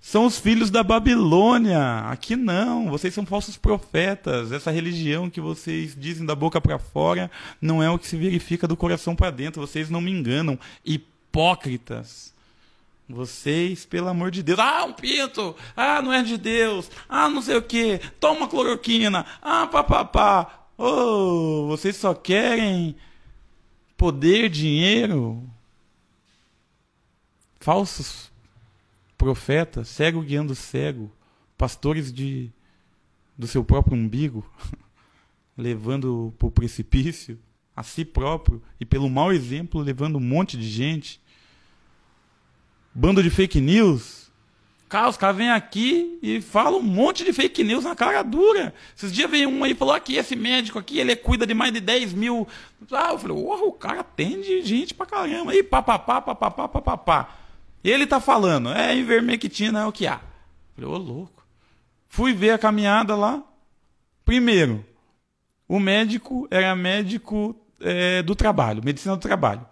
São 0.00 0.26
os 0.26 0.38
filhos 0.38 0.70
da 0.70 0.82
Babilônia. 0.82 2.00
Aqui 2.10 2.36
não, 2.36 2.88
vocês 2.88 3.12
são 3.12 3.26
falsos 3.26 3.56
profetas. 3.56 4.52
Essa 4.52 4.70
religião 4.70 5.28
que 5.28 5.40
vocês 5.40 5.96
dizem 5.98 6.24
da 6.24 6.36
boca 6.36 6.60
para 6.60 6.78
fora 6.78 7.30
não 7.60 7.82
é 7.82 7.90
o 7.90 7.98
que 7.98 8.06
se 8.06 8.16
verifica 8.16 8.68
do 8.68 8.76
coração 8.76 9.16
para 9.16 9.30
dentro. 9.30 9.60
Vocês 9.60 9.90
não 9.90 10.00
me 10.00 10.12
enganam. 10.12 10.58
Hipócritas. 10.84 12.32
Vocês, 13.08 13.84
pelo 13.84 14.08
amor 14.08 14.30
de 14.30 14.42
Deus. 14.42 14.58
Ah, 14.58 14.84
um 14.84 14.92
pinto! 14.92 15.54
Ah, 15.76 16.00
não 16.00 16.12
é 16.12 16.22
de 16.22 16.38
Deus! 16.38 16.90
Ah, 17.08 17.28
não 17.28 17.42
sei 17.42 17.56
o 17.56 17.62
que! 17.62 18.00
Toma 18.18 18.48
cloroquina! 18.48 19.26
Ah, 19.42 19.66
papapá! 19.66 20.63
Oh, 20.76 21.66
vocês 21.68 21.96
só 21.96 22.14
querem 22.14 22.96
poder, 23.96 24.48
dinheiro? 24.48 25.42
Falsos 27.60 28.32
profetas, 29.16 29.88
cego 29.88 30.20
guiando 30.20 30.54
cego, 30.54 31.10
pastores 31.56 32.12
de 32.12 32.50
do 33.36 33.46
seu 33.46 33.64
próprio 33.64 33.96
umbigo, 33.96 34.48
levando 35.56 36.32
para 36.38 36.48
o 36.48 36.50
precipício 36.50 37.38
a 37.74 37.82
si 37.82 38.04
próprio 38.04 38.62
e 38.78 38.84
pelo 38.84 39.10
mau 39.10 39.32
exemplo 39.32 39.80
levando 39.80 40.16
um 40.16 40.20
monte 40.20 40.56
de 40.56 40.68
gente 40.68 41.20
bando 42.94 43.22
de 43.22 43.30
fake 43.30 43.60
news. 43.60 44.23
Cara, 44.88 45.08
os 45.08 45.16
caras 45.16 45.36
vêm 45.36 45.50
aqui 45.50 46.18
e 46.22 46.40
falam 46.40 46.78
um 46.78 46.82
monte 46.82 47.24
de 47.24 47.32
fake 47.32 47.64
news 47.64 47.84
na 47.84 47.96
cara 47.96 48.22
dura. 48.22 48.72
Esses 48.96 49.12
dias 49.12 49.30
veio 49.30 49.48
um 49.48 49.64
aí 49.64 49.72
e 49.72 49.74
falou 49.74 49.94
aqui, 49.94 50.16
esse 50.16 50.36
médico 50.36 50.78
aqui, 50.78 50.98
ele 50.98 51.16
cuida 51.16 51.46
de 51.46 51.54
mais 51.54 51.72
de 51.72 51.80
10 51.80 52.12
mil. 52.12 52.46
Ah, 52.92 53.12
eu 53.12 53.18
falei, 53.18 53.36
o 53.36 53.72
cara 53.72 54.00
atende 54.00 54.62
gente 54.62 54.94
pra 54.94 55.06
caramba. 55.06 55.54
E 55.54 55.62
papapá, 55.62 56.20
papapá, 56.20 56.68
papapá. 56.68 57.36
Ele 57.82 58.06
tá 58.06 58.20
falando, 58.20 58.70
é 58.70 58.96
ivermectina 58.96 59.80
é 59.80 59.86
o 59.86 59.92
que 59.92 60.06
há. 60.06 60.20
Eu 60.76 60.84
falei, 60.84 60.90
ô 60.90 60.96
louco. 60.96 61.44
Fui 62.08 62.32
ver 62.32 62.50
a 62.50 62.58
caminhada 62.58 63.16
lá. 63.16 63.42
Primeiro, 64.24 64.84
o 65.66 65.80
médico 65.80 66.46
era 66.50 66.74
médico 66.76 67.56
é, 67.80 68.22
do 68.22 68.34
trabalho, 68.34 68.84
medicina 68.84 69.16
do 69.16 69.20
trabalho, 69.20 69.66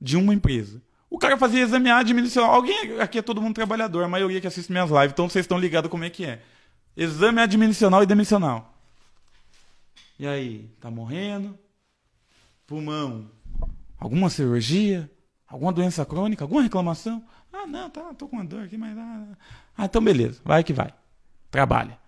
de 0.00 0.16
uma 0.16 0.34
empresa. 0.34 0.82
O 1.08 1.18
cara 1.18 1.36
fazia 1.36 1.62
exame 1.62 1.90
admissional. 1.90 2.52
Alguém 2.52 3.00
aqui 3.00 3.18
é 3.18 3.22
todo 3.22 3.40
mundo 3.40 3.54
trabalhador, 3.54 4.04
a 4.04 4.08
maioria 4.08 4.40
que 4.40 4.46
assiste 4.46 4.70
minhas 4.70 4.90
lives, 4.90 5.12
então 5.12 5.28
vocês 5.28 5.44
estão 5.44 5.58
ligados 5.58 5.90
como 5.90 6.04
é 6.04 6.10
que 6.10 6.24
é. 6.24 6.42
Exame 6.96 7.40
admissional 7.40 8.02
e 8.02 8.06
demissional. 8.06 8.74
E 10.18 10.26
aí, 10.26 10.70
tá 10.80 10.90
morrendo? 10.90 11.56
Pulmão. 12.66 13.30
Alguma 13.98 14.30
cirurgia? 14.30 15.10
Alguma 15.46 15.72
doença 15.72 16.04
crônica? 16.04 16.42
Alguma 16.42 16.62
reclamação? 16.62 17.22
Ah, 17.52 17.66
não, 17.66 17.88
tá, 17.88 18.12
tô 18.14 18.26
com 18.26 18.36
uma 18.36 18.44
dor 18.44 18.64
aqui, 18.64 18.76
mas. 18.76 18.96
Ah, 18.96 19.26
ah 19.78 19.84
então 19.84 20.02
beleza, 20.02 20.40
vai 20.44 20.64
que 20.64 20.72
vai. 20.72 20.92
Trabalha. 21.50 21.98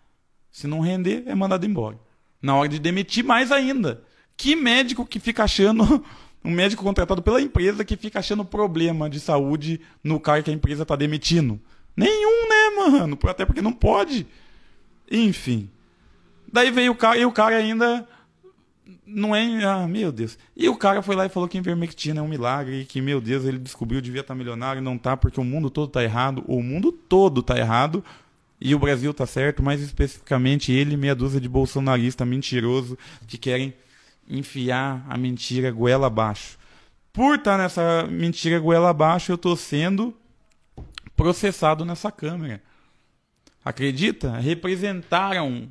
Se 0.50 0.66
não 0.66 0.80
render, 0.80 1.22
é 1.26 1.34
mandado 1.34 1.64
embora. 1.64 1.98
Na 2.42 2.56
hora 2.56 2.68
de 2.68 2.78
demitir, 2.78 3.24
mais 3.24 3.52
ainda. 3.52 4.02
Que 4.36 4.56
médico 4.56 5.06
que 5.06 5.20
fica 5.20 5.44
achando 5.44 6.04
um 6.44 6.50
médico 6.50 6.82
contratado 6.82 7.22
pela 7.22 7.40
empresa 7.40 7.84
que 7.84 7.96
fica 7.96 8.18
achando 8.18 8.44
problema 8.44 9.10
de 9.10 9.20
saúde 9.20 9.80
no 10.02 10.20
cara 10.20 10.42
que 10.42 10.50
a 10.50 10.54
empresa 10.54 10.82
está 10.82 10.96
demitindo. 10.96 11.60
Nenhum, 11.96 12.48
né, 12.48 12.70
mano? 12.76 13.18
Até 13.24 13.44
porque 13.44 13.60
não 13.60 13.72
pode. 13.72 14.26
Enfim. 15.10 15.68
Daí 16.50 16.70
veio 16.70 16.92
o 16.92 16.94
cara 16.94 17.18
e 17.18 17.24
o 17.24 17.32
cara 17.32 17.56
ainda 17.56 18.06
não 19.04 19.34
é. 19.34 19.64
Ah, 19.64 19.86
meu 19.88 20.12
Deus. 20.12 20.38
E 20.56 20.68
o 20.68 20.76
cara 20.76 21.02
foi 21.02 21.16
lá 21.16 21.26
e 21.26 21.28
falou 21.28 21.48
que 21.48 21.58
a 21.58 21.60
ivermectina 21.60 22.20
é 22.20 22.22
um 22.22 22.28
milagre 22.28 22.80
e 22.80 22.84
que, 22.84 23.00
meu 23.00 23.20
Deus, 23.20 23.44
ele 23.44 23.58
descobriu, 23.58 24.00
devia 24.00 24.20
estar 24.20 24.34
tá 24.34 24.38
milionário, 24.38 24.80
não 24.80 24.96
tá, 24.96 25.16
porque 25.16 25.40
o 25.40 25.44
mundo 25.44 25.70
todo 25.70 25.90
tá 25.90 26.02
errado. 26.02 26.44
O 26.46 26.62
mundo 26.62 26.92
todo 26.92 27.42
tá 27.42 27.58
errado. 27.58 28.04
E 28.60 28.74
o 28.74 28.78
Brasil 28.78 29.14
tá 29.14 29.24
certo, 29.26 29.62
mais 29.62 29.80
especificamente 29.80 30.72
ele 30.72 30.94
e 30.94 30.96
meia 30.96 31.14
dúzia 31.14 31.40
de 31.40 31.48
bolsonaristas 31.48 32.26
mentiroso 32.26 32.98
que 33.26 33.38
querem 33.38 33.72
enfiar 34.28 35.04
a 35.08 35.16
mentira 35.16 35.70
goela 35.70 36.06
abaixo. 36.06 36.58
Por 37.12 37.36
estar 37.36 37.56
tá 37.56 37.62
nessa 37.62 38.06
mentira 38.10 38.58
goela 38.58 38.90
abaixo, 38.90 39.32
eu 39.32 39.36
estou 39.36 39.56
sendo 39.56 40.14
processado 41.16 41.84
nessa 41.84 42.12
câmera. 42.12 42.62
Acredita? 43.64 44.36
Representaram 44.38 45.68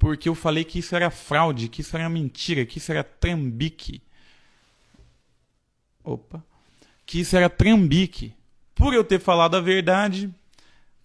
porque 0.00 0.30
eu 0.30 0.34
falei 0.34 0.64
que 0.64 0.78
isso 0.78 0.96
era 0.96 1.10
fraude, 1.10 1.68
que 1.68 1.82
isso 1.82 1.94
era 1.94 2.08
mentira, 2.08 2.64
que 2.64 2.78
isso 2.78 2.90
era 2.90 3.04
trambique. 3.04 4.00
Opa. 6.02 6.42
Que 7.04 7.20
isso 7.20 7.36
era 7.36 7.50
trambique. 7.50 8.34
Por 8.74 8.94
eu 8.94 9.04
ter 9.04 9.20
falado 9.20 9.58
a 9.58 9.60
verdade, 9.60 10.34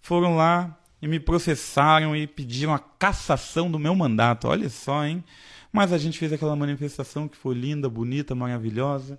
foram 0.00 0.34
lá 0.34 0.74
e 1.02 1.06
me 1.06 1.20
processaram 1.20 2.16
e 2.16 2.26
pediram 2.26 2.72
a 2.72 2.78
cassação 2.78 3.70
do 3.70 3.78
meu 3.78 3.94
mandato. 3.94 4.48
Olha 4.48 4.70
só, 4.70 5.04
hein? 5.04 5.22
Mas 5.72 5.92
a 5.92 5.98
gente 5.98 6.18
fez 6.18 6.32
aquela 6.32 6.56
manifestação 6.56 7.28
que 7.28 7.36
foi 7.36 7.54
linda, 7.54 7.88
bonita, 7.88 8.34
maravilhosa, 8.34 9.18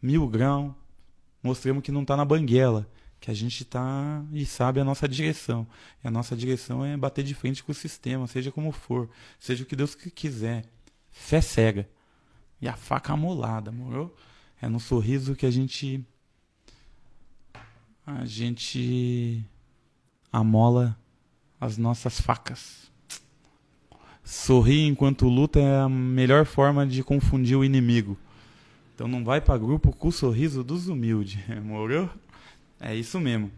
mil 0.00 0.26
grau. 0.26 0.76
Mostramos 1.42 1.82
que 1.82 1.92
não 1.92 2.02
está 2.02 2.16
na 2.16 2.24
banguela, 2.24 2.88
que 3.20 3.30
a 3.30 3.34
gente 3.34 3.62
está 3.62 4.24
e 4.32 4.44
sabe 4.44 4.80
a 4.80 4.84
nossa 4.84 5.08
direção. 5.08 5.66
E 6.02 6.08
a 6.08 6.10
nossa 6.10 6.36
direção 6.36 6.84
é 6.84 6.96
bater 6.96 7.24
de 7.24 7.34
frente 7.34 7.62
com 7.62 7.72
o 7.72 7.74
sistema, 7.74 8.26
seja 8.26 8.50
como 8.50 8.72
for, 8.72 9.08
seja 9.38 9.64
o 9.64 9.66
que 9.66 9.76
Deus 9.76 9.94
quiser. 9.94 10.64
Fé 11.10 11.40
cega. 11.40 11.88
E 12.60 12.68
a 12.68 12.74
faca 12.74 13.12
amolada, 13.12 13.72
morou? 13.72 14.16
É 14.60 14.68
no 14.68 14.78
sorriso 14.78 15.34
que 15.34 15.44
a 15.44 15.50
gente. 15.50 16.06
A 18.06 18.24
gente 18.24 19.44
amola 20.32 20.96
as 21.60 21.76
nossas 21.76 22.20
facas. 22.20 22.91
Sorrir 24.24 24.86
enquanto 24.86 25.28
luta 25.28 25.58
é 25.58 25.80
a 25.80 25.88
melhor 25.88 26.44
forma 26.46 26.86
de 26.86 27.02
confundir 27.02 27.56
o 27.56 27.64
inimigo. 27.64 28.16
Então 28.94 29.08
não 29.08 29.24
vai 29.24 29.40
para 29.40 29.58
grupo 29.58 29.92
com 29.92 30.08
o 30.08 30.12
sorriso 30.12 30.62
dos 30.62 30.88
humildes, 30.88 31.38
morou? 31.64 32.08
É 32.80 32.94
isso 32.94 33.18
mesmo. 33.18 33.50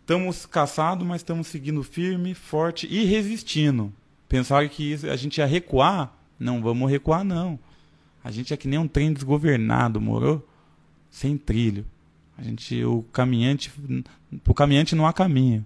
Estamos 0.00 0.44
caçados, 0.46 1.06
mas 1.06 1.20
estamos 1.20 1.46
seguindo 1.46 1.82
firme, 1.82 2.34
forte 2.34 2.86
e 2.90 3.04
resistindo. 3.04 3.92
Pensaram 4.28 4.68
que 4.68 4.94
a 5.08 5.16
gente 5.16 5.38
ia 5.38 5.46
recuar? 5.46 6.12
Não 6.38 6.62
vamos 6.62 6.90
recuar, 6.90 7.22
não. 7.22 7.58
A 8.22 8.30
gente 8.30 8.52
é 8.52 8.56
que 8.56 8.68
nem 8.68 8.78
um 8.78 8.88
trem 8.88 9.12
desgovernado, 9.12 10.00
morou? 10.00 10.46
Sem 11.10 11.36
trilho. 11.36 11.86
A 12.36 12.42
gente, 12.42 12.82
o 12.84 13.02
caminhante, 13.12 13.70
o 14.46 14.54
caminhante 14.54 14.94
não 14.94 15.06
há 15.06 15.12
caminho. 15.12 15.64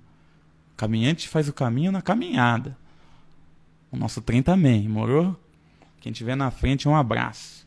O 0.72 0.76
caminhante 0.76 1.28
faz 1.28 1.48
o 1.48 1.52
caminho 1.52 1.92
na 1.92 2.02
caminhada. 2.02 2.76
O 3.94 3.96
nosso 3.96 4.20
trem 4.20 4.42
também, 4.42 4.88
morou? 4.88 5.36
Quem 6.00 6.12
tiver 6.12 6.34
na 6.34 6.50
frente, 6.50 6.88
um 6.88 6.96
abraço. 6.96 7.64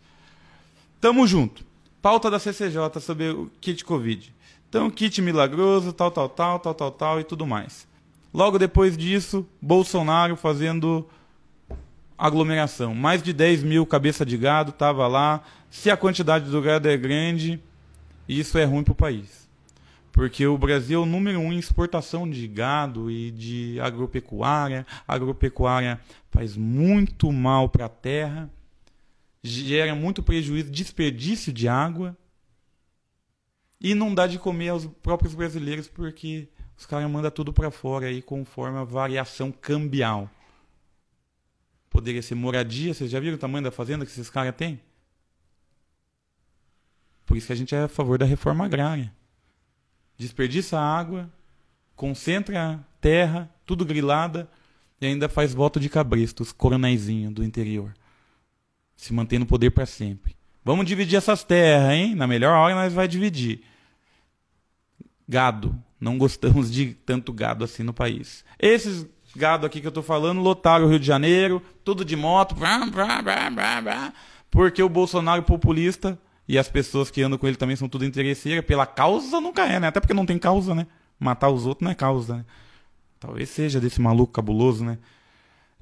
Tamo 1.00 1.26
junto. 1.26 1.66
Pauta 2.02 2.30
da 2.30 2.38
CCJ 2.38 3.00
sobre 3.00 3.30
o 3.30 3.50
kit 3.62 3.86
Covid. 3.86 4.36
Então, 4.68 4.90
kit 4.90 5.22
milagroso, 5.22 5.94
tal, 5.94 6.12
tal, 6.12 6.28
tal, 6.28 6.60
tal, 6.60 6.74
tal, 6.74 6.92
tal 6.92 7.20
e 7.22 7.24
tudo 7.24 7.48
mais. 7.48 7.88
Logo 8.34 8.60
depois 8.60 8.98
disso, 8.98 9.48
Bolsonaro 9.62 10.36
fazendo 10.36 11.08
aglomeração. 12.18 12.94
Mais 12.94 13.24
de 13.24 13.32
10 13.32 13.64
mil 13.64 13.86
cabeça 13.86 14.26
de 14.26 14.36
gado 14.36 14.74
tava 14.74 15.08
lá. 15.08 15.42
Se 15.72 15.90
a 15.90 15.96
quantidade 15.96 16.52
do 16.52 16.62
gado 16.62 16.90
é 16.90 16.98
grande, 16.98 17.58
isso 18.28 18.58
é 18.58 18.66
ruim 18.66 18.84
para 18.84 18.92
o 18.92 18.96
país. 18.96 19.47
Porque 20.18 20.48
o 20.48 20.58
Brasil 20.58 21.00
é 21.00 21.04
o 21.04 21.06
número 21.06 21.40
um 21.40 21.54
em 21.54 21.60
exportação 21.60 22.28
de 22.28 22.48
gado 22.48 23.12
e 23.12 23.30
de 23.30 23.80
agropecuária. 23.80 24.84
A 25.08 25.14
agropecuária 25.14 26.02
faz 26.32 26.58
muito 26.58 27.32
mal 27.32 27.70
para 27.70 27.86
a 27.86 27.90
terra, 27.90 28.50
gera 29.44 29.94
muito 29.94 30.24
prejuízo, 30.24 30.72
desperdício 30.72 31.54
de 31.54 31.68
água. 31.68 32.18
E 33.80 33.94
não 33.94 34.12
dá 34.12 34.26
de 34.26 34.40
comer 34.40 34.70
aos 34.70 34.88
próprios 34.88 35.36
brasileiros 35.36 35.88
porque 35.88 36.50
os 36.76 36.88
caras 36.88 37.12
mandam 37.12 37.30
tudo 37.30 37.54
para 37.54 37.70
fora 37.70 38.08
aí 38.08 38.20
conforme 38.20 38.80
a 38.80 38.84
variação 38.84 39.52
cambial. 39.52 40.28
Poderia 41.92 42.24
ser 42.24 42.34
moradia, 42.34 42.92
vocês 42.92 43.12
já 43.12 43.20
viram 43.20 43.36
o 43.36 43.40
tamanho 43.40 43.66
da 43.66 43.72
fazenda 43.72 44.04
que 44.04 44.12
esses 44.12 44.32
caras 44.32 44.56
têm? 44.56 44.82
Por 47.24 47.38
isso 47.38 47.46
que 47.46 47.54
a 47.54 47.56
gente 47.56 47.76
é 47.76 47.84
a 47.84 47.88
favor 47.88 48.18
da 48.18 48.26
reforma 48.26 48.66
agrária. 48.66 49.16
Desperdiça 50.18 50.80
água, 50.80 51.30
concentra 51.96 52.80
terra, 53.00 53.50
tudo 53.66 53.86
grilada, 53.86 54.50
e 55.00 55.06
ainda 55.06 55.30
faz 55.30 55.54
voto 55.54 55.80
de 55.80 55.90
cabresto, 55.90 56.42
os 56.42 56.52
coronéisinhos 56.52 57.34
do 57.34 57.44
interior. 57.44 57.94
Se 58.96 59.14
mantém 59.14 59.38
no 59.38 59.46
poder 59.46 59.70
para 59.70 59.86
sempre. 59.86 60.36
Vamos 60.66 60.86
dividir 60.86 61.18
essas 61.18 61.44
terras, 61.44 61.92
hein? 61.92 62.16
Na 62.16 62.26
melhor 62.26 62.58
hora 62.58 62.74
nós 62.74 62.94
vai 62.94 63.08
dividir. 63.08 63.62
Gado. 65.28 65.78
Não 66.00 66.18
gostamos 66.18 66.72
de 66.72 66.94
tanto 66.94 67.32
gado 67.32 67.64
assim 67.64 67.84
no 67.84 67.94
país. 67.94 68.44
Esses 68.60 69.06
gado 69.36 69.66
aqui 69.66 69.82
que 69.82 69.88
eu 69.88 69.92
tô 69.92 70.02
falando 70.02 70.42
lotaram 70.42 70.86
o 70.86 70.90
Rio 70.90 71.00
de 71.00 71.06
Janeiro, 71.06 71.62
tudo 71.84 72.04
de 72.04 72.16
moto, 72.16 72.56
porque 74.50 74.82
o 74.82 74.90
Bolsonaro 74.90 75.44
populista 75.44 76.20
e 76.48 76.58
as 76.58 76.70
pessoas 76.70 77.12
que 77.12 77.22
andam 77.22 77.38
com 77.38 77.48
ele 77.48 77.58
também 77.58 77.76
são 77.76 77.90
tudo 77.90 78.06
interesseiras. 78.06 78.64
Pela 78.66 78.86
causa 78.86 79.42
nunca 79.42 79.66
é, 79.66 79.80
né? 79.80 79.88
Até 79.88 80.00
porque 80.00 80.14
não 80.14 80.26
tem 80.26 80.40
causa, 80.40 80.74
né? 80.74 80.88
Matar 81.20 81.50
os 81.50 81.66
outros 81.66 81.84
não 81.84 81.92
é 81.92 81.96
causa, 81.96 82.38
né? 82.38 82.46
Talvez 83.20 83.50
seja 83.50 83.82
desse 83.82 84.00
maluco 84.00 84.32
cabuloso, 84.32 84.86
né? 84.86 84.98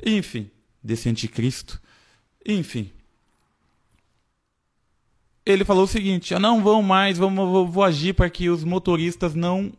Enfim, 0.04 0.50
desse 0.84 1.08
anticristo. 1.08 1.80
Enfim. 2.46 2.92
Ele 5.46 5.64
falou 5.64 5.84
o 5.84 5.88
seguinte: 5.88 6.34
não 6.40 6.64
vão 6.64 6.82
mais, 6.82 7.18
vamos, 7.18 7.48
vou, 7.48 7.68
vou 7.68 7.84
agir 7.84 8.14
para 8.14 8.30
que 8.30 8.50
os 8.50 8.64
motoristas 8.64 9.36
não 9.36 9.72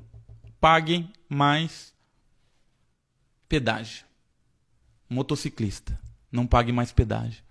paguem 0.60 1.10
mais 1.28 1.92
pedágio. 3.48 4.04
Motociclista, 5.08 5.98
não 6.30 6.46
pague 6.46 6.70
mais 6.72 6.92
pedágio. 6.92 7.45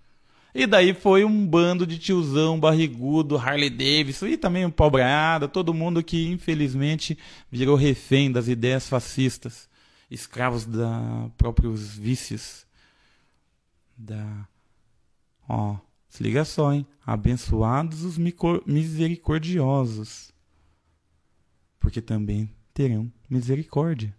E 0.58 0.66
daí 0.66 0.94
foi 0.94 1.22
um 1.22 1.46
bando 1.46 1.86
de 1.86 1.98
tiozão 1.98 2.58
barrigudo, 2.58 3.36
Harley 3.36 3.68
Davidson 3.68 4.28
e 4.28 4.38
também 4.38 4.64
um 4.64 4.70
pobreada, 4.70 5.46
todo 5.46 5.74
mundo 5.74 6.02
que 6.02 6.28
infelizmente 6.28 7.18
virou 7.52 7.76
refém 7.76 8.32
das 8.32 8.48
ideias 8.48 8.88
fascistas, 8.88 9.68
escravos 10.10 10.64
da 10.64 11.28
próprios 11.36 11.98
vícios. 11.98 12.66
Da 13.94 14.48
Ó, 15.46 15.76
se 16.08 16.22
liga 16.22 16.42
só, 16.42 16.72
hein? 16.72 16.86
Abençoados 17.04 18.02
os 18.02 18.16
misericordiosos, 18.16 20.32
porque 21.78 22.00
também 22.00 22.50
terão 22.72 23.12
misericórdia. 23.28 24.16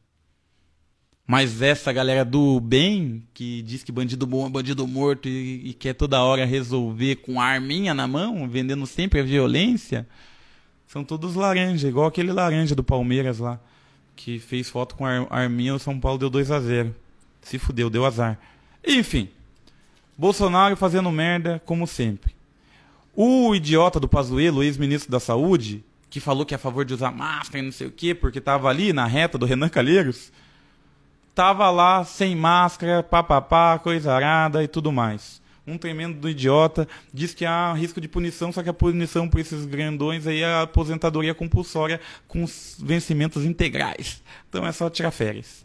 Mas 1.28 1.62
essa 1.62 1.92
galera 1.92 2.24
do 2.24 2.58
bem, 2.62 3.22
que 3.34 3.62
diz 3.62 3.84
que 3.84 3.92
bandido 3.92 4.26
bom 4.26 4.48
é 4.48 4.50
bandido 4.50 4.88
morto 4.88 5.28
e, 5.28 5.72
e, 5.72 5.74
quer 5.74 5.94
toda 5.94 6.24
hora 6.24 6.46
resolver 6.46 7.18
com 7.18 7.42
arminha 7.42 7.94
na 7.94 8.08
mão, 8.08 8.48
vendendo 8.48 8.88
sempre 8.88 9.20
a 9.20 9.24
violência, 9.24 10.08
são 10.88 11.04
todos 11.04 11.36
laranja, 11.36 11.90
igual 11.90 12.08
aquele 12.08 12.32
laranja 12.32 12.74
do 12.74 12.82
Palmeiras 12.82 13.40
lá, 13.40 13.60
que 14.16 14.40
fez 14.40 14.70
foto 14.70 14.96
com 14.96 15.06
a 15.06 15.28
arminha 15.30 15.76
o 15.76 15.80
São 15.80 16.00
Paulo 16.00 16.18
deu 16.18 16.30
2 16.30 16.50
a 16.50 16.62
0 16.62 16.96
Se 17.42 17.60
fudeu, 17.60 17.90
deu 17.90 18.06
azar. 18.06 18.40
Enfim, 18.86 19.28
Bolsonaro 20.18 20.78
fazendo 20.78 21.12
merda, 21.12 21.62
como 21.66 21.86
sempre. 21.86 22.34
O 23.14 23.54
idiota 23.54 24.00
do 24.00 24.08
Pazuello, 24.08 24.64
ex-ministro 24.64 25.12
da 25.12 25.20
Saúde, 25.20 25.84
que 26.10 26.22
falou 26.22 26.46
que 26.46 26.54
é 26.54 26.56
a 26.56 26.60
favor 26.60 26.86
de 26.86 26.94
usar 26.94 27.12
máscara 27.12 27.60
e 27.60 27.64
não 27.64 27.72
sei 27.74 27.88
o 27.88 27.92
quê, 27.92 28.16
porque 28.16 28.40
tava 28.40 28.70
ali 28.70 28.94
na 28.94 29.06
reta 29.06 29.38
do 29.38 29.46
Renan 29.46 29.68
Calheiros 29.68 30.32
tava 31.38 31.70
lá 31.70 32.04
sem 32.04 32.36
máscara, 32.36 33.04
papapá, 33.04 33.78
coisa 33.78 34.12
arada 34.12 34.64
e 34.64 34.68
tudo 34.68 34.92
mais. 34.92 35.40
Um 35.68 35.78
tremendo 35.78 36.18
do 36.18 36.28
idiota 36.28 36.88
diz 37.14 37.32
que 37.32 37.46
há 37.46 37.74
risco 37.74 38.02
de 38.02 38.08
punição, 38.08 38.52
só 38.52 38.64
que 38.64 38.70
a 38.70 38.74
punição 38.74 39.30
por 39.30 39.40
esses 39.40 39.64
grandões 39.66 40.26
aí 40.26 40.42
é 40.42 40.48
a 40.48 40.62
aposentadoria 40.64 41.36
compulsória 41.36 42.02
com 42.28 42.44
vencimentos 42.80 43.46
integrais. 43.46 44.24
Então 44.50 44.66
é 44.66 44.72
só 44.72 44.90
tirar 44.90 45.12
férias. 45.12 45.64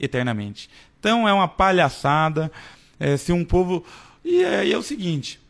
Eternamente. 0.00 0.70
Então 1.00 1.26
é 1.26 1.32
uma 1.32 1.48
palhaçada. 1.48 2.52
É, 3.00 3.16
se 3.16 3.32
um 3.32 3.44
povo. 3.44 3.84
E 4.24 4.44
é, 4.44 4.68
e 4.68 4.72
é 4.72 4.78
o 4.78 4.82
seguinte: 4.84 5.40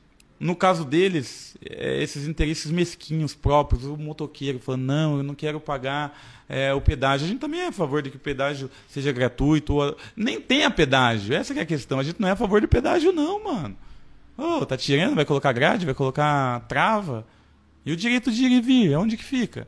no 0.40 0.56
caso 0.56 0.82
deles, 0.82 1.58
é, 1.62 2.02
esses 2.02 2.26
interesses 2.26 2.70
mesquinhos 2.70 3.34
próprios, 3.34 3.84
o 3.84 3.98
motoqueiro 3.98 4.58
falando, 4.58 4.82
não, 4.82 5.16
eu 5.18 5.22
não 5.22 5.34
quero 5.34 5.60
pagar 5.60 6.18
é, 6.52 6.74
o 6.74 6.82
pedágio. 6.82 7.24
A 7.24 7.28
gente 7.30 7.40
também 7.40 7.62
é 7.62 7.68
a 7.68 7.72
favor 7.72 8.02
de 8.02 8.10
que 8.10 8.18
o 8.18 8.20
pedágio 8.20 8.70
seja 8.86 9.10
gratuito. 9.10 9.72
Ou... 9.72 9.96
Nem 10.14 10.38
tenha 10.38 10.70
pedágio. 10.70 11.34
Essa 11.34 11.54
é 11.54 11.60
a 11.60 11.66
questão. 11.66 11.98
A 11.98 12.02
gente 12.02 12.20
não 12.20 12.28
é 12.28 12.32
a 12.32 12.36
favor 12.36 12.60
de 12.60 12.66
pedágio, 12.66 13.10
não, 13.10 13.42
mano. 13.42 13.74
Oh, 14.36 14.66
tá 14.66 14.76
tirando, 14.76 15.14
vai 15.14 15.24
colocar 15.24 15.50
grade, 15.52 15.86
vai 15.86 15.94
colocar 15.94 16.60
trava. 16.68 17.26
E 17.86 17.92
o 17.92 17.96
direito 17.96 18.30
de 18.30 18.44
ir 18.44 18.52
e 18.52 18.60
vir, 18.60 18.94
onde 18.98 19.16
que 19.16 19.24
fica? 19.24 19.66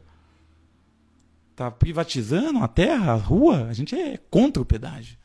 Tá 1.56 1.70
privatizando 1.70 2.58
a 2.58 2.68
terra, 2.68 3.12
a 3.12 3.16
rua? 3.16 3.66
A 3.68 3.72
gente 3.72 3.94
é 3.94 4.18
contra 4.30 4.62
o 4.62 4.66
pedágio. 4.66 5.16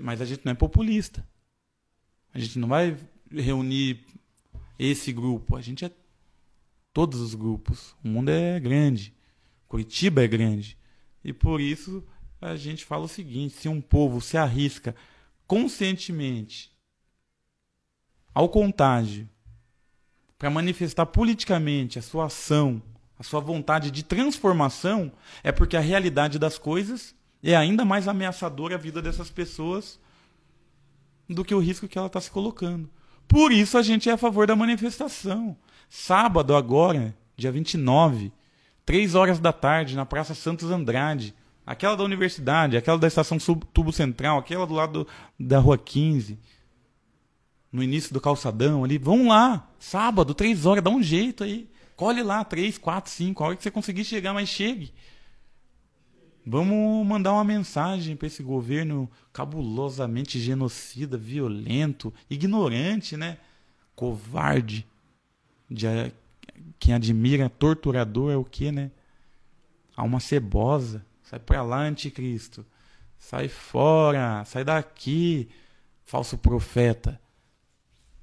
Mas 0.00 0.20
a 0.20 0.24
gente 0.24 0.42
não 0.44 0.52
é 0.52 0.54
populista. 0.54 1.26
A 2.32 2.38
gente 2.38 2.60
não 2.60 2.68
vai 2.68 2.96
reunir 3.28 4.04
esse 4.78 5.12
grupo. 5.12 5.56
A 5.56 5.60
gente 5.60 5.84
é 5.84 5.90
todos 6.92 7.20
os 7.20 7.34
grupos. 7.34 7.96
O 8.04 8.08
mundo 8.08 8.28
é 8.28 8.60
grande. 8.60 9.17
Curitiba 9.68 10.24
é 10.24 10.26
grande. 10.26 10.76
E 11.22 11.32
por 11.32 11.60
isso 11.60 12.02
a 12.40 12.56
gente 12.56 12.84
fala 12.84 13.04
o 13.04 13.08
seguinte: 13.08 13.54
se 13.54 13.68
um 13.68 13.80
povo 13.80 14.20
se 14.20 14.36
arrisca 14.36 14.96
conscientemente 15.46 16.72
ao 18.34 18.48
contágio 18.48 19.28
para 20.38 20.50
manifestar 20.50 21.06
politicamente 21.06 21.98
a 21.98 22.02
sua 22.02 22.26
ação, 22.26 22.82
a 23.18 23.22
sua 23.22 23.40
vontade 23.40 23.90
de 23.90 24.02
transformação, 24.02 25.12
é 25.42 25.50
porque 25.50 25.76
a 25.76 25.80
realidade 25.80 26.38
das 26.38 26.56
coisas 26.56 27.14
é 27.42 27.56
ainda 27.56 27.84
mais 27.84 28.08
ameaçadora 28.08 28.76
à 28.76 28.78
vida 28.78 29.02
dessas 29.02 29.30
pessoas 29.30 29.98
do 31.28 31.44
que 31.44 31.54
o 31.54 31.58
risco 31.58 31.88
que 31.88 31.98
ela 31.98 32.06
está 32.06 32.20
se 32.20 32.30
colocando. 32.30 32.88
Por 33.26 33.52
isso 33.52 33.76
a 33.76 33.82
gente 33.82 34.08
é 34.08 34.12
a 34.12 34.16
favor 34.16 34.46
da 34.46 34.56
manifestação. 34.56 35.56
Sábado, 35.88 36.54
agora, 36.54 37.14
dia 37.36 37.52
29, 37.52 38.32
3 38.88 39.14
horas 39.14 39.38
da 39.38 39.52
tarde, 39.52 39.94
na 39.94 40.06
Praça 40.06 40.34
Santos 40.34 40.70
Andrade. 40.70 41.34
Aquela 41.66 41.94
da 41.94 42.02
universidade, 42.02 42.74
aquela 42.74 42.96
da 42.96 43.06
estação 43.06 43.38
Sub 43.38 43.62
Tubo 43.66 43.92
Central, 43.92 44.38
aquela 44.38 44.66
do 44.66 44.72
lado 44.72 45.06
da 45.38 45.58
Rua 45.58 45.76
15. 45.76 46.38
No 47.70 47.82
início 47.82 48.14
do 48.14 48.18
calçadão 48.18 48.82
ali. 48.82 48.96
Vão 48.96 49.28
lá, 49.28 49.70
sábado, 49.78 50.32
3 50.32 50.64
horas, 50.64 50.82
dá 50.82 50.88
um 50.88 51.02
jeito 51.02 51.44
aí. 51.44 51.68
Colhe 51.96 52.22
lá, 52.22 52.42
3, 52.42 52.78
4, 52.78 53.12
5, 53.12 53.44
a 53.44 53.46
hora 53.48 53.56
que 53.56 53.62
você 53.62 53.70
conseguir 53.70 54.06
chegar, 54.06 54.32
mas 54.32 54.48
chegue. 54.48 54.90
Vamos 56.46 57.06
mandar 57.06 57.34
uma 57.34 57.44
mensagem 57.44 58.16
para 58.16 58.26
esse 58.26 58.42
governo 58.42 59.06
cabulosamente 59.34 60.40
genocida, 60.40 61.18
violento, 61.18 62.10
ignorante, 62.30 63.18
né? 63.18 63.36
Covarde. 63.94 64.86
De, 65.70 65.84
quem 66.78 66.94
admira 66.94 67.48
torturador 67.48 68.32
é 68.32 68.36
o 68.36 68.44
que, 68.44 68.70
né? 68.70 68.90
Alma 69.96 70.20
cebosa. 70.20 71.04
Sai 71.22 71.38
pra 71.38 71.62
lá, 71.62 71.80
anticristo. 71.80 72.64
Sai 73.18 73.48
fora, 73.48 74.44
sai 74.44 74.64
daqui, 74.64 75.48
falso 76.04 76.38
profeta. 76.38 77.20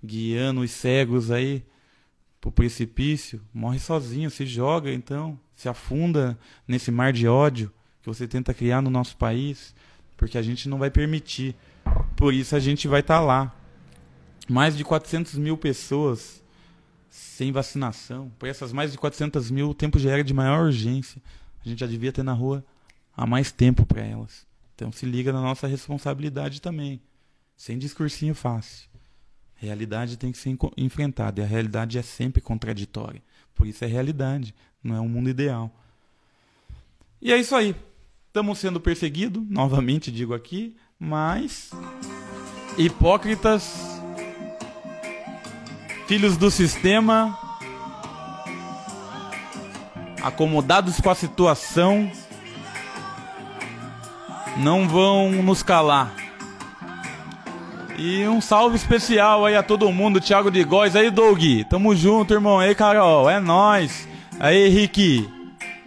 guiando 0.04 0.62
os 0.62 0.72
cegos 0.72 1.32
aí 1.32 1.66
pro 2.40 2.52
precipício, 2.52 3.42
morre 3.52 3.80
sozinho, 3.80 4.30
se 4.30 4.46
joga 4.46 4.94
então, 4.94 5.40
se 5.56 5.68
afunda 5.68 6.38
nesse 6.68 6.92
mar 6.92 7.12
de 7.12 7.28
ódio 7.28 7.72
que 8.04 8.08
você 8.08 8.28
tenta 8.28 8.54
criar 8.54 8.84
no 8.84 8.92
nosso 8.92 9.18
país, 9.18 9.74
porque 10.16 10.38
a 10.38 10.42
gente 10.44 10.70
não 10.70 10.78
vai 10.78 10.92
permitir. 10.92 11.56
Por 12.16 12.36
isso 12.36 12.56
a 12.56 12.60
gente 12.60 12.88
vai 12.88 13.00
estar 13.00 13.18
tá 13.18 13.20
lá. 13.20 13.56
Mais 14.48 14.78
de 14.78 14.84
400 14.84 15.36
mil 15.40 15.58
pessoas 15.58 16.44
sem 17.16 17.50
vacinação. 17.50 18.30
Por 18.38 18.50
essas 18.50 18.74
mais 18.74 18.92
de 18.92 18.98
400 18.98 19.50
mil, 19.50 19.70
o 19.70 19.74
tempo 19.74 19.98
já 19.98 20.12
era 20.12 20.24
de 20.24 20.34
maior 20.34 20.66
urgência. 20.66 21.22
A 21.66 21.70
gente 21.70 21.80
já 21.80 21.88
devia 21.88 22.12
ter 22.12 22.24
na 22.24 22.34
rua 22.34 22.64
há 23.16 23.26
mais 23.26 23.54
tempo 23.54 23.86
para 23.86 24.02
elas. 24.02 24.46
Então 24.76 24.92
se 24.92 25.06
liga 25.06 25.32
na 25.32 25.40
nossa 25.40 25.66
responsabilidade 25.66 26.62
também. 26.62 27.00
Sem 27.56 27.78
discursinho 27.78 28.36
fácil. 28.36 28.90
A 29.56 29.66
realidade 29.66 30.18
tem 30.18 30.30
que 30.30 30.38
ser 30.38 30.58
enfrentada. 30.76 31.40
E 31.40 31.44
a 31.44 31.48
realidade 31.48 31.98
é 31.98 32.02
sempre 32.02 32.42
contraditória. 32.42 33.24
Por 33.56 33.66
isso 33.66 33.86
é 33.86 33.88
realidade, 33.88 34.54
não 34.84 34.94
é 34.94 35.00
um 35.00 35.08
mundo 35.08 35.30
ideal. 35.30 35.74
E 37.22 37.32
é 37.32 37.38
isso 37.38 37.56
aí. 37.56 37.74
Estamos 38.28 38.60
sendo 38.60 38.82
perseguidos, 38.82 39.42
novamente 39.48 40.12
digo 40.12 40.34
aqui, 40.34 40.76
mas 41.00 41.72
hipócritas, 42.78 43.95
filhos 46.08 46.38
do 46.38 46.52
sistema, 46.52 47.38
acomodados 50.22 51.00
com 51.00 51.10
a 51.10 51.16
situação, 51.16 52.10
não 54.58 54.88
vão 54.88 55.32
nos 55.32 55.64
calar. 55.64 56.14
E 57.98 58.28
um 58.28 58.42
salve 58.42 58.76
especial 58.76 59.46
aí 59.46 59.56
a 59.56 59.64
todo 59.64 59.92
mundo, 59.92 60.20
Thiago 60.20 60.52
de 60.52 60.64
Góis. 60.64 60.96
Aí, 60.96 61.10
Doug, 61.10 61.42
tamo 61.70 61.96
junto, 61.96 62.34
irmão. 62.34 62.60
Aí, 62.60 62.76
Carol, 62.76 63.30
é 63.30 63.40
nós. 63.40 64.08
Aí, 64.40 64.68
Rick, 64.68 65.28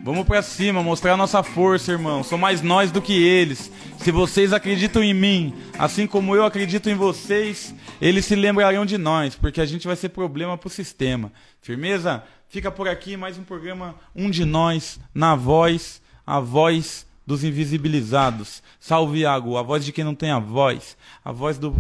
vamos 0.02 0.26
pra 0.26 0.40
cima, 0.42 0.82
mostrar 0.82 1.12
a 1.12 1.16
nossa 1.18 1.42
força, 1.42 1.92
irmão. 1.92 2.24
Sou 2.24 2.38
mais 2.38 2.62
nós 2.62 2.90
do 2.90 3.02
que 3.02 3.12
eles. 3.12 3.70
Se 3.98 4.12
vocês 4.12 4.52
acreditam 4.52 5.02
em 5.02 5.12
mim, 5.12 5.54
assim 5.78 6.06
como 6.06 6.34
eu 6.34 6.44
acredito 6.44 6.88
em 6.88 6.94
vocês, 6.94 7.74
eles 8.00 8.24
se 8.24 8.36
lembrarão 8.36 8.86
de 8.86 8.96
nós, 8.96 9.34
porque 9.34 9.60
a 9.60 9.66
gente 9.66 9.86
vai 9.86 9.96
ser 9.96 10.10
problema 10.10 10.56
pro 10.56 10.70
sistema. 10.70 11.32
Firmeza? 11.60 12.22
Fica 12.48 12.70
por 12.70 12.88
aqui 12.88 13.16
mais 13.16 13.36
um 13.36 13.44
programa, 13.44 13.96
um 14.14 14.30
de 14.30 14.44
nós, 14.44 15.00
na 15.12 15.34
voz, 15.34 16.00
a 16.24 16.38
voz 16.38 17.06
dos 17.26 17.42
invisibilizados. 17.42 18.62
Salve 18.78 19.18
Iago, 19.18 19.56
a 19.56 19.62
voz 19.62 19.84
de 19.84 19.92
quem 19.92 20.04
não 20.04 20.14
tem 20.14 20.30
a 20.30 20.38
voz, 20.38 20.96
a 21.24 21.32
voz 21.32 21.58
do 21.58 21.76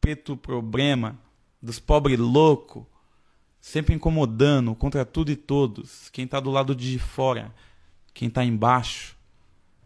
preto 0.00 0.36
problema, 0.36 1.16
dos 1.62 1.78
pobres 1.78 2.18
loucos, 2.18 2.84
sempre 3.60 3.94
incomodando 3.94 4.74
contra 4.74 5.04
tudo 5.04 5.30
e 5.30 5.36
todos. 5.36 6.10
Quem 6.10 6.24
está 6.24 6.40
do 6.40 6.50
lado 6.50 6.74
de 6.74 6.98
fora, 6.98 7.54
quem 8.12 8.28
está 8.28 8.44
embaixo, 8.44 9.16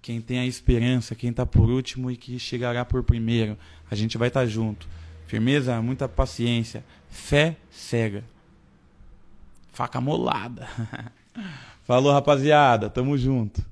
quem 0.03 0.21
tem 0.21 0.41
a 0.41 0.47
esperança, 0.47 1.15
quem 1.15 1.31
está 1.31 1.47
por 1.47 1.71
último 1.71 2.11
e 2.11 2.17
que 2.17 2.39
chegará 2.39 2.85
por 2.85 3.05
primeiro. 3.05 3.57
A 3.89 3.95
gente 3.95 4.19
vai 4.19 4.29
estar 4.29 4.41
tá 4.41 4.47
junto. 4.47 4.89
Firmeza, 5.27 5.81
muita 5.81 6.09
paciência, 6.09 6.85
fé 7.09 7.57
cega, 7.71 8.25
faca 9.73 10.01
molada. 10.01 10.69
Falou, 11.85 12.13
rapaziada, 12.13 12.91
tamo 12.91 13.17
junto. 13.17 13.65